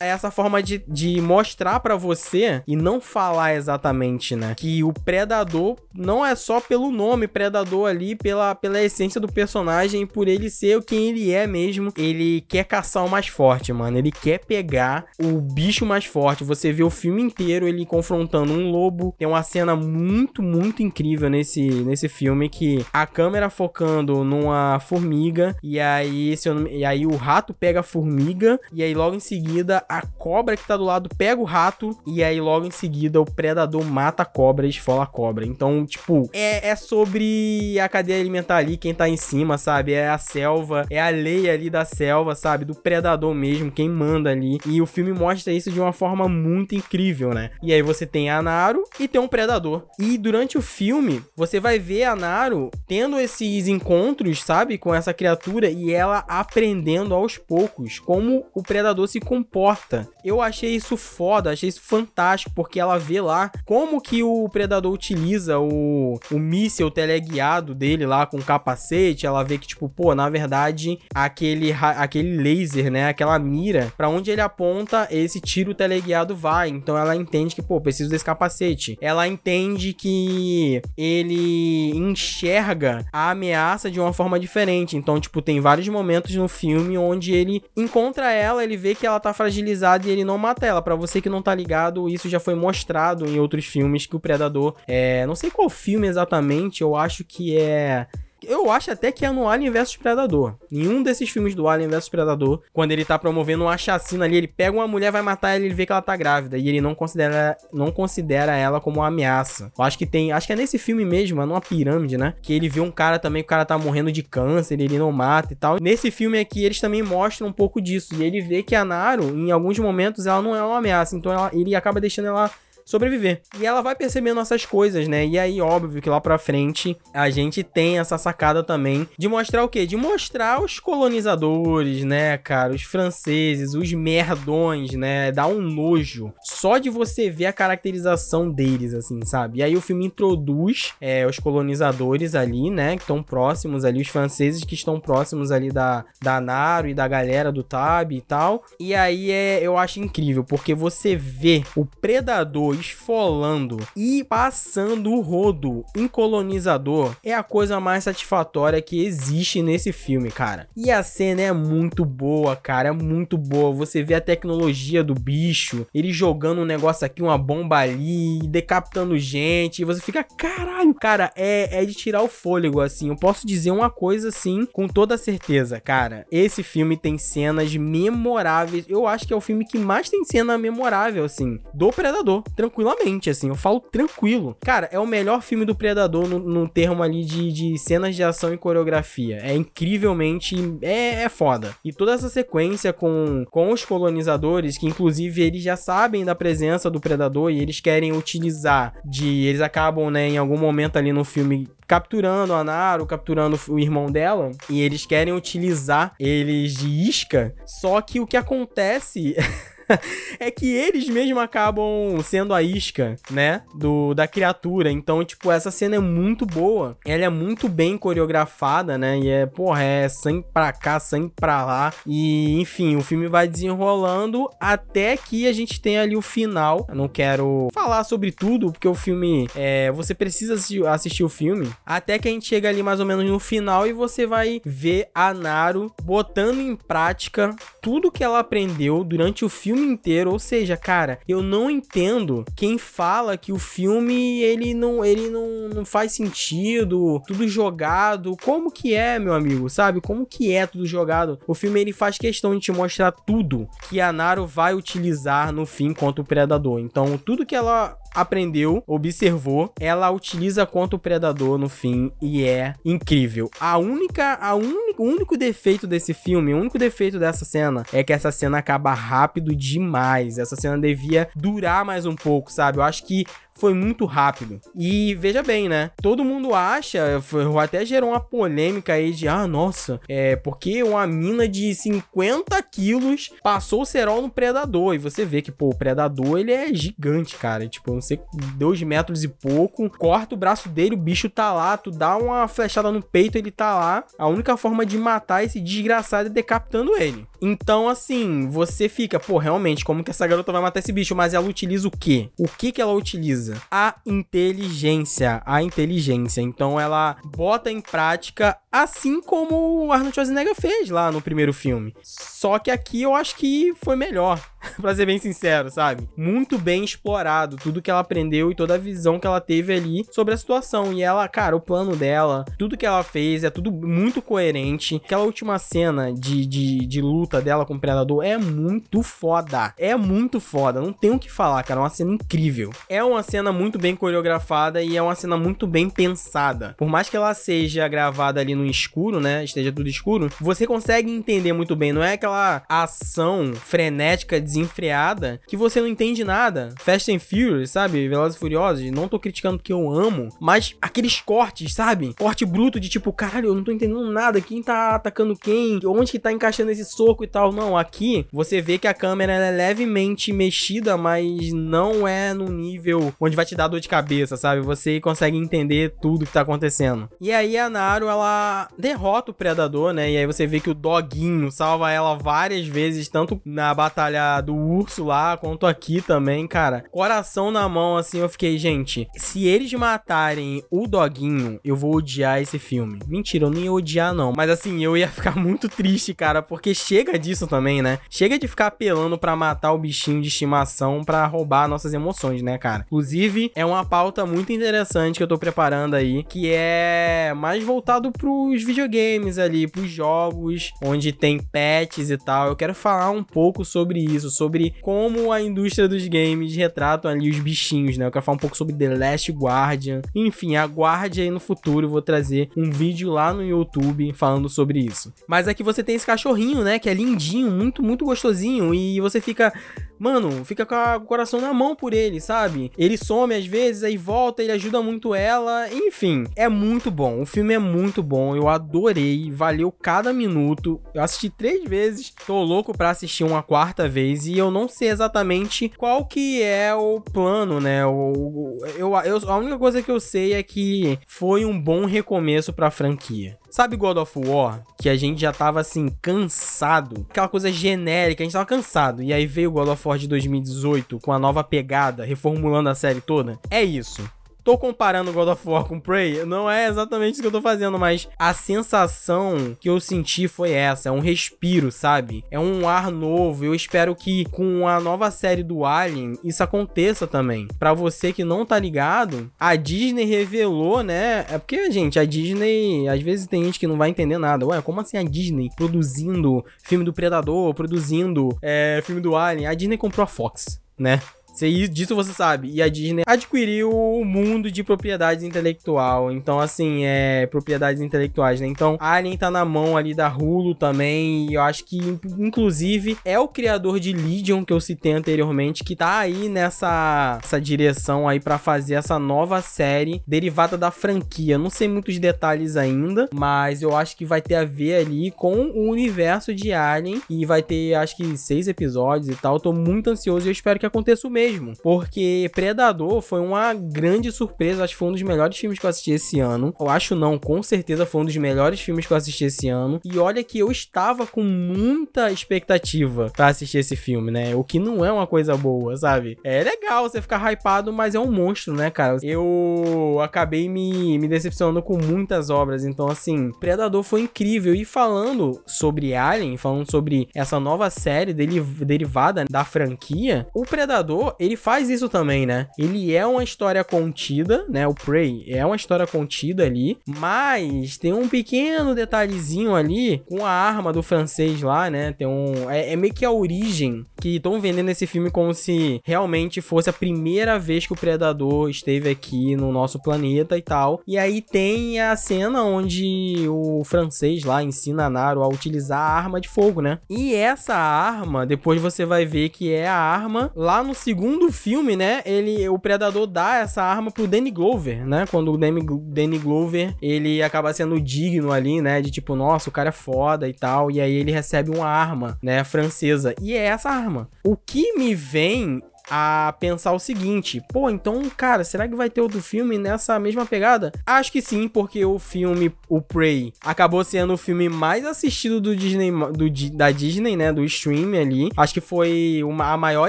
É 0.01 0.09
essa 0.09 0.31
forma 0.31 0.63
de, 0.63 0.83
de 0.87 1.21
mostrar 1.21 1.81
para 1.81 1.97
você 1.97 2.63
e 2.67 2.77
não 2.77 3.01
falar 3.01 3.55
exatamente, 3.55 4.35
né? 4.37 4.55
Que 4.57 4.83
o 4.83 4.93
predador 4.93 5.77
não 5.95 6.25
é 6.25 6.35
só 6.35 6.61
pelo 6.61 6.91
nome 6.91 7.27
predador 7.27 7.89
ali, 7.89 8.15
pela, 8.15 8.55
pela 8.55 8.83
essência 8.83 9.21
do 9.21 9.29
personagem, 9.29 10.07
por 10.07 10.29
ele 10.29 10.51
ser 10.51 10.83
quem 10.85 11.00
ele 11.09 11.33
é 11.33 11.47
mesmo. 11.47 11.93
Ele 11.97 12.43
quer 12.43 12.65
caçar 12.65 13.05
o 13.05 13.11
mais 13.11 13.27
forte, 13.27 13.73
mano. 13.73 13.99
Ele 13.99 14.13
quer 14.13 14.39
pegar 14.45 15.07
o 15.21 15.41
bicho 15.41 15.85
mais 15.85 16.05
forte. 16.05 16.45
Você 16.45 16.61
você 16.61 16.73
vê 16.73 16.83
o 16.83 16.91
filme 16.91 17.23
inteiro 17.23 17.67
ele 17.67 17.87
confrontando 17.87 18.53
um 18.53 18.71
lobo. 18.71 19.15
Tem 19.19 19.27
uma 19.27 19.43
cena 19.43 19.75
muito, 19.75 20.43
muito 20.43 20.83
incrível 20.83 21.31
nesse, 21.31 21.63
nesse 21.63 22.09
filme 22.09 22.49
que 22.49 22.85
a 22.93 23.07
câmera 23.07 23.49
focando 23.49 24.23
numa 24.23 24.79
formiga 24.81 25.57
e 25.63 25.81
aí, 25.81 26.37
se 26.37 26.51
não, 26.51 26.67
e 26.67 26.85
aí 26.85 27.07
o 27.07 27.17
rato 27.17 27.55
pega 27.55 27.81
a 27.81 27.83
formiga 27.83 28.61
e 28.73 28.83
aí 28.83 28.95
logo 28.95 29.17
em 29.17 29.21
seguida 29.21 29.83
a 29.89 30.03
cobra 30.03 30.57
que 30.57 30.67
tá 30.67 30.77
do 30.77 30.85
lado 30.85 31.09
pega 31.17 31.41
o 31.41 31.45
rato 31.45 31.97
e 32.07 32.23
aí 32.23 32.41
logo 32.41 32.67
em 32.67 32.71
seguida 32.71 33.21
o 33.21 33.25
predador 33.25 33.85
mata 33.85 34.23
a 34.23 34.27
cobra 34.27 34.67
e 34.67 34.71
esfola 34.71 35.05
a 35.05 35.07
cobra. 35.07 35.47
Então, 35.47 35.87
tipo, 35.87 36.29
é, 36.33 36.69
é 36.69 36.77
sobre 36.77 37.79
a 37.81 37.89
cadeia 37.89 38.21
alimentar 38.21 38.57
ali, 38.57 38.77
quem 38.77 38.95
tá 38.95 39.09
em 39.09 39.17
cima, 39.17 39.57
sabe? 39.57 39.93
É 39.93 40.09
a 40.09 40.19
selva, 40.19 40.87
é 40.91 41.01
a 41.01 41.09
lei 41.09 41.49
ali 41.49 41.71
da 41.71 41.85
selva, 41.85 42.35
sabe? 42.35 42.65
Do 42.65 42.75
predador 42.75 43.33
mesmo, 43.35 43.71
quem 43.71 43.89
manda 43.89 44.31
ali. 44.31 44.59
E 44.67 44.83
o 44.83 44.87
filme 44.87 45.13
mostra 45.13 45.53
isso 45.53 45.71
de 45.71 45.81
uma 45.81 45.93
forma 45.93 46.29
muito 46.29 46.75
incrível, 46.75 47.33
né? 47.33 47.51
E 47.63 47.73
aí 47.73 47.81
você 47.81 48.05
tem 48.05 48.29
a 48.29 48.43
Naru 48.43 48.85
e 48.99 49.07
tem 49.07 49.21
um 49.21 49.29
predador. 49.29 49.87
E 49.99 50.19
durante 50.19 50.59
o 50.59 50.63
filme, 50.63 51.23
você 51.37 51.61
vai 51.61 51.79
ver 51.79 52.05
a 52.05 52.17
Naru 52.17 52.71
tendo 52.89 53.19
esses 53.19 53.69
encontros, 53.69 54.43
sabe? 54.43 54.77
Com 54.77 54.95
essa 54.95 55.15
criatura 55.15 55.71
e 55.71 55.93
ela 55.93 56.25
aprendendo 56.29 57.15
aos 57.15 57.39
poucos 57.39 57.99
como 58.01 58.47
o 58.55 58.63
predador 58.63 59.07
se 59.07 59.21
comporta. 59.21 60.09
Eu 60.25 60.43
achei 60.43 60.75
isso 60.75 60.97
foda, 60.97 61.53
achei 61.53 61.69
isso 61.69 61.81
fantástico, 61.81 62.53
porque 62.55 62.81
ela 62.81 62.99
vê 62.99 63.21
lá 63.21 63.51
como 63.65 64.01
que 64.01 64.23
o 64.23 64.49
predador 64.49 64.93
utiliza 64.93 65.59
o, 65.59 66.19
o 66.31 66.39
míssil 66.39 66.91
teleguiado 66.91 67.75
dele 67.75 68.07
lá 68.07 68.27
com 68.27 68.41
capacete. 68.41 69.27
Ela 69.27 69.45
vê 69.45 69.59
que, 69.59 69.69
tipo, 69.69 69.89
pô, 69.89 70.15
na 70.15 70.29
verdade, 70.29 70.70
aquele, 71.15 71.73
aquele 71.73 72.37
laser, 72.37 72.91
né? 72.91 73.09
Aquela 73.09 73.39
mira, 73.39 73.93
para 73.97 74.09
onde 74.09 74.31
ele 74.31 74.41
aponta, 74.41 75.09
esse 75.11 75.41
tiro 75.41 75.75
teleguiado 75.75 76.35
vai. 76.35 76.69
Então 76.69 76.97
ela 76.97 77.17
entende 77.17 77.55
que, 77.55 77.63
pô, 77.63 77.81
preciso 77.81 78.11
desse 78.11 78.25
capacete. 78.25 78.99
Ela 79.01 79.27
entende 79.27 79.93
que 79.93 80.83
ele 80.97 81.91
enxerga 81.97 83.05
a 83.13 83.31
ameaça 83.31 83.91
de 83.91 84.01
uma 84.01 84.13
forma 84.13 84.39
diferente. 84.39 84.97
Então, 84.97 85.21
tipo, 85.21 85.43
tem 85.43 85.61
vários 85.61 85.89
momentos 85.89 86.35
no 86.35 86.49
filme 86.49 86.97
onde 86.99 87.33
ele 87.33 87.63
encontra 87.77 88.33
ela, 88.33 88.63
ele 88.63 88.77
vê 88.77 88.95
que 88.95 89.07
ela 89.07 89.21
tá 89.21 89.33
fragilizada 89.33 90.07
e 90.07 90.11
ele 90.11 90.25
não 90.25 90.39
mata 90.39 90.67
ela. 90.67 90.83
Para 90.83 90.95
você 90.95 91.21
que 91.21 91.29
não 91.29 91.43
tá 91.43 91.55
ligado, 91.55 92.09
isso 92.09 92.29
já 92.29 92.41
foi 92.41 92.55
mostrado 92.55 93.27
em 93.27 93.39
outros 93.39 93.65
filmes 93.65 94.07
que 94.07 94.17
o 94.17 94.21
predador 94.21 94.75
é, 94.87 95.27
não 95.27 95.35
sei 95.35 95.51
qual 95.51 95.69
filme 95.69 96.07
exatamente, 96.07 96.83
eu 96.83 96.97
acho 96.97 97.25
que 97.25 97.57
é 97.57 98.07
eu 98.47 98.71
acho 98.71 98.91
até 98.91 99.13
que 99.13 99.25
é 99.25 99.31
no 99.31 99.49
Alien 99.49 99.71
vs 99.71 99.97
Predador. 99.97 100.55
Em 100.71 100.89
um 100.89 101.03
desses 101.03 101.29
filmes 101.31 101.55
do 101.55 101.69
Alien 101.69 101.89
vs 101.89 102.09
Predador, 102.09 102.63
quando 102.73 102.93
ele 102.93 103.05
tá 103.05 103.19
promovendo 103.19 103.65
uma 103.65 103.77
chacina 103.77 104.25
ali, 104.25 104.37
ele 104.37 104.49
pega 104.49 104.77
uma 104.77 104.87
mulher, 104.87 105.11
vai 105.11 105.23
matar 105.23 105.51
ela 105.51 105.63
e 105.63 105.67
ele 105.67 105.75
vê 105.75 105.87
que 105.87 105.93
ela 105.93 106.03
tá 106.03 106.17
grávida. 106.17 106.59
E 106.59 106.69
ele 106.69 106.81
não 106.81 106.95
considera, 106.95 107.57
não 107.73 107.91
considera 107.91 108.57
ela 108.57 108.81
como 108.81 109.01
uma 109.01 109.09
ameaça. 109.09 109.73
Eu 109.77 109.85
acho 109.85 109.99
que 109.99 110.07
tem. 110.07 110.33
Acho 110.33 110.47
que 110.47 110.53
é 110.53 110.57
nesse 110.57 110.79
filme 110.79 111.05
mesmo, 111.05 111.41
é 111.41 111.47
numa 111.47 111.61
pirâmide, 111.61 112.17
né? 112.17 112.35
Que 112.43 112.53
ele 112.53 112.69
vê 112.69 112.81
um 112.81 112.91
cara 112.91 113.19
também, 113.19 113.43
o 113.43 113.47
cara 113.47 113.65
tá 113.65 113.79
morrendo 113.79 114.13
de 114.13 114.23
câncer, 114.23 114.81
ele 114.81 114.99
não 114.99 115.13
mata 115.13 115.53
e 115.53 115.57
tal. 115.57 115.79
Nesse 115.81 116.11
filme 116.11 116.39
aqui, 116.39 116.65
eles 116.65 116.81
também 116.81 117.03
mostram 117.03 117.49
um 117.49 117.53
pouco 117.53 117.81
disso. 117.81 118.15
E 118.15 118.23
ele 118.23 118.41
vê 118.41 118.63
que 118.63 118.75
a 118.75 118.85
Naru, 118.85 119.25
em 119.37 119.51
alguns 119.51 119.79
momentos, 119.79 120.27
ela 120.27 120.43
não 120.43 120.55
é 120.55 120.63
uma 120.63 120.79
ameaça. 120.79 121.17
Então 121.17 121.33
ela, 121.33 121.51
ele 121.53 121.75
acaba 121.75 122.01
deixando 122.01 122.27
ela 122.29 122.51
sobreviver. 122.91 123.41
E 123.59 123.65
ela 123.65 123.83
vai 123.83 123.95
percebendo 123.95 124.41
essas 124.41 124.67
coisas, 124.67 125.07
né? 125.07 125.25
E 125.25 125.39
aí, 125.39 125.61
óbvio 125.61 126.03
que 126.03 126.11
lá 126.11 126.21
pra 126.21 126.39
frente 126.39 126.97
a 127.15 127.31
gente 127.31 127.63
tem 127.63 128.01
essa 128.01 128.19
sacada 128.19 128.65
também 128.65 129.09
de 129.17 129.29
mostrar 129.29 129.63
o 129.63 129.69
quê? 129.69 129.87
De 129.87 129.97
mostrar 129.97 130.61
os 130.61 130.81
colonizadores, 130.81 132.03
né, 132.03 132.37
cara? 132.37 132.75
Os 132.75 132.83
franceses, 132.83 133.75
os 133.75 133.93
merdões, 133.93 134.93
né? 134.93 135.31
Dá 135.31 135.47
um 135.47 135.61
nojo 135.61 136.33
só 136.43 136.79
de 136.79 136.91
você 136.91 137.31
ver 137.31 137.47
a 137.47 137.53
caracterização 137.53 138.51
deles, 138.51 138.93
assim, 138.93 139.21
sabe? 139.25 139.59
E 139.59 139.63
aí 139.63 139.77
o 139.77 139.81
filme 139.81 140.07
introduz 140.07 140.93
é, 141.01 141.25
os 141.27 141.39
colonizadores 141.39 142.35
ali, 142.35 142.71
né? 142.71 142.97
Que 142.97 143.03
estão 143.03 143.23
próximos 143.23 143.85
ali, 143.85 144.01
os 144.01 144.09
franceses 144.09 144.65
que 144.65 144.75
estão 144.75 144.99
próximos 144.99 145.53
ali 145.53 145.71
da, 145.71 146.05
da 146.21 146.41
Naro 146.41 146.89
e 146.89 146.95
da 146.95 147.07
galera 147.07 147.53
do 147.53 147.63
Tab 147.63 148.11
e 148.11 148.21
tal. 148.21 148.65
E 148.81 148.95
aí 148.97 149.31
é, 149.31 149.61
eu 149.63 149.79
acho 149.79 150.01
incrível, 150.01 150.43
porque 150.43 150.75
você 150.75 151.15
vê 151.15 151.63
o 151.77 151.85
predador 151.85 152.80
esfolando 152.81 153.79
e 153.97 154.25
passando 154.25 155.13
o 155.13 155.21
rodo 155.21 155.85
em 155.97 156.09
colonizador 156.09 157.15
é 157.23 157.35
a 157.35 157.43
coisa 157.43 157.79
mais 157.81 158.05
satisfatória 158.05 158.81
que 158.81 159.05
existe 159.05 159.63
nesse 159.63 159.93
filme, 159.93 160.31
cara. 160.31 160.69
E 160.77 160.91
a 160.91 161.03
cena 161.03 161.43
é 161.43 161.53
muito 161.53 162.05
boa, 162.05 162.57
cara, 162.57 162.89
é 162.89 162.93
muito 162.93 163.37
boa. 163.37 163.73
Você 163.73 164.03
vê 164.03 164.15
a 164.15 164.21
tecnologia 164.21 165.03
do 165.05 165.15
bicho, 165.15 165.87
ele 165.95 166.13
jogando 166.13 166.63
um 166.63 166.65
negócio 166.65 167.05
aqui, 167.05 167.23
uma 167.23 167.39
bomba 167.39 167.79
ali, 167.79 168.39
decapitando 168.49 169.19
gente, 169.19 169.83
e 169.83 169.85
você 169.85 170.01
fica, 170.01 170.25
caralho, 170.25 170.95
cara, 170.95 171.31
é, 171.37 171.83
é 171.83 171.85
de 171.85 171.95
tirar 171.95 172.23
o 172.23 172.29
fôlego, 172.29 172.81
assim. 172.81 173.09
Eu 173.09 173.17
posso 173.17 173.47
dizer 173.47 173.71
uma 173.71 173.91
coisa 173.91 174.29
assim, 174.29 174.67
com 174.67 174.89
toda 174.89 175.19
certeza, 175.19 175.81
cara. 175.81 176.27
Esse 176.31 176.63
filme 176.63 176.97
tem 176.97 177.19
cenas 177.19 177.75
memoráveis. 177.75 178.85
Eu 178.89 179.07
acho 179.07 179.27
que 179.27 179.33
é 179.33 179.37
o 179.37 179.41
filme 179.41 179.65
que 179.65 179.79
mais 179.79 180.09
tem 180.09 180.25
cena 180.25 180.57
memorável, 180.57 181.25
assim, 181.25 181.59
do 181.75 181.91
Predador 181.91 182.43
tranquilamente, 182.71 183.29
assim. 183.29 183.49
Eu 183.49 183.57
falo 183.57 183.81
tranquilo. 183.81 184.57
Cara, 184.61 184.89
é 184.93 184.99
o 184.99 185.07
melhor 185.07 185.43
filme 185.43 185.65
do 185.65 185.75
Predador 185.75 186.29
no, 186.29 186.39
no 186.39 186.69
termo 186.69 187.03
ali 187.03 187.25
de, 187.25 187.53
de 187.53 187.79
cenas 187.79 188.15
de 188.15 188.23
ação 188.23 188.55
e 188.55 188.59
coreografia. 188.59 189.41
É 189.43 189.55
incrivelmente. 189.55 190.57
É, 190.81 191.25
é 191.25 191.29
foda. 191.29 191.75
E 191.85 191.93
toda 191.93 192.13
essa 192.13 192.29
sequência 192.29 192.93
com, 192.93 193.45
com 193.51 193.73
os 193.73 193.85
colonizadores, 193.85 194.79
que 194.79 194.87
inclusive 194.87 195.43
eles 195.43 195.63
já 195.63 195.77
sabem 195.77 196.25
da 196.25 196.35
presença 196.35 196.91
do 196.91 197.01
Predador 197.01 197.51
e 197.51 197.61
eles 197.61 197.81
querem 197.81 198.13
utilizar 198.13 198.95
de. 199.05 199.45
Eles 199.47 199.61
acabam, 199.61 200.11
né, 200.11 200.29
em 200.29 200.39
algum 200.39 200.57
momento 200.57 200.97
ali 200.97 201.13
no 201.13 201.25
filme 201.25 201.69
capturando 201.87 202.55
a 202.55 202.63
Naru, 202.63 203.05
capturando 203.05 203.59
o 203.69 203.77
irmão 203.77 204.13
dela, 204.13 204.53
e 204.69 204.81
eles 204.81 205.05
querem 205.05 205.33
utilizar 205.33 206.15
eles 206.21 206.77
de 206.77 206.89
isca. 206.89 207.53
Só 207.67 208.01
que 208.01 208.21
o 208.21 208.27
que 208.27 208.37
acontece 208.37 209.35
é 210.39 210.51
que 210.51 210.73
eles 210.73 211.09
mesmo 211.09 211.41
acabam 211.41 212.21
sendo 212.23 212.55
a 212.55 212.63
isca, 212.63 213.17
né? 213.31 213.63
Do, 213.75 214.15
da 214.15 214.27
criatura. 214.27 214.91
Então, 214.91 215.25
tipo, 215.25 215.51
essa 215.51 215.71
cena 215.71 215.97
é 215.97 216.01
muito 216.01 216.47
boa. 216.47 216.97
Ela 217.05 217.25
é 217.25 217.29
muito 217.29 217.69
bem 217.69 217.97
coreografada, 217.97 218.97
né? 218.97 219.19
E 219.19 219.29
é, 219.29 219.47
porra, 219.47 219.83
é 219.83 220.09
sangue 220.09 220.45
pra 220.53 220.73
cá, 220.73 220.99
sangue 221.01 221.33
pra 221.35 221.65
lá. 221.65 221.93
E, 222.07 222.61
enfim, 222.61 222.97
o 222.97 223.03
filme 223.03 223.29
vai 223.29 223.49
desenrolando 223.49 224.49
até 224.61 225.17
que 225.17 225.47
a 225.47 225.53
gente 225.53 225.81
tem 225.81 225.99
ali 225.99 226.17
o 226.17 226.23
final. 226.23 226.87
Eu 226.89 226.95
não 226.95 227.09
quero 227.09 227.69
falar 227.73 228.05
sobre 228.05 228.33
tudo, 228.33 228.73
porque 228.73 228.89
o 228.89 228.95
filme. 228.95 229.49
É, 229.55 229.91
você 229.93 230.15
precisa 230.15 230.55
assistir 230.89 231.25
o 231.25 231.29
filme. 231.29 231.71
Até 231.85 232.19
que 232.19 232.29
a 232.29 232.31
gente 232.31 232.47
chega 232.47 232.69
ali 232.69 232.83
mais 232.83 233.01
ou 233.01 233.07
menos 233.07 233.25
no 233.25 233.39
final 233.39 233.87
e 233.87 233.93
você 233.93 234.27
vai 234.27 234.61
ver 234.65 235.09
a 235.15 235.33
Naru 235.35 235.93
botando 236.03 236.61
em 236.61 236.77
prática 236.77 237.55
tudo 237.81 238.11
que 238.11 238.23
ela 238.23 238.39
aprendeu 238.39 239.03
durante 239.05 239.45
o 239.45 239.49
filme 239.49 239.80
filme 239.81 239.93
inteiro. 239.93 240.31
Ou 240.31 240.39
seja, 240.39 240.77
cara, 240.77 241.19
eu 241.27 241.43
não 241.43 241.71
entendo 241.71 242.45
quem 242.55 242.79
fala 242.79 243.37
que 243.37 243.53
o 243.53 243.59
filme 243.59 244.41
ele 244.43 244.75
não, 244.75 245.05
ele 245.05 245.29
não, 245.31 245.69
não 245.75 245.85
faz 245.85 246.13
sentido, 246.13 247.23
tudo 247.27 247.49
jogado. 247.49 248.37
Como 248.43 248.71
que 248.71 248.95
é, 248.95 249.19
meu 249.19 249.33
amigo? 249.33 249.69
Sabe? 249.69 250.01
Como 250.01 250.27
que 250.27 250.53
é 250.53 250.67
tudo 250.67 250.87
jogado? 250.87 251.39
O 251.47 251.55
filme 251.55 251.81
ele 251.81 251.93
faz 251.93 252.19
questão 252.19 252.55
de 252.55 252.61
te 252.61 252.73
mostrar 252.73 253.13
tudo 253.13 253.69
que 253.89 254.01
a 254.01 254.13
Naru 254.13 254.47
vai 254.47 254.75
utilizar 254.75 255.53
no 255.53 255.65
fim 255.65 255.93
contra 255.93 256.23
o 256.23 256.27
predador. 256.27 256.81
Então, 256.81 257.17
tudo 257.19 257.47
que 257.47 257.55
ela 257.57 257.97
aprendeu, 258.15 258.83
observou, 258.87 259.73
ela 259.79 260.11
utiliza 260.11 260.67
contra 260.67 260.97
o 260.97 260.99
predador 260.99 261.59
no 261.59 261.69
fim 261.69 262.13
e 262.21 262.45
é 262.45 262.75
incrível. 262.85 263.51
A 263.61 263.79
única, 263.79 264.35
a 264.35 264.55
única, 264.55 265.03
o 265.03 265.05
único 265.05 265.37
defeito 265.37 265.87
desse 265.87 266.13
filme, 266.13 266.53
o 266.55 266.59
único 266.59 266.79
defeito 266.79 267.19
dessa 267.19 267.45
cena 267.45 267.85
é 267.93 268.03
que 268.03 268.13
essa 268.13 268.33
cena 268.33 268.59
acaba 268.59 268.93
rápido 268.93 269.55
demais. 269.55 270.39
Essa 270.39 270.57
cena 270.57 270.79
devia 270.79 271.29
durar 271.35 271.85
mais 271.85 272.07
um 272.07 272.15
pouco, 272.15 272.53
sabe? 272.53 272.79
Eu 272.79 272.83
acho 272.83 273.07
que 273.07 273.25
foi 273.61 273.75
muito 273.75 274.07
rápido. 274.07 274.61
E 274.75 275.15
veja 275.15 275.43
bem, 275.43 275.69
né? 275.69 275.91
Todo 276.03 276.25
mundo 276.25 276.55
acha, 276.55 277.21
até 277.63 277.85
gerou 277.85 278.11
uma 278.11 278.21
polêmica 278.21 278.95
aí 278.95 279.13
de, 279.13 279.29
ah, 279.29 279.47
nossa, 279.47 280.01
é 280.09 280.35
porque 280.35 280.83
uma 280.83 281.07
mina 281.07 281.47
de 281.47 281.75
50 281.75 282.61
quilos 282.63 283.31
passou 283.43 283.83
o 283.83 283.87
cerol 283.87 284.23
no 284.23 284.31
predador. 284.31 284.95
E 284.95 284.99
você 284.99 285.25
vê 285.25 285.43
que, 285.43 285.53
pô, 285.53 285.69
o 285.69 285.75
predador 285.75 286.39
ele 286.39 286.53
é 286.53 286.73
gigante, 286.73 287.37
cara. 287.37 287.69
Tipo, 287.69 287.93
não 287.93 288.01
sei, 288.01 288.21
dois 288.57 288.83
metros 288.83 289.23
e 289.23 289.29
pouco. 289.29 289.89
Corta 289.91 290.35
o 290.35 290.39
braço 290.39 290.69
dele, 290.69 290.95
o 290.95 290.99
bicho 290.99 291.29
tá 291.29 291.53
lá. 291.53 291.77
Tu 291.77 291.91
dá 291.91 292.17
uma 292.17 292.49
flechada 292.49 292.91
no 292.91 293.03
peito, 293.03 293.37
ele 293.37 293.51
tá 293.51 293.75
lá. 293.75 294.05
A 294.19 294.27
única 294.27 294.57
forma 294.57 294.87
de 294.87 294.97
matar 294.97 295.45
esse 295.45 295.61
desgraçado 295.61 296.29
é 296.29 296.33
decapitando 296.33 296.97
ele. 296.97 297.27
Então, 297.43 297.89
assim, 297.89 298.49
você 298.49 298.89
fica, 298.89 299.19
pô, 299.19 299.39
realmente, 299.39 299.85
como 299.85 300.05
que 300.05 300.11
essa 300.11 300.27
garota 300.27 300.53
vai 300.53 300.63
matar 300.63 300.81
esse 300.81 300.93
bicho? 300.93 301.15
Mas 301.15 301.35
ela 301.35 301.49
utiliza 301.49 301.89
o 301.89 301.91
quê? 301.91 302.31
O 302.39 302.47
que 302.47 302.73
que 302.73 302.81
ela 302.81 302.93
utiliza? 302.93 303.50
A 303.71 303.97
inteligência. 304.05 305.43
A 305.45 305.63
inteligência. 305.63 306.41
Então 306.41 306.79
ela 306.79 307.17
bota 307.25 307.71
em 307.71 307.81
prática 307.81 308.57
assim 308.71 309.21
como 309.21 309.87
o 309.87 309.93
Arnold 309.93 310.15
Schwarzenegger 310.15 310.55
fez 310.55 310.91
lá 310.91 311.11
no 311.11 311.21
primeiro 311.21 311.53
filme. 311.53 311.95
Só 312.03 312.59
que 312.59 312.71
aqui 312.71 313.03
eu 313.03 313.15
acho 313.15 313.37
que 313.37 313.75
foi 313.83 313.97
melhor, 313.97 314.41
pra 314.81 314.95
ser 314.95 315.07
bem 315.07 315.19
sincero, 315.19 315.71
sabe? 315.71 316.09
Muito 316.17 316.59
bem 316.59 316.85
explorado 316.85 317.57
tudo 317.57 317.83
que 317.83 317.91
ela 317.91 318.01
aprendeu 318.01 318.51
e 318.51 318.55
toda 318.55 318.75
a 318.75 318.79
visão 318.79 319.19
que 319.19 319.27
ela 319.27 319.41
teve 319.41 319.75
ali 319.75 320.07
sobre 320.11 320.35
a 320.35 320.37
situação. 320.37 320.93
E 320.93 321.03
ela, 321.03 321.27
cara, 321.29 321.57
o 321.57 321.61
plano 321.61 321.97
dela, 321.97 322.45
tudo 322.59 322.77
que 322.77 322.87
ela 322.87 323.03
fez 323.03 323.45
é 323.45 323.51
tudo 323.51 323.73
muito 323.73 324.23
coerente. 324.23 324.97
Aquela 324.97 325.25
última 325.25 325.59
cena 325.59 326.13
de, 326.13 326.47
de, 326.47 326.87
de 326.87 327.01
luta 327.01 327.41
dela 327.41 327.67
com 327.67 327.75
o 327.75 327.81
Predador 327.81 328.23
é 328.23 328.39
muito 328.39 329.03
foda. 329.03 329.75
É 329.77 329.97
muito 329.97 330.41
foda, 330.41 330.81
não 330.81 330.93
tem 330.93 331.11
o 331.11 331.19
que 331.19 331.31
falar, 331.31 331.63
cara. 331.65 331.81
É 331.81 331.83
uma 331.83 331.91
cena 331.91 332.13
incrível. 332.13 332.71
É 332.89 333.03
uma 333.03 333.23
cena 333.23 333.53
muito 333.53 333.79
bem 333.79 333.97
coreografada 333.97 334.83
e 334.83 334.97
é 334.97 335.03
uma 335.03 335.15
cena 335.15 335.37
muito 335.37 335.67
bem 335.67 335.91
pensada. 335.91 336.75
Por 336.79 336.89
mais 336.89 337.09
que 337.09 337.17
ela 337.17 337.35
seja 337.35 337.89
gravada 337.89 338.41
ali 338.41 338.55
no 338.61 338.67
escuro, 338.67 339.21
né? 339.21 339.45
Esteja 339.45 339.73
tudo 339.73 339.89
escuro, 339.89 340.31
você 340.41 340.67
consegue 340.67 341.11
entender 341.11 341.53
muito 341.53 341.75
bem. 341.75 341.93
Não 341.93 342.03
é 342.03 342.13
aquela 342.13 342.63
ação 342.69 343.53
frenética, 343.55 344.41
desenfreada, 344.41 345.41
que 345.49 345.57
você 345.57 345.81
não 345.81 345.89
entende 345.89 346.25
nada. 346.25 346.75
Fast 346.79 347.13
and 347.13 347.19
Furious, 347.19 347.71
sabe? 347.71 348.09
Velozes 348.09 348.37
e 348.37 348.39
Furiosos. 348.39 348.91
Não 348.91 349.09
tô 349.09 349.19
criticando 349.19 349.59
porque 349.59 349.73
eu 349.73 349.91
amo, 349.91 350.29
mas 350.41 350.77
aqueles 350.81 351.21
cortes, 351.21 351.75
sabe? 351.75 352.15
Corte 352.19 352.45
bruto 352.45 352.79
de 352.79 352.89
tipo, 352.89 353.13
caralho, 353.13 353.49
eu 353.49 353.55
não 353.55 353.65
tô 353.65 353.73
entendendo 353.73 354.11
nada. 354.11 354.41
Quem 354.41 354.63
tá 354.63 354.95
atacando 354.95 355.37
quem? 355.37 355.81
Onde 355.85 356.13
que 356.13 356.19
tá 356.19 356.33
encaixando 356.33 356.71
esse 356.71 356.85
soco 356.85 357.25
e 357.25 357.27
tal? 357.27 357.53
Não, 357.53 357.77
aqui 357.77 358.27
você 358.33 358.61
vê 358.61 358.79
que 358.79 358.87
a 358.87 358.95
câmera 358.95 359.33
é 359.33 359.51
levemente 359.51 360.33
mexida, 360.33 360.97
mas 360.97 361.53
não 361.53 362.07
é 362.07 362.35
no 362.35 362.47
nível 362.47 363.13
onde 363.21 363.37
vai 363.37 363.45
te 363.45 363.55
dar 363.55 363.69
dor 363.69 363.81
de 363.81 363.89
cabeça, 363.89 364.37
sabe? 364.37 364.61
Você 364.61 365.01
consegue 365.01 365.37
entender 365.37 365.95
tudo 366.01 366.27
que 366.27 366.33
tá 366.33 366.43
acontecendo. 366.43 367.09
E 367.21 367.33
aí 367.33 367.57
a 367.57 367.71
Naru, 367.71 368.09
ela 368.09 368.50
derrota 368.79 369.31
o 369.31 369.35
predador, 369.35 369.93
né? 369.93 370.11
E 370.11 370.17
aí 370.17 370.27
você 370.27 370.47
vê 370.47 370.61
que 370.61 370.71
o 370.71 370.75
doguinho 370.75 371.51
salva 371.51 371.91
ela 371.91 372.15
várias 372.17 372.67
vezes, 372.67 373.09
tanto 373.09 373.41
na 373.45 373.73
batalha 373.75 374.41
do 374.41 374.55
urso 374.55 375.05
lá, 375.05 375.37
quanto 375.37 375.67
aqui 375.67 376.01
também, 376.01 376.47
cara. 376.47 376.85
Coração 376.91 377.51
na 377.51 377.69
mão, 377.69 377.97
assim, 377.97 378.19
eu 378.19 378.29
fiquei, 378.29 378.59
gente, 378.59 379.09
se 379.17 379.47
eles 379.47 379.73
matarem 379.73 380.63
o 380.71 380.87
doguinho, 380.87 381.61
eu 381.65 381.77
vou 381.77 381.95
odiar 381.95 382.41
esse 382.41 382.59
filme. 382.59 383.01
Mentira, 383.07 383.47
eu 383.47 383.51
não 383.51 383.61
ia 383.61 383.73
odiar, 383.73 384.15
não. 384.15 384.33
Mas 384.33 384.51
assim, 384.51 384.83
eu 384.83 384.97
ia 384.97 385.09
ficar 385.09 385.37
muito 385.39 385.69
triste, 385.69 386.15
cara, 386.15 386.43
porque 386.43 386.75
chega 386.75 387.19
disso 387.19 387.47
também, 387.47 387.83
né? 387.83 387.99
Chega 388.09 388.39
de 388.39 388.49
ficar 388.49 388.67
apelando 388.67 389.19
para 389.19 389.37
matar 389.37 389.73
o 389.73 389.79
bichinho 389.79 390.21
de 390.21 390.29
estimação 390.29 391.03
para 391.05 391.27
roubar 391.27 391.69
nossas 391.69 391.95
emoções, 391.95 392.43
né, 392.43 392.59
cara? 392.59 392.85
Inclusive, 392.87 393.53
é 393.55 393.65
uma 393.65 393.85
pauta 393.85 394.25
muito 394.27 394.53
interessante 394.53 395.17
que 395.17 395.23
eu 395.23 395.29
tô 395.29 395.39
preparando 395.39 395.95
aí, 395.95 396.23
que 396.25 396.51
é 396.51 397.33
mais 397.37 397.63
voltado 397.65 398.11
pros 398.49 398.65
videogames 398.65 399.39
ali, 399.39 399.67
pros 399.67 399.91
jogos, 399.91 400.73
onde 400.83 401.13
tem 401.13 401.39
pets 401.39 402.11
e 402.11 402.17
tal. 402.17 402.49
Eu 402.49 402.57
quero 402.57 402.75
falar 402.75 403.11
um 403.11 403.23
pouco 403.23 403.65
sobre 403.65 404.01
isso, 404.01 404.31
sobre 404.31 404.75
como 404.81 405.33
a 405.33 405.41
indústria 405.41 405.87
dos 405.87 406.07
games 406.09 406.55
retratam 406.57 407.11
ali 407.11 407.29
os 407.29 407.39
bichinhos, 407.39 407.99
né? 407.99 408.07
Eu 408.07 408.11
quero 408.11 408.25
falar 408.25 408.37
um 408.37 408.41
pouco 408.41 408.57
sobre 408.57 408.75
The 408.75 408.95
Last 408.95 409.31
Guardian. 409.33 410.03
Enfim, 410.15 410.57
aguarde 410.57 411.21
aí 411.21 411.31
no 411.31 411.41
futuro, 411.41 411.89
vou 411.89 412.03
trazer 412.03 412.49
um 412.57 412.71
vídeo 412.71 413.11
lá 413.11 413.33
no 413.33 413.45
YouTube 413.45 414.13
falando 414.15 414.49
sobre 414.49 414.81
isso. 414.81 415.13
Mas 415.29 415.47
aqui 415.47 415.63
você 415.63 415.83
tem 415.83 415.95
esse 415.95 416.07
cachorrinho, 416.07 416.65
né? 416.65 416.79
Que 416.79 416.89
é 416.89 416.95
lindinho, 416.95 417.51
muito, 417.51 417.83
muito 417.83 418.05
gostosinho. 418.05 418.75
E 418.75 419.01
você 419.01 419.21
fica 419.21 419.53
mano, 420.01 420.43
fica 420.47 420.65
com, 420.65 420.75
o 420.97 421.01
coração 421.03 421.43
na 421.43 421.53
mão 421.53 421.77
por 421.77 421.93
ele, 421.93 422.21
sabe? 422.21 422.73
Ele 422.79 422.97
some 422.97 423.35
às 423.35 423.45
vezes, 423.45 423.85
aí 423.85 423.99
volta, 423.99 424.43
ele 424.43 424.53
ajuda 424.53 424.81
muito 424.81 425.15
ela. 425.15 425.69
Enfim, 425.71 426.25
é 426.35 426.49
muito 426.49 426.91
bom. 426.91 427.21
O 427.21 427.27
filme 427.27 427.53
é 427.53 427.59
muito 427.59 428.03
bom. 428.03 428.30
Eu 428.35 428.49
adorei. 428.49 429.31
Valeu 429.31 429.71
cada 429.73 430.13
minuto. 430.13 430.81
Eu 430.95 431.03
assisti 431.03 431.31
três 431.31 431.65
vezes. 431.65 432.13
Tô 432.27 432.43
louco 432.43 432.77
pra 432.77 432.91
assistir 432.91 433.25
uma 433.25 433.43
quarta 433.43 433.89
vez. 433.89 434.27
E 434.27 434.37
eu 434.37 434.51
não 434.51 434.69
sei 434.69 434.89
exatamente 434.89 435.69
qual 435.77 436.05
que 436.05 436.43
é 436.43 436.75
o 436.75 437.01
plano, 437.01 437.61
né? 437.61 437.85
O, 437.87 438.59
eu, 438.77 438.95
eu, 439.05 439.31
a 439.31 439.37
única 439.37 439.59
coisa 439.59 439.83
que 439.83 439.91
eu 439.91 440.01
sei 440.01 440.35
é 440.35 440.43
que 440.43 440.99
foi 441.07 441.45
um 441.45 441.59
bom 441.61 441.85
recomeço 441.85 442.53
pra 442.53 442.71
franquia. 442.71 443.39
Sabe 443.51 443.77
God 443.77 443.97
of 443.97 444.17
War? 444.17 444.63
Que 444.81 444.89
a 444.89 444.97
gente 444.97 445.21
já 445.21 445.33
tava 445.33 445.61
assim, 445.61 445.89
cansado. 446.01 447.05
Aquela 447.11 447.29
coisa 447.29 447.51
genérica, 447.51 448.23
a 448.23 448.25
gente 448.25 448.33
tava 448.33 448.47
cansado. 448.47 449.03
E 449.03 449.13
aí 449.13 449.27
veio 449.27 449.51
o 449.51 449.53
God 449.53 449.69
of 449.69 449.89
War 449.89 449.99
de 449.99 450.07
2018 450.07 451.01
com 451.01 451.13
a 451.13 451.19
nova 451.19 451.43
pegada, 451.43 452.05
reformulando 452.05 452.69
a 452.69 452.75
série 452.75 453.01
toda. 453.01 453.39
É 453.51 453.63
isso 453.63 454.09
tô 454.43 454.59
comparando 454.59 455.13
God 455.13 455.29
of 455.29 455.49
War 455.49 455.65
com 455.65 455.81
Prey, 455.81 456.25
não 456.25 456.51
é 456.51 456.67
exatamente 456.69 457.15
isso 457.15 457.23
que 457.23 457.27
eu 457.27 457.33
tô 457.33 457.43
fazendo, 457.43 457.79
mas 457.79 458.09
a 458.19 458.33
sensação 458.35 459.57
que 459.61 459.69
eu 459.69 459.81
senti 459.81 460.29
foi 460.29 460.53
essa, 460.53 460.89
é 460.89 460.93
um 460.93 461.01
respiro, 461.01 461.71
sabe? 461.71 462.25
É 462.31 462.39
um 462.39 462.69
ar 462.69 462.91
novo. 462.91 463.45
Eu 463.45 463.55
espero 463.55 463.95
que 463.95 464.25
com 464.27 464.67
a 464.67 464.81
nova 464.81 465.11
série 465.11 465.43
do 465.43 465.65
Alien 465.65 466.19
isso 466.25 466.43
aconteça 466.43 467.07
também. 467.07 467.49
Para 467.59 467.73
você 467.75 468.13
que 468.13 468.25
não 468.25 468.45
tá 468.45 468.59
ligado, 468.59 469.31
a 469.39 469.57
Disney 469.57 470.05
revelou, 470.05 470.83
né? 470.83 471.27
É 471.29 471.39
porque, 471.39 471.71
gente, 471.71 471.99
a 471.99 472.05
Disney, 472.05 472.89
às 472.89 473.01
vezes 473.01 473.27
tem 473.27 473.45
gente 473.45 473.59
que 473.59 473.67
não 473.67 473.77
vai 473.77 473.91
entender 473.91 474.19
nada. 474.19 474.47
Ué, 474.47 474.61
como 474.63 474.81
assim 474.81 474.97
a 474.97 475.03
Disney 475.03 475.51
produzindo 475.57 476.45
filme 476.63 476.85
do 476.85 476.93
Predador, 476.93 477.55
produzindo 477.55 478.37
é, 478.43 478.83
filme 478.85 479.01
do 479.01 479.17
Alien? 479.17 479.47
A 479.47 479.55
Disney 479.55 479.77
comprou 479.77 480.05
a 480.05 480.07
Fox, 480.07 480.61
né? 480.79 481.01
Disso 481.49 481.95
você 481.95 482.13
sabe. 482.13 482.51
E 482.51 482.63
a 482.63 482.69
Disney 482.69 483.03
adquiriu 483.07 483.71
o 483.71 484.05
mundo 484.05 484.51
de 484.51 484.63
propriedades 484.63 485.25
intelectual. 485.25 486.11
Então, 486.13 486.39
assim, 486.39 486.85
é. 486.85 487.27
Propriedades 487.27 487.81
intelectuais, 487.81 488.41
né? 488.41 488.47
Então, 488.47 488.77
Alien 488.81 489.17
tá 489.17 489.31
na 489.31 489.45
mão 489.45 489.77
ali 489.77 489.95
da 489.95 490.09
Hulu 490.09 490.55
também. 490.55 491.31
E 491.31 491.35
eu 491.35 491.43
acho 491.43 491.65
que, 491.65 491.79
inclusive, 492.19 492.97
é 493.05 493.19
o 493.19 493.29
criador 493.29 493.79
de 493.79 493.93
Legion 493.93 494.45
que 494.45 494.53
eu 494.53 494.61
citei 494.61 494.93
anteriormente, 494.93 495.65
que 495.65 495.77
tá 495.77 495.99
aí 495.99 496.29
nessa 496.29 497.19
essa 497.23 497.41
direção 497.41 498.09
aí 498.09 498.21
para 498.21 498.39
fazer 498.39 498.75
essa 498.75 498.99
nova 498.99 499.41
série 499.41 500.03
derivada 500.07 500.57
da 500.57 500.71
franquia. 500.71 501.39
Não 501.39 501.51
sei 501.51 501.69
muitos 501.69 501.99
detalhes 501.99 502.57
ainda, 502.57 503.09
mas 503.13 503.63
eu 503.63 503.77
acho 503.77 503.97
que 503.97 504.05
vai 504.05 504.21
ter 504.21 504.35
a 504.35 504.45
ver 504.45 504.77
ali 504.77 505.11
com 505.11 505.35
o 505.55 505.71
universo 505.71 506.35
de 506.35 506.53
Alien. 506.53 507.03
E 507.09 507.25
vai 507.25 507.43
ter, 507.43 507.75
acho 507.75 507.97
que, 507.97 508.17
seis 508.17 508.49
episódios 508.49 509.09
e 509.09 509.21
tal. 509.21 509.39
tô 509.39 509.53
muito 509.53 509.91
ansioso 509.91 510.27
e 510.27 510.29
eu 510.29 510.33
espero 510.33 510.59
que 510.59 510.67
aconteça 510.67 511.07
o 511.07 511.11
mesmo 511.11 511.30
mesmo, 511.31 511.53
porque 511.63 512.31
Predador 512.35 513.01
foi 513.01 513.21
uma 513.21 513.55
grande 513.55 514.11
surpresa, 514.11 514.65
acho 514.65 514.75
que 514.75 514.79
foi 514.79 514.89
um 514.89 514.93
dos 514.93 515.03
melhores 515.03 515.37
filmes 515.37 515.59
que 515.59 515.67
eu 515.67 515.71
assisti 515.71 515.93
esse 515.93 516.21
ano. 516.21 516.55
Eu 516.59 516.69
acho 516.69 516.95
não, 516.95 517.19
com 517.19 517.43
certeza 517.43 517.87
foi 517.87 518.03
um 518.03 518.05
dos 518.05 518.17
melhores 518.17 518.61
filmes 518.61 518.87
que 518.87 518.93
eu 518.93 518.97
assisti 518.97 519.25
esse 519.25 519.49
ano. 519.49 519.81
E 519.85 519.99
olha 519.99 520.23
que 520.25 520.39
eu 520.39 520.51
estava 520.51 521.07
com 521.07 521.23
muita 521.23 522.11
expectativa 522.11 523.11
para 523.15 523.29
assistir 523.29 523.59
esse 523.59 523.77
filme, 523.77 524.11
né? 524.11 524.35
O 524.35 524.43
que 524.43 524.59
não 524.59 524.85
é 524.85 524.93
uma 524.93 525.07
coisa 525.07 525.37
boa, 525.37 525.77
sabe? 525.77 526.19
É 526.25 526.43
legal 526.43 526.89
você 526.89 527.01
ficar 527.01 527.33
hypado, 527.33 527.73
mas 527.73 527.95
é 527.95 528.01
um 528.01 528.11
monstro, 528.11 528.55
né, 528.55 528.71
cara? 528.71 528.99
Eu 529.03 529.99
acabei 530.03 530.49
me, 530.49 530.99
me 530.99 531.09
decepcionando 531.09 531.63
com 531.63 531.79
muitas 531.79 532.31
obras, 532.31 532.65
então 532.65 532.89
assim, 532.89 533.31
Predador 533.39 533.83
foi 533.83 534.03
incrível. 534.03 534.55
E 534.55 534.65
falando 534.65 535.41
sobre 535.47 535.95
Alien, 535.95 536.37
falando 536.37 536.71
sobre 536.71 537.09
essa 537.15 537.39
nova 537.39 537.71
série 537.71 538.13
dele, 538.13 538.41
derivada 538.41 539.25
da 539.29 539.45
franquia, 539.45 540.27
o 540.35 540.45
Predador 540.45 541.10
ele 541.19 541.37
faz 541.37 541.71
isso 541.71 541.89
também, 541.89 542.27
né? 542.27 542.49
Ele 542.59 542.95
é 542.95 543.07
uma 543.07 543.25
história 543.25 543.63
contida, 543.65 544.45
né? 544.49 544.67
O 544.67 544.75
Prey 544.75 545.25
é 545.29 545.45
uma 545.45 545.57
história 545.57 545.87
contida 545.87 546.45
ali, 546.45 546.79
mas 546.87 547.77
tem 547.79 547.93
um 547.93 548.09
pequeno 548.09 548.75
detalhezinho 548.75 549.55
ali 549.55 550.03
com 550.09 550.25
a 550.25 550.31
arma 550.31 550.73
do 550.73 550.83
francês 550.83 551.43
lá, 551.43 551.71
né? 551.71 551.93
Tem 551.93 552.07
um. 552.07 552.51
É, 552.51 552.73
é 552.73 552.77
meio 552.77 552.95
que 552.95 553.05
a 553.05 553.11
origem 553.11 553.85
que 554.01 554.17
estão 554.17 554.41
vendendo 554.41 554.71
esse 554.71 554.87
filme 554.87 555.11
como 555.11 555.35
se 555.35 555.81
realmente 555.85 556.41
fosse 556.41 556.71
a 556.71 556.73
primeira 556.73 557.39
vez 557.39 557.67
que 557.67 557.73
o 557.73 557.77
Predador 557.77 558.49
esteve 558.49 558.89
aqui 558.89 559.37
no 559.37 559.53
nosso 559.53 559.81
planeta 559.81 560.37
e 560.37 560.43
tal. 560.43 560.81
E 560.87 560.99
aí 560.99 561.21
tem 561.21 561.81
a 561.81 561.95
cena 561.97 562.43
onde 562.43 563.27
o 563.29 563.63
francês 563.65 564.25
lá 564.25 564.43
ensina 564.43 564.87
a 564.87 564.91
Naro 564.91 565.23
a 565.23 565.29
utilizar 565.29 565.79
a 565.79 565.93
arma 565.93 566.21
de 566.21 566.29
fogo, 566.29 566.61
né? 566.61 566.79
E 566.89 567.15
essa 567.15 567.55
arma, 567.55 568.27
depois 568.27 568.61
você 568.61 568.85
vai 568.85 569.05
ver 569.05 569.29
que 569.29 569.53
é 569.53 569.69
a 569.69 569.75
arma 569.75 570.33
lá 570.35 570.63
no 570.63 570.75
segundo 570.75 571.00
segundo 571.01 571.33
filme, 571.33 571.77
né, 571.77 572.03
ele, 572.05 572.47
o 572.51 572.59
Predador 572.59 573.07
dá 573.07 573.37
essa 573.37 573.63
arma 573.63 573.91
pro 573.91 574.07
Danny 574.07 574.31
Glover, 574.31 574.87
né? 574.87 575.07
Quando 575.11 575.33
o 575.33 575.39
Danny, 575.39 575.65
Danny 575.65 576.19
Glover, 576.19 576.75
ele 576.83 577.23
acaba 577.23 577.55
sendo 577.55 577.81
digno 577.81 578.31
ali, 578.31 578.61
né, 578.61 578.83
de 578.83 578.91
tipo, 578.91 579.17
nossa, 579.17 579.49
o 579.49 579.53
cara 579.53 579.71
é 579.71 579.73
foda 579.73 580.29
e 580.29 580.35
tal, 580.35 580.71
e 580.71 580.79
aí 580.79 580.93
ele 580.93 581.11
recebe 581.11 581.49
uma 581.51 581.67
arma, 581.67 582.19
né, 582.23 582.45
francesa. 582.45 583.15
E 583.19 583.33
é 583.33 583.47
essa 583.47 583.71
arma. 583.71 584.11
O 584.23 584.37
que 584.37 584.75
me 584.75 584.95
vem 584.95 585.63
a 585.91 586.35
pensar 586.39 586.73
o 586.73 586.79
seguinte: 586.79 587.43
pô, 587.53 587.69
então, 587.69 588.03
cara, 588.17 588.45
será 588.45 588.69
que 588.69 588.75
vai 588.75 588.89
ter 588.89 589.01
outro 589.01 589.21
filme 589.21 589.59
nessa 589.59 589.99
mesma 589.99 590.25
pegada? 590.25 590.73
Acho 590.87 591.11
que 591.11 591.21
sim, 591.21 591.49
porque 591.49 591.85
o 591.85 591.99
filme, 591.99 592.53
o 592.69 592.81
Prey, 592.81 593.33
acabou 593.45 593.83
sendo 593.83 594.15
o 594.15 594.17
filme 594.17 594.49
mais 594.49 594.87
assistido 594.87 595.41
do 595.41 595.57
Disney, 595.57 595.91
do, 595.91 596.31
da 596.57 596.71
Disney, 596.71 597.17
né? 597.17 597.33
Do 597.33 597.45
stream 597.45 597.95
ali. 598.01 598.31
Acho 598.37 598.55
que 598.55 598.61
foi 598.61 599.23
uma, 599.25 599.53
a 599.53 599.57
maior 599.57 599.89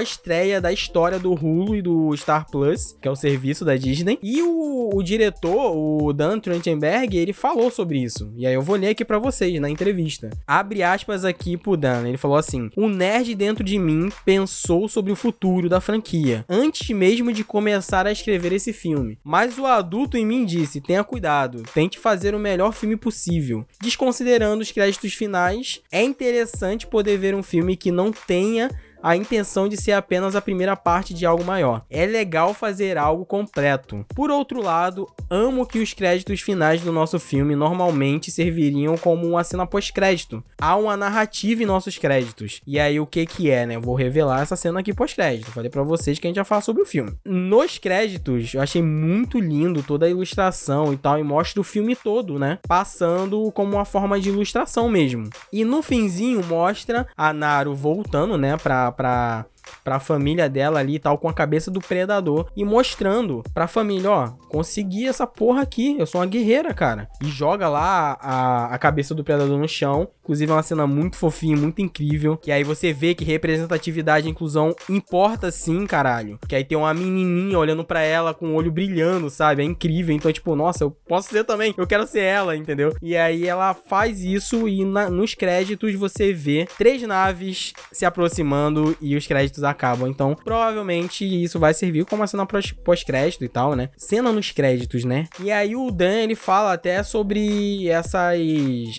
estreia 0.00 0.60
da 0.60 0.72
história 0.72 1.18
do 1.18 1.32
Hulu 1.32 1.76
e 1.76 1.82
do 1.82 2.14
Star 2.16 2.50
Plus, 2.50 2.96
que 3.00 3.06
é 3.06 3.10
o 3.10 3.16
serviço 3.16 3.64
da 3.64 3.76
Disney. 3.76 4.18
E 4.22 4.42
o, 4.42 4.90
o 4.94 5.02
diretor, 5.02 5.76
o 5.76 6.12
Dan 6.12 6.40
Trachtenberg, 6.40 7.16
ele 7.16 7.32
falou 7.32 7.70
sobre 7.70 8.02
isso. 8.02 8.32
E 8.36 8.46
aí 8.46 8.54
eu 8.54 8.62
vou 8.62 8.76
ler 8.76 8.88
aqui 8.88 9.04
para 9.04 9.18
vocês 9.18 9.60
na 9.60 9.70
entrevista. 9.70 10.30
Abre 10.46 10.82
aspas 10.82 11.24
aqui 11.24 11.56
pro 11.56 11.76
Dan. 11.76 12.08
Ele 12.08 12.18
falou 12.18 12.36
assim: 12.36 12.70
O 12.76 12.88
nerd 12.88 13.34
dentro 13.34 13.62
de 13.62 13.78
mim 13.78 14.10
pensou 14.24 14.88
sobre 14.88 15.12
o 15.12 15.16
futuro 15.16 15.68
da 15.68 15.80
franquia 15.80 15.91
franquia, 15.92 16.42
antes 16.48 16.88
mesmo 16.88 17.30
de 17.32 17.44
começar 17.44 18.06
a 18.06 18.12
escrever 18.12 18.52
esse 18.52 18.72
filme. 18.72 19.18
Mas 19.22 19.58
o 19.58 19.66
adulto 19.66 20.16
em 20.16 20.24
mim 20.24 20.46
disse: 20.46 20.80
tenha 20.80 21.04
cuidado, 21.04 21.62
tente 21.74 21.98
fazer 21.98 22.34
o 22.34 22.38
melhor 22.38 22.72
filme 22.72 22.96
possível. 22.96 23.66
Desconsiderando 23.80 24.62
os 24.62 24.72
créditos 24.72 25.12
finais, 25.12 25.82
é 25.92 26.02
interessante 26.02 26.86
poder 26.86 27.18
ver 27.18 27.34
um 27.34 27.42
filme 27.42 27.76
que 27.76 27.90
não 27.90 28.10
tenha 28.10 28.70
a 29.02 29.16
intenção 29.16 29.68
de 29.68 29.76
ser 29.76 29.92
apenas 29.92 30.36
a 30.36 30.40
primeira 30.40 30.76
parte 30.76 31.12
de 31.12 31.26
algo 31.26 31.44
maior. 31.44 31.82
É 31.90 32.06
legal 32.06 32.54
fazer 32.54 32.96
algo 32.96 33.24
completo. 33.24 34.04
Por 34.14 34.30
outro 34.30 34.62
lado, 34.62 35.08
amo 35.28 35.66
que 35.66 35.80
os 35.80 35.92
créditos 35.92 36.40
finais 36.40 36.80
do 36.80 36.92
nosso 36.92 37.18
filme 37.18 37.56
normalmente 37.56 38.30
serviriam 38.30 38.96
como 38.96 39.26
uma 39.26 39.44
cena 39.44 39.66
pós-crédito. 39.66 40.42
Há 40.60 40.76
uma 40.76 40.96
narrativa 40.96 41.62
em 41.62 41.66
nossos 41.66 41.98
créditos. 41.98 42.60
E 42.66 42.78
aí 42.78 43.00
o 43.00 43.06
que 43.06 43.26
que 43.26 43.50
é, 43.50 43.66
né? 43.66 43.76
Eu 43.76 43.80
vou 43.80 43.94
revelar 43.94 44.42
essa 44.42 44.56
cena 44.56 44.80
aqui 44.80 44.92
pós-crédito. 44.94 45.50
Falei 45.50 45.70
para 45.70 45.82
vocês 45.82 46.18
que 46.18 46.26
a 46.26 46.30
gente 46.30 46.36
já 46.36 46.44
fala 46.44 46.60
sobre 46.60 46.82
o 46.82 46.86
filme. 46.86 47.12
Nos 47.24 47.78
créditos, 47.78 48.54
eu 48.54 48.60
achei 48.60 48.82
muito 48.82 49.38
lindo 49.38 49.82
toda 49.82 50.06
a 50.06 50.10
ilustração 50.10 50.92
e 50.92 50.96
tal 50.96 51.18
e 51.18 51.22
mostra 51.22 51.60
o 51.60 51.64
filme 51.64 51.96
todo, 51.96 52.38
né? 52.38 52.58
Passando 52.66 53.50
como 53.52 53.76
uma 53.76 53.84
forma 53.84 54.20
de 54.20 54.28
ilustração 54.28 54.88
mesmo. 54.88 55.28
E 55.52 55.64
no 55.64 55.82
finzinho 55.82 56.44
mostra 56.44 57.06
a 57.16 57.32
Naru 57.32 57.74
voltando, 57.74 58.36
né, 58.36 58.56
pra, 58.92 59.46
pra 59.84 59.92
pra 59.92 60.00
família 60.00 60.48
dela 60.48 60.80
ali 60.80 60.94
e 60.94 60.98
tal, 60.98 61.18
com 61.18 61.28
a 61.28 61.34
cabeça 61.34 61.70
do 61.70 61.78
predador 61.78 62.50
e 62.56 62.64
mostrando 62.64 63.42
pra 63.52 63.66
família, 63.66 64.10
ó, 64.10 64.28
consegui 64.48 65.06
essa 65.06 65.26
porra 65.26 65.60
aqui, 65.62 65.96
eu 65.98 66.06
sou 66.06 66.20
uma 66.20 66.26
guerreira, 66.26 66.72
cara. 66.72 67.08
E 67.22 67.28
joga 67.28 67.68
lá 67.68 68.16
a, 68.18 68.74
a 68.74 68.78
cabeça 68.78 69.14
do 69.14 69.22
predador 69.22 69.58
no 69.58 69.68
chão. 69.68 70.08
Inclusive 70.22 70.50
é 70.50 70.54
uma 70.54 70.62
cena 70.62 70.86
muito 70.86 71.16
fofinha, 71.16 71.56
muito 71.56 71.82
incrível. 71.82 72.36
Que 72.36 72.52
aí 72.52 72.62
você 72.62 72.92
vê 72.92 73.14
que 73.14 73.24
representatividade 73.24 74.26
e 74.26 74.30
inclusão 74.30 74.74
importa 74.88 75.50
sim, 75.50 75.84
caralho. 75.84 76.38
Que 76.48 76.54
aí 76.54 76.64
tem 76.64 76.78
uma 76.78 76.94
menininha 76.94 77.58
olhando 77.58 77.84
para 77.84 78.00
ela 78.00 78.32
com 78.32 78.52
o 78.52 78.54
olho 78.54 78.70
brilhando, 78.70 79.28
sabe? 79.28 79.62
É 79.62 79.64
incrível. 79.64 80.14
Então, 80.14 80.32
tipo, 80.32 80.54
nossa, 80.54 80.84
eu 80.84 80.90
posso 80.90 81.28
ser 81.28 81.44
também, 81.44 81.74
eu 81.76 81.86
quero 81.86 82.06
ser 82.06 82.20
ela, 82.20 82.56
entendeu? 82.56 82.94
E 83.02 83.16
aí 83.16 83.46
ela 83.46 83.74
faz 83.74 84.22
isso 84.22 84.68
e 84.68 84.84
na, 84.84 85.10
nos 85.10 85.34
créditos 85.34 85.94
você 85.94 86.32
vê 86.32 86.68
três 86.78 87.02
naves 87.02 87.72
se 87.90 88.04
aproximando 88.04 88.96
e 89.00 89.16
os 89.16 89.26
créditos 89.26 89.51
créditos 89.52 89.64
acabam. 89.64 90.08
Então, 90.08 90.34
provavelmente 90.34 91.24
isso 91.24 91.58
vai 91.58 91.74
servir 91.74 92.04
como 92.06 92.22
uma 92.22 92.26
cena 92.26 92.46
pós-crédito 92.46 93.44
e 93.44 93.48
tal, 93.48 93.76
né? 93.76 93.90
Cena 93.96 94.32
nos 94.32 94.50
créditos, 94.50 95.04
né? 95.04 95.28
E 95.40 95.50
aí 95.50 95.76
o 95.76 95.90
Dan, 95.90 96.22
ele 96.22 96.34
fala 96.34 96.72
até 96.72 97.02
sobre 97.02 97.88
essas, 97.88 98.38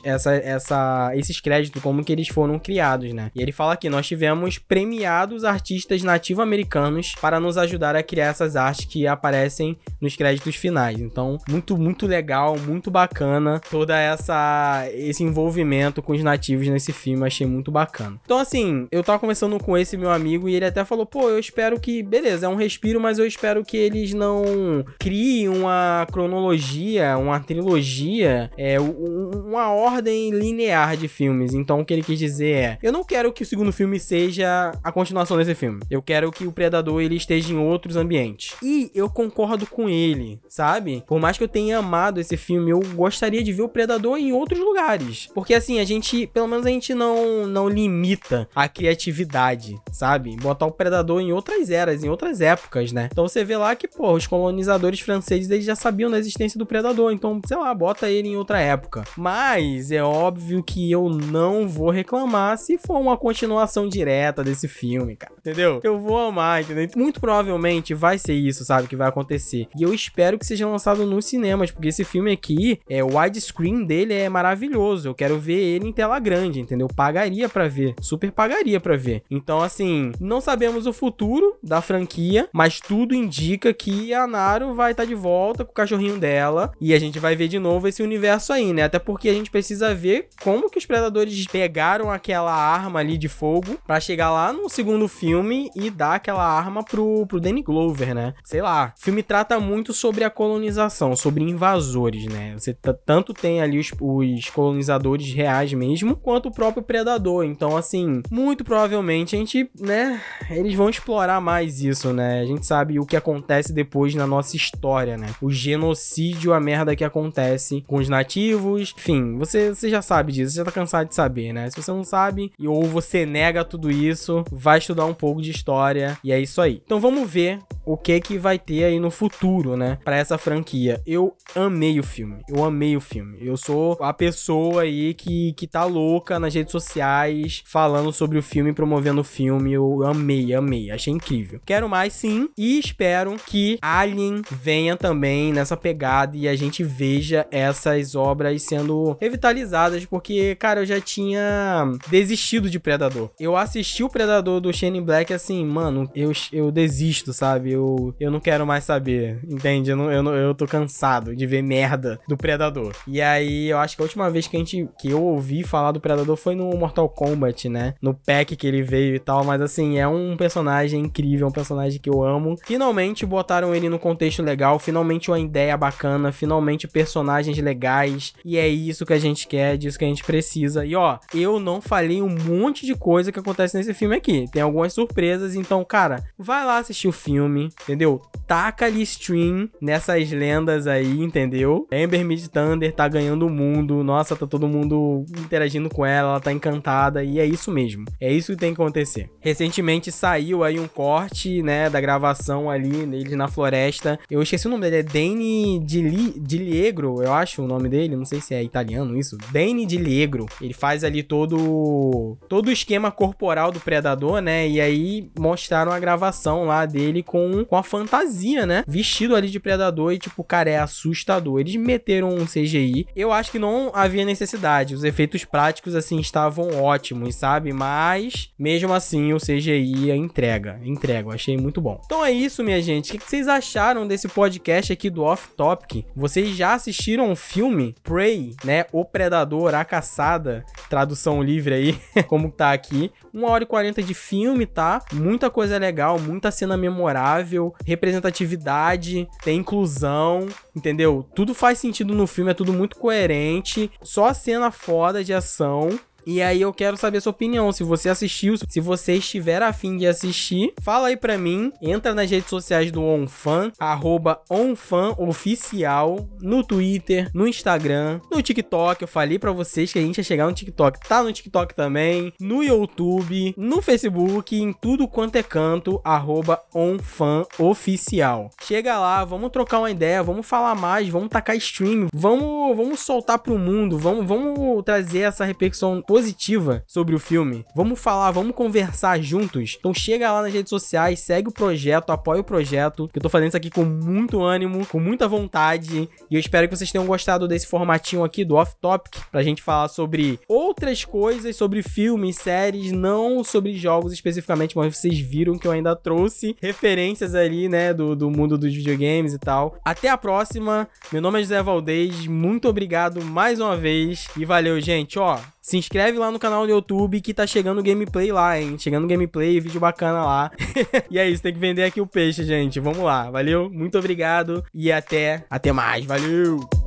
essa, 0.03 0.33
essa, 0.35 1.11
esses 1.15 1.39
créditos, 1.39 1.81
como 1.81 2.03
que 2.03 2.11
eles 2.11 2.27
foram 2.27 2.59
criados, 2.59 3.11
né? 3.13 3.31
E 3.35 3.41
ele 3.41 3.51
fala 3.51 3.75
que 3.75 3.89
nós 3.89 4.07
tivemos 4.07 4.57
premiados 4.57 5.43
artistas 5.43 6.03
nativo-americanos 6.03 7.15
para 7.19 7.39
nos 7.39 7.57
ajudar 7.57 7.95
a 7.95 8.03
criar 8.03 8.27
essas 8.27 8.55
artes 8.55 8.85
que 8.85 9.07
aparecem 9.07 9.77
nos 9.99 10.15
créditos 10.15 10.55
finais. 10.55 10.99
Então, 10.99 11.37
muito, 11.49 11.77
muito 11.77 12.05
legal, 12.05 12.57
muito 12.57 12.91
bacana 12.91 13.59
toda 13.69 13.97
essa 13.97 14.87
esse 14.93 15.23
envolvimento 15.23 16.01
com 16.01 16.13
os 16.13 16.23
nativos 16.23 16.67
nesse 16.67 16.91
filme, 16.91 17.25
achei 17.25 17.47
muito 17.47 17.71
bacana. 17.71 18.19
Então, 18.23 18.37
assim, 18.37 18.87
eu 18.91 19.03
tava 19.03 19.19
conversando 19.19 19.57
com 19.57 19.77
esse 19.77 19.97
meu 19.97 20.11
amigo 20.11 20.42
e 20.49 20.55
ele 20.55 20.65
até 20.65 20.83
falou: 20.85 21.05
pô, 21.05 21.29
eu 21.29 21.39
espero 21.39 21.79
que. 21.79 22.03
Beleza, 22.03 22.45
é 22.45 22.49
um 22.49 22.55
respiro, 22.55 22.99
mas 22.99 23.19
eu 23.19 23.25
espero 23.25 23.63
que 23.63 23.77
eles 23.77 24.13
não 24.13 24.83
criem 24.99 25.49
uma 25.49 26.07
cronologia, 26.11 27.17
uma 27.17 27.39
trilogia, 27.39 28.51
é, 28.57 28.79
uma 28.79 29.71
ordem 29.71 30.31
linear 30.31 30.97
de 30.97 31.07
filmes. 31.07 31.53
Então 31.53 31.79
o 31.79 31.85
que 31.85 31.93
ele 31.93 32.03
quis 32.03 32.19
dizer 32.19 32.53
é: 32.55 32.77
eu 32.81 32.91
não 32.91 33.03
quero 33.03 33.31
que 33.31 33.43
o 33.43 33.45
segundo 33.45 33.71
filme 33.71 33.99
seja 33.99 34.71
a 34.83 34.91
continuação 34.91 35.37
desse 35.37 35.55
filme. 35.55 35.81
Eu 35.89 36.01
quero 36.01 36.31
que 36.31 36.45
o 36.45 36.51
Predador 36.51 37.01
ele 37.01 37.15
esteja 37.15 37.53
em 37.53 37.57
outros 37.57 37.95
ambientes. 37.95 38.55
E 38.61 38.91
eu 38.93 39.09
concordo 39.09 39.65
com 39.65 39.89
ele, 39.89 40.39
sabe? 40.47 41.03
Por 41.07 41.19
mais 41.19 41.37
que 41.37 41.43
eu 41.43 41.47
tenha 41.47 41.77
amado 41.77 42.19
esse 42.19 42.37
filme, 42.37 42.71
eu 42.71 42.79
gostaria 42.95 43.43
de 43.43 43.53
ver 43.53 43.63
o 43.63 43.69
Predador 43.69 44.17
em 44.17 44.31
outros 44.31 44.59
lugares. 44.59 45.29
Porque 45.33 45.53
assim, 45.53 45.79
a 45.79 45.83
gente, 45.83 46.27
pelo 46.27 46.47
menos 46.47 46.65
a 46.65 46.69
gente 46.69 46.93
não, 46.93 47.45
não 47.47 47.67
limita 47.67 48.47
a 48.55 48.67
criatividade, 48.67 49.79
sabe? 49.91 50.32
Botar 50.37 50.65
o 50.65 50.71
predador 50.71 51.21
em 51.21 51.31
outras 51.31 51.69
eras, 51.69 52.03
em 52.03 52.09
outras 52.09 52.41
épocas, 52.41 52.91
né? 52.91 53.09
Então 53.11 53.27
você 53.27 53.43
vê 53.43 53.57
lá 53.57 53.75
que, 53.75 53.87
pô, 53.87 54.13
os 54.13 54.27
colonizadores 54.27 54.99
franceses 54.99 55.49
eles 55.49 55.65
já 55.65 55.75
sabiam 55.75 56.09
da 56.09 56.19
existência 56.19 56.57
do 56.57 56.65
predador, 56.65 57.11
então, 57.11 57.39
sei 57.45 57.57
lá, 57.57 57.73
bota 57.73 58.09
ele 58.09 58.29
em 58.29 58.37
outra 58.37 58.59
época. 58.59 59.03
Mas 59.17 59.91
é 59.91 60.03
óbvio 60.03 60.63
que 60.63 60.91
eu 60.91 61.09
não 61.09 61.67
vou 61.67 61.89
reclamar 61.89 62.57
se 62.57 62.77
for 62.77 62.99
uma 62.99 63.17
continuação 63.17 63.87
direta 63.87 64.43
desse 64.43 64.67
filme, 64.67 65.15
cara. 65.15 65.33
Entendeu? 65.39 65.79
Eu 65.83 65.99
vou 65.99 66.17
amar, 66.17 66.61
entendeu? 66.61 66.87
Muito 66.95 67.19
provavelmente 67.19 67.93
vai 67.93 68.17
ser 68.17 68.33
isso, 68.33 68.65
sabe, 68.65 68.87
que 68.87 68.95
vai 68.95 69.07
acontecer. 69.07 69.67
E 69.77 69.83
eu 69.83 69.93
espero 69.93 70.37
que 70.37 70.45
seja 70.45 70.67
lançado 70.67 71.05
nos 71.05 71.25
cinemas, 71.25 71.71
porque 71.71 71.89
esse 71.89 72.03
filme 72.03 72.31
aqui, 72.31 72.79
é 72.89 73.03
o 73.03 73.17
widescreen 73.17 73.85
dele 73.85 74.13
é 74.13 74.29
maravilhoso. 74.29 75.07
Eu 75.07 75.15
quero 75.15 75.39
ver 75.39 75.59
ele 75.59 75.87
em 75.87 75.93
tela 75.93 76.19
grande, 76.19 76.59
entendeu? 76.59 76.87
Pagaria 76.87 77.49
para 77.49 77.67
ver, 77.67 77.95
super 78.01 78.31
pagaria 78.31 78.79
para 78.79 78.97
ver. 78.97 79.23
Então, 79.29 79.61
assim, 79.61 80.11
não 80.23 80.41
sabemos 80.41 80.87
o 80.87 80.93
futuro 80.93 81.57
da 81.61 81.81
franquia, 81.81 82.49
mas 82.51 82.79
tudo 82.79 83.13
indica 83.13 83.73
que 83.73 84.13
a 84.13 84.25
Naru 84.25 84.73
vai 84.73 84.91
estar 84.91 85.03
tá 85.03 85.07
de 85.07 85.15
volta 85.15 85.65
com 85.65 85.71
o 85.71 85.75
cachorrinho 85.75 86.17
dela 86.17 86.71
e 86.79 86.93
a 86.93 86.99
gente 86.99 87.19
vai 87.19 87.35
ver 87.35 87.47
de 87.47 87.59
novo 87.59 87.87
esse 87.87 88.01
universo 88.01 88.53
aí, 88.53 88.73
né? 88.73 88.83
Até 88.83 88.99
porque 88.99 89.29
a 89.29 89.33
gente 89.33 89.51
precisa 89.51 89.93
ver 89.93 90.29
como 90.41 90.69
que 90.69 90.77
os 90.77 90.85
predadores 90.85 91.45
pegaram 91.47 92.11
aquela 92.11 92.53
arma 92.53 92.99
ali 92.99 93.17
de 93.17 93.27
fogo 93.27 93.77
para 93.85 93.99
chegar 93.99 94.31
lá 94.31 94.53
no 94.53 94.69
segundo 94.69 95.07
filme 95.07 95.69
e 95.75 95.89
dar 95.89 96.15
aquela 96.15 96.45
arma 96.45 96.83
pro, 96.83 97.25
pro 97.27 97.39
Danny 97.39 97.61
Glover, 97.61 98.15
né? 98.15 98.33
Sei 98.43 98.61
lá. 98.61 98.93
O 98.97 99.03
filme 99.03 99.23
trata 99.23 99.59
muito 99.59 99.93
sobre 99.93 100.23
a 100.23 100.29
colonização, 100.29 101.15
sobre 101.15 101.43
invasores, 101.43 102.25
né? 102.25 102.53
Você 102.57 102.73
tanto 103.05 103.33
tem 103.33 103.61
ali 103.61 103.79
os, 103.79 103.91
os 103.99 104.49
colonizadores 104.49 105.33
reais 105.33 105.73
mesmo, 105.73 106.15
quanto 106.15 106.49
o 106.49 106.53
próprio 106.53 106.83
predador. 106.83 107.45
Então, 107.45 107.75
assim, 107.75 108.21
muito 108.31 108.63
provavelmente 108.63 109.35
a 109.35 109.39
gente, 109.39 109.69
né, 109.79 110.12
eles 110.49 110.73
vão 110.73 110.89
explorar 110.89 111.39
mais 111.41 111.81
isso, 111.81 112.13
né? 112.13 112.41
A 112.41 112.45
gente 112.45 112.65
sabe 112.65 112.99
o 112.99 113.05
que 113.05 113.15
acontece 113.15 113.73
depois 113.73 114.13
na 114.15 114.27
nossa 114.27 114.55
história, 114.55 115.17
né? 115.17 115.27
O 115.41 115.51
genocídio, 115.51 116.53
a 116.53 116.59
merda 116.59 116.95
que 116.95 117.03
acontece 117.03 117.83
com 117.87 117.97
os 117.97 118.09
nativos. 118.09 118.93
Enfim, 118.97 119.37
você, 119.37 119.69
você 119.69 119.89
já 119.89 120.01
sabe 120.01 120.31
disso, 120.31 120.51
você 120.51 120.57
já 120.57 120.65
tá 120.65 120.71
cansado 120.71 121.07
de 121.07 121.15
saber, 121.15 121.53
né? 121.53 121.69
Se 121.69 121.81
você 121.81 121.91
não 121.91 122.03
sabe, 122.03 122.51
ou 122.65 122.83
você 122.83 123.25
nega 123.25 123.63
tudo 123.63 123.91
isso, 123.91 124.43
vai 124.51 124.77
estudar 124.77 125.05
um 125.05 125.13
pouco 125.13 125.41
de 125.41 125.51
história 125.51 126.17
e 126.23 126.31
é 126.31 126.39
isso 126.39 126.61
aí. 126.61 126.81
Então 126.85 126.99
vamos 126.99 127.29
ver 127.29 127.59
o 127.85 127.97
que 127.97 128.19
que 128.19 128.37
vai 128.37 128.57
ter 128.57 128.85
aí 128.85 128.99
no 128.99 129.11
futuro, 129.11 129.75
né? 129.75 129.97
Para 130.03 130.17
essa 130.17 130.37
franquia. 130.37 131.01
Eu 131.05 131.35
amei 131.55 131.99
o 131.99 132.03
filme. 132.03 132.41
Eu 132.47 132.63
amei 132.63 132.95
o 132.95 133.01
filme. 133.01 133.37
Eu 133.41 133.57
sou 133.57 133.97
a 134.01 134.13
pessoa 134.13 134.83
aí 134.83 135.13
que, 135.13 135.53
que 135.53 135.67
tá 135.67 135.83
louca 135.83 136.39
nas 136.39 136.53
redes 136.53 136.71
sociais 136.71 137.63
falando 137.65 138.11
sobre 138.11 138.37
o 138.37 138.43
filme, 138.43 138.73
promovendo 138.73 139.21
o 139.21 139.23
filme. 139.23 139.73
Eu 139.73 140.02
amei, 140.05 140.53
amei, 140.53 140.91
achei 140.91 141.13
incrível. 141.13 141.59
Quero 141.65 141.89
mais 141.89 142.13
sim 142.13 142.49
e 142.57 142.79
espero 142.79 143.35
que 143.45 143.77
Alien 143.81 144.41
venha 144.51 144.95
também 144.95 145.53
nessa 145.53 145.75
pegada 145.77 146.35
e 146.37 146.47
a 146.47 146.55
gente 146.55 146.83
veja 146.83 147.45
essas 147.51 148.15
obras 148.15 148.61
sendo 148.63 149.17
revitalizadas, 149.19 150.05
porque, 150.05 150.55
cara, 150.55 150.81
eu 150.81 150.85
já 150.85 150.99
tinha 150.99 151.91
desistido 152.09 152.69
de 152.69 152.79
Predador. 152.79 153.29
Eu 153.39 153.55
assisti 153.55 154.03
o 154.03 154.09
Predador 154.09 154.59
do 154.59 154.73
Shane 154.73 155.01
Black 155.01 155.33
assim, 155.33 155.65
mano, 155.65 156.09
eu, 156.15 156.31
eu 156.51 156.71
desisto, 156.71 157.33
sabe? 157.33 157.71
Eu, 157.71 158.13
eu 158.19 158.31
não 158.31 158.39
quero 158.39 158.65
mais 158.65 158.83
saber, 158.83 159.39
entende? 159.47 159.91
Eu, 159.91 159.97
não, 159.97 160.11
eu, 160.11 160.23
não, 160.23 160.33
eu 160.35 160.53
tô 160.53 160.65
cansado 160.65 161.35
de 161.35 161.45
ver 161.45 161.61
merda 161.61 162.19
do 162.27 162.37
Predador. 162.37 162.93
E 163.07 163.21
aí, 163.21 163.69
eu 163.69 163.77
acho 163.77 163.95
que 163.95 164.01
a 164.01 164.05
última 164.05 164.29
vez 164.29 164.47
que 164.47 164.55
a 164.55 164.59
gente 164.59 164.87
que 164.99 165.09
eu 165.09 165.21
ouvi 165.21 165.63
falar 165.63 165.91
do 165.91 165.99
Predador 165.99 166.35
foi 166.35 166.55
no 166.55 166.69
Mortal 166.77 167.09
Kombat, 167.09 167.69
né? 167.69 167.95
No 168.01 168.13
pack 168.13 168.55
que 168.55 168.67
ele 168.67 168.81
veio 168.81 169.15
e 169.15 169.19
tal, 169.19 169.43
mas 169.43 169.61
assim, 169.61 169.92
é 169.99 170.07
um 170.07 170.35
personagem 170.35 171.01
incrível, 171.01 171.47
um 171.47 171.51
personagem 171.51 171.99
que 171.99 172.09
eu 172.09 172.23
amo. 172.23 172.57
Finalmente 172.65 173.25
botaram 173.25 173.73
ele 173.75 173.89
no 173.89 173.99
contexto 173.99 174.41
legal, 174.41 174.79
finalmente 174.79 175.29
uma 175.29 175.39
ideia 175.39 175.75
bacana, 175.77 176.31
finalmente 176.31 176.87
personagens 176.87 177.57
legais. 177.57 178.33
E 178.43 178.57
é 178.57 178.67
isso 178.67 179.05
que 179.05 179.13
a 179.13 179.19
gente 179.19 179.47
quer, 179.47 179.73
é 179.73 179.77
disso 179.77 179.97
que 179.97 180.05
a 180.05 180.07
gente 180.07 180.23
precisa. 180.23 180.85
E 180.85 180.95
ó, 180.95 181.17
eu 181.33 181.59
não 181.59 181.81
falei 181.81 182.21
um 182.21 182.29
monte 182.29 182.85
de 182.85 182.95
coisa 182.95 183.31
que 183.31 183.39
acontece 183.39 183.77
nesse 183.77 183.93
filme 183.93 184.15
aqui. 184.15 184.45
Tem 184.51 184.61
algumas 184.61 184.93
surpresas, 184.93 185.55
então, 185.55 185.83
cara, 185.83 186.23
vai 186.37 186.65
lá 186.65 186.77
assistir 186.77 187.07
o 187.07 187.11
filme, 187.11 187.69
entendeu? 187.83 188.21
Taca 188.47 188.85
ali 188.85 189.01
stream 189.01 189.69
nessas 189.81 190.31
lendas 190.31 190.87
aí, 190.87 191.21
entendeu? 191.21 191.87
Amber 191.91 192.25
Mid 192.25 192.47
Thunder 192.47 192.93
tá 192.93 193.07
ganhando 193.07 193.47
o 193.47 193.49
mundo. 193.49 194.03
Nossa, 194.03 194.35
tá 194.35 194.47
todo 194.47 194.67
mundo 194.67 195.25
interagindo 195.37 195.89
com 195.89 196.05
ela, 196.05 196.29
ela 196.31 196.39
tá 196.39 196.51
encantada. 196.51 197.23
E 197.23 197.39
é 197.39 197.45
isso 197.45 197.71
mesmo. 197.71 198.05
É 198.19 198.31
isso 198.31 198.53
que 198.53 198.59
tem 198.59 198.73
que 198.73 198.81
acontecer. 198.81 199.29
Recentemente 199.39 199.82
recentemente 199.83 200.11
saiu 200.11 200.63
aí 200.63 200.79
um 200.79 200.87
corte, 200.87 201.61
né, 201.61 201.89
da 201.89 202.01
gravação 202.01 202.69
ali, 202.69 203.05
neles 203.05 203.33
na 203.33 203.47
floresta. 203.47 204.19
Eu 204.29 204.41
esqueci 204.41 204.67
o 204.67 204.71
nome 204.71 204.89
dele, 204.89 204.97
é 204.97 205.03
Dane 205.03 205.79
Diliegro, 205.79 207.21
eu 207.21 207.33
acho 207.33 207.61
o 207.61 207.67
nome 207.67 207.89
dele, 207.89 208.15
não 208.15 208.25
sei 208.25 208.41
se 208.41 208.53
é 208.53 208.63
italiano 208.63 209.17
isso. 209.17 209.37
Dane 209.51 209.85
Diliegro. 209.85 210.45
Ele 210.61 210.73
faz 210.73 211.03
ali 211.03 211.21
todo 211.21 212.37
todo 212.49 212.67
o 212.67 212.71
esquema 212.71 213.11
corporal 213.11 213.71
do 213.71 213.79
predador, 213.79 214.41
né? 214.41 214.67
E 214.67 214.79
aí 214.79 215.29
mostraram 215.37 215.91
a 215.91 215.99
gravação 215.99 216.65
lá 216.65 216.85
dele 216.85 217.21
com 217.21 217.43
com, 217.43 217.65
com 217.65 217.75
a 217.75 217.83
fantasia, 217.83 218.65
né? 218.65 218.83
Vestido 218.87 219.35
ali 219.35 219.49
de 219.49 219.59
predador 219.59 220.13
e, 220.13 220.19
tipo, 220.19 220.43
cara, 220.43 220.69
é 220.69 220.77
assustador. 220.79 221.59
Eles 221.59 221.75
meteram 221.75 222.29
um 222.29 222.45
CGI. 222.45 223.07
Eu 223.15 223.31
acho 223.31 223.51
que 223.51 223.59
não 223.59 223.91
havia 223.93 224.23
necessidade. 224.23 224.95
Os 224.95 225.03
efeitos 225.03 225.43
práticos, 225.43 225.95
assim, 225.95 226.19
estavam 226.19 226.81
ótimos, 226.81 227.35
sabe? 227.35 227.73
Mas, 227.73 228.49
mesmo 228.57 228.93
assim, 228.93 229.33
o 229.33 229.37
CGI 229.37 229.62
entrega. 229.71 230.79
Entrega. 230.83 231.29
Eu 231.29 231.33
achei 231.33 231.57
muito 231.57 231.79
bom. 231.79 232.01
Então 232.05 232.23
é 232.23 232.31
isso, 232.31 232.63
minha 232.63 232.81
gente. 232.81 233.15
O 233.15 233.19
que 233.19 233.29
vocês 233.29 233.47
acharam 233.47 234.07
desse 234.07 234.27
podcast 234.27 234.91
aqui 234.91 235.09
do 235.09 235.23
Off 235.23 235.49
Topic? 235.55 236.05
Vocês 236.15 236.49
já 236.55 236.73
assistiram 236.73 237.31
o 237.31 237.35
filme 237.35 237.95
Prey, 238.03 238.55
né? 238.63 238.85
O 238.91 239.05
Predador, 239.05 239.73
a 239.75 239.85
Caçada, 239.85 240.65
tradução 240.89 241.41
livre 241.41 241.73
aí, 241.73 241.99
como 242.27 242.51
tá 242.51 242.73
aqui. 242.73 243.11
1 243.33 243.43
hora 243.45 243.63
e 243.63 243.67
40 243.67 244.03
de 244.03 244.13
filme, 244.13 244.65
tá? 244.65 245.03
Muita 245.11 245.49
coisa 245.49 245.77
legal, 245.77 246.19
muita 246.19 246.51
cena 246.51 246.77
memorável, 246.77 247.73
representatividade, 247.85 249.27
tem 249.43 249.59
inclusão, 249.59 250.47
entendeu? 250.75 251.25
Tudo 251.35 251.53
faz 251.53 251.79
sentido 251.79 252.13
no 252.13 252.27
filme, 252.27 252.51
é 252.51 252.53
tudo 252.53 252.71
muito 252.71 252.97
coerente. 252.97 253.91
Só 254.01 254.33
cena 254.33 254.71
foda 254.71 255.23
de 255.23 255.33
ação. 255.33 255.89
E 256.25 256.41
aí 256.41 256.61
eu 256.61 256.73
quero 256.73 256.95
saber 256.95 257.21
sua 257.21 257.31
opinião, 257.31 257.71
se 257.71 257.83
você 257.83 258.09
assistiu, 258.09 258.55
se 258.57 258.79
você 258.79 259.15
estiver 259.15 259.61
afim 259.61 259.97
de 259.97 260.07
assistir, 260.07 260.73
fala 260.81 261.07
aí 261.09 261.17
pra 261.17 261.37
mim, 261.37 261.71
entra 261.81 262.13
nas 262.13 262.29
redes 262.29 262.49
sociais 262.49 262.91
do 262.91 263.03
OnFan, 263.03 263.71
arroba 263.77 264.41
OnFanOficial, 264.49 266.27
no 266.41 266.63
Twitter, 266.63 267.29
no 267.33 267.47
Instagram, 267.47 268.21
no 268.31 268.41
TikTok, 268.41 269.01
eu 269.01 269.07
falei 269.07 269.37
pra 269.37 269.51
vocês 269.51 269.91
que 269.91 269.99
a 269.99 270.01
gente 270.01 270.17
ia 270.17 270.23
chegar 270.23 270.47
no 270.47 270.53
TikTok, 270.53 270.99
tá 271.07 271.21
no 271.21 271.33
TikTok 271.33 271.75
também, 271.75 272.33
no 272.39 272.63
YouTube, 272.63 273.53
no 273.57 273.81
Facebook, 273.81 274.55
em 274.55 274.71
tudo 274.71 275.07
quanto 275.07 275.35
é 275.35 275.43
canto, 275.43 275.99
arroba 276.03 276.61
OnFanOficial. 276.73 278.49
Chega 278.63 278.97
lá, 278.97 279.25
vamos 279.25 279.51
trocar 279.51 279.79
uma 279.79 279.91
ideia, 279.91 280.23
vamos 280.23 280.45
falar 280.45 280.75
mais, 280.75 281.09
vamos 281.09 281.29
tacar 281.29 281.55
stream, 281.57 282.07
vamos, 282.13 282.77
vamos 282.77 283.01
soltar 283.01 283.39
pro 283.39 283.57
mundo, 283.57 283.97
vamos, 283.97 284.25
vamos 284.25 284.83
trazer 284.83 285.19
essa 285.19 285.43
repercussão 285.43 286.01
positiva 286.13 286.83
sobre 286.85 287.15
o 287.15 287.19
filme. 287.19 287.65
Vamos 287.75 287.99
falar, 287.99 288.29
vamos 288.29 288.55
conversar 288.55 289.19
juntos. 289.19 289.77
Então 289.79 289.91
chega 289.95 290.31
lá 290.31 290.43
nas 290.43 290.53
redes 290.53 290.69
sociais, 290.69 291.19
segue 291.21 291.49
o 291.49 291.51
projeto, 291.51 292.11
apoia 292.11 292.41
o 292.41 292.43
projeto, 292.43 293.09
que 293.11 293.17
eu 293.17 293.23
tô 293.23 293.29
fazendo 293.29 293.47
isso 293.47 293.57
aqui 293.57 293.71
com 293.71 293.83
muito 293.83 294.39
ânimo, 294.39 294.85
com 294.85 294.99
muita 294.99 295.27
vontade. 295.27 296.07
E 296.29 296.35
eu 296.35 296.39
espero 296.39 296.69
que 296.69 296.77
vocês 296.77 296.91
tenham 296.91 297.07
gostado 297.07 297.47
desse 297.47 297.65
formatinho 297.65 298.23
aqui 298.23 298.45
do 298.45 298.53
Off 298.53 298.75
Topic, 298.79 299.15
pra 299.31 299.41
gente 299.41 299.63
falar 299.63 299.87
sobre 299.87 300.39
outras 300.47 301.03
coisas, 301.03 301.55
sobre 301.55 301.81
filmes, 301.81 302.35
séries, 302.35 302.91
não 302.91 303.43
sobre 303.43 303.75
jogos 303.75 304.13
especificamente, 304.13 304.77
mas 304.77 304.95
vocês 304.95 305.17
viram 305.17 305.57
que 305.57 305.65
eu 305.65 305.71
ainda 305.71 305.95
trouxe 305.95 306.55
referências 306.61 307.33
ali, 307.33 307.67
né, 307.67 307.91
do, 307.91 308.15
do 308.15 308.29
mundo 308.29 308.55
dos 308.55 308.71
videogames 308.71 309.33
e 309.33 309.39
tal. 309.39 309.79
Até 309.83 310.09
a 310.09 310.17
próxima. 310.17 310.87
Meu 311.11 311.23
nome 311.23 311.39
é 311.39 311.41
José 311.41 311.63
Valdez, 311.63 312.27
muito 312.27 312.69
obrigado 312.69 313.19
mais 313.23 313.59
uma 313.59 313.75
vez 313.75 314.27
e 314.37 314.45
valeu, 314.45 314.79
gente. 314.79 315.17
Ó, 315.17 315.39
se 315.63 315.77
inscreve 315.77 316.19
lá 316.19 316.29
no 316.29 316.37
canal 316.37 316.67
do 316.67 316.73
YouTube 316.73 317.21
que 317.21 317.33
tá 317.33 317.47
chegando 317.47 317.81
gameplay 317.81 318.33
lá, 318.33 318.59
hein? 318.59 318.77
Chegando 318.77 319.07
gameplay, 319.07 319.61
vídeo 319.61 319.79
bacana 319.79 320.25
lá. 320.25 320.51
e 321.09 321.17
é 321.17 321.27
isso, 321.29 321.41
tem 321.41 321.53
que 321.53 321.59
vender 321.59 321.85
aqui 321.85 322.01
o 322.01 322.05
peixe, 322.05 322.43
gente. 322.43 322.81
Vamos 322.81 322.99
lá, 322.99 323.31
valeu? 323.31 323.69
Muito 323.69 323.97
obrigado 323.97 324.61
e 324.73 324.91
até, 324.91 325.45
até 325.49 325.71
mais. 325.71 326.05
Valeu! 326.05 326.82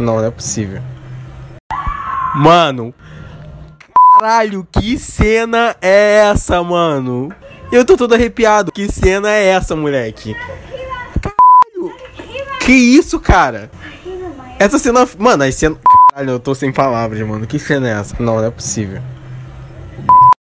Não, 0.00 0.16
não 0.16 0.24
é 0.24 0.30
possível. 0.30 0.80
Mano. 2.34 2.94
Caralho, 4.18 4.66
que 4.72 4.98
cena 4.98 5.76
é 5.80 6.30
essa, 6.30 6.62
mano? 6.62 7.30
Eu 7.70 7.84
tô 7.84 7.98
todo 7.98 8.14
arrepiado. 8.14 8.72
Que 8.72 8.90
cena 8.90 9.30
é 9.30 9.48
essa, 9.48 9.76
moleque? 9.76 10.34
Caralho. 11.20 11.94
Que 12.60 12.72
isso, 12.72 13.20
cara? 13.20 13.70
Essa 14.58 14.78
cena. 14.78 15.06
Mano, 15.18 15.44
a 15.44 15.52
cena. 15.52 15.76
Caralho, 16.10 16.30
eu 16.30 16.40
tô 16.40 16.54
sem 16.54 16.72
palavras, 16.72 17.20
mano. 17.20 17.46
Que 17.46 17.58
cena 17.58 17.88
é 17.88 17.92
essa? 17.92 18.16
Não, 18.18 18.36
não 18.36 18.44
é 18.44 18.50
possível. 18.50 19.02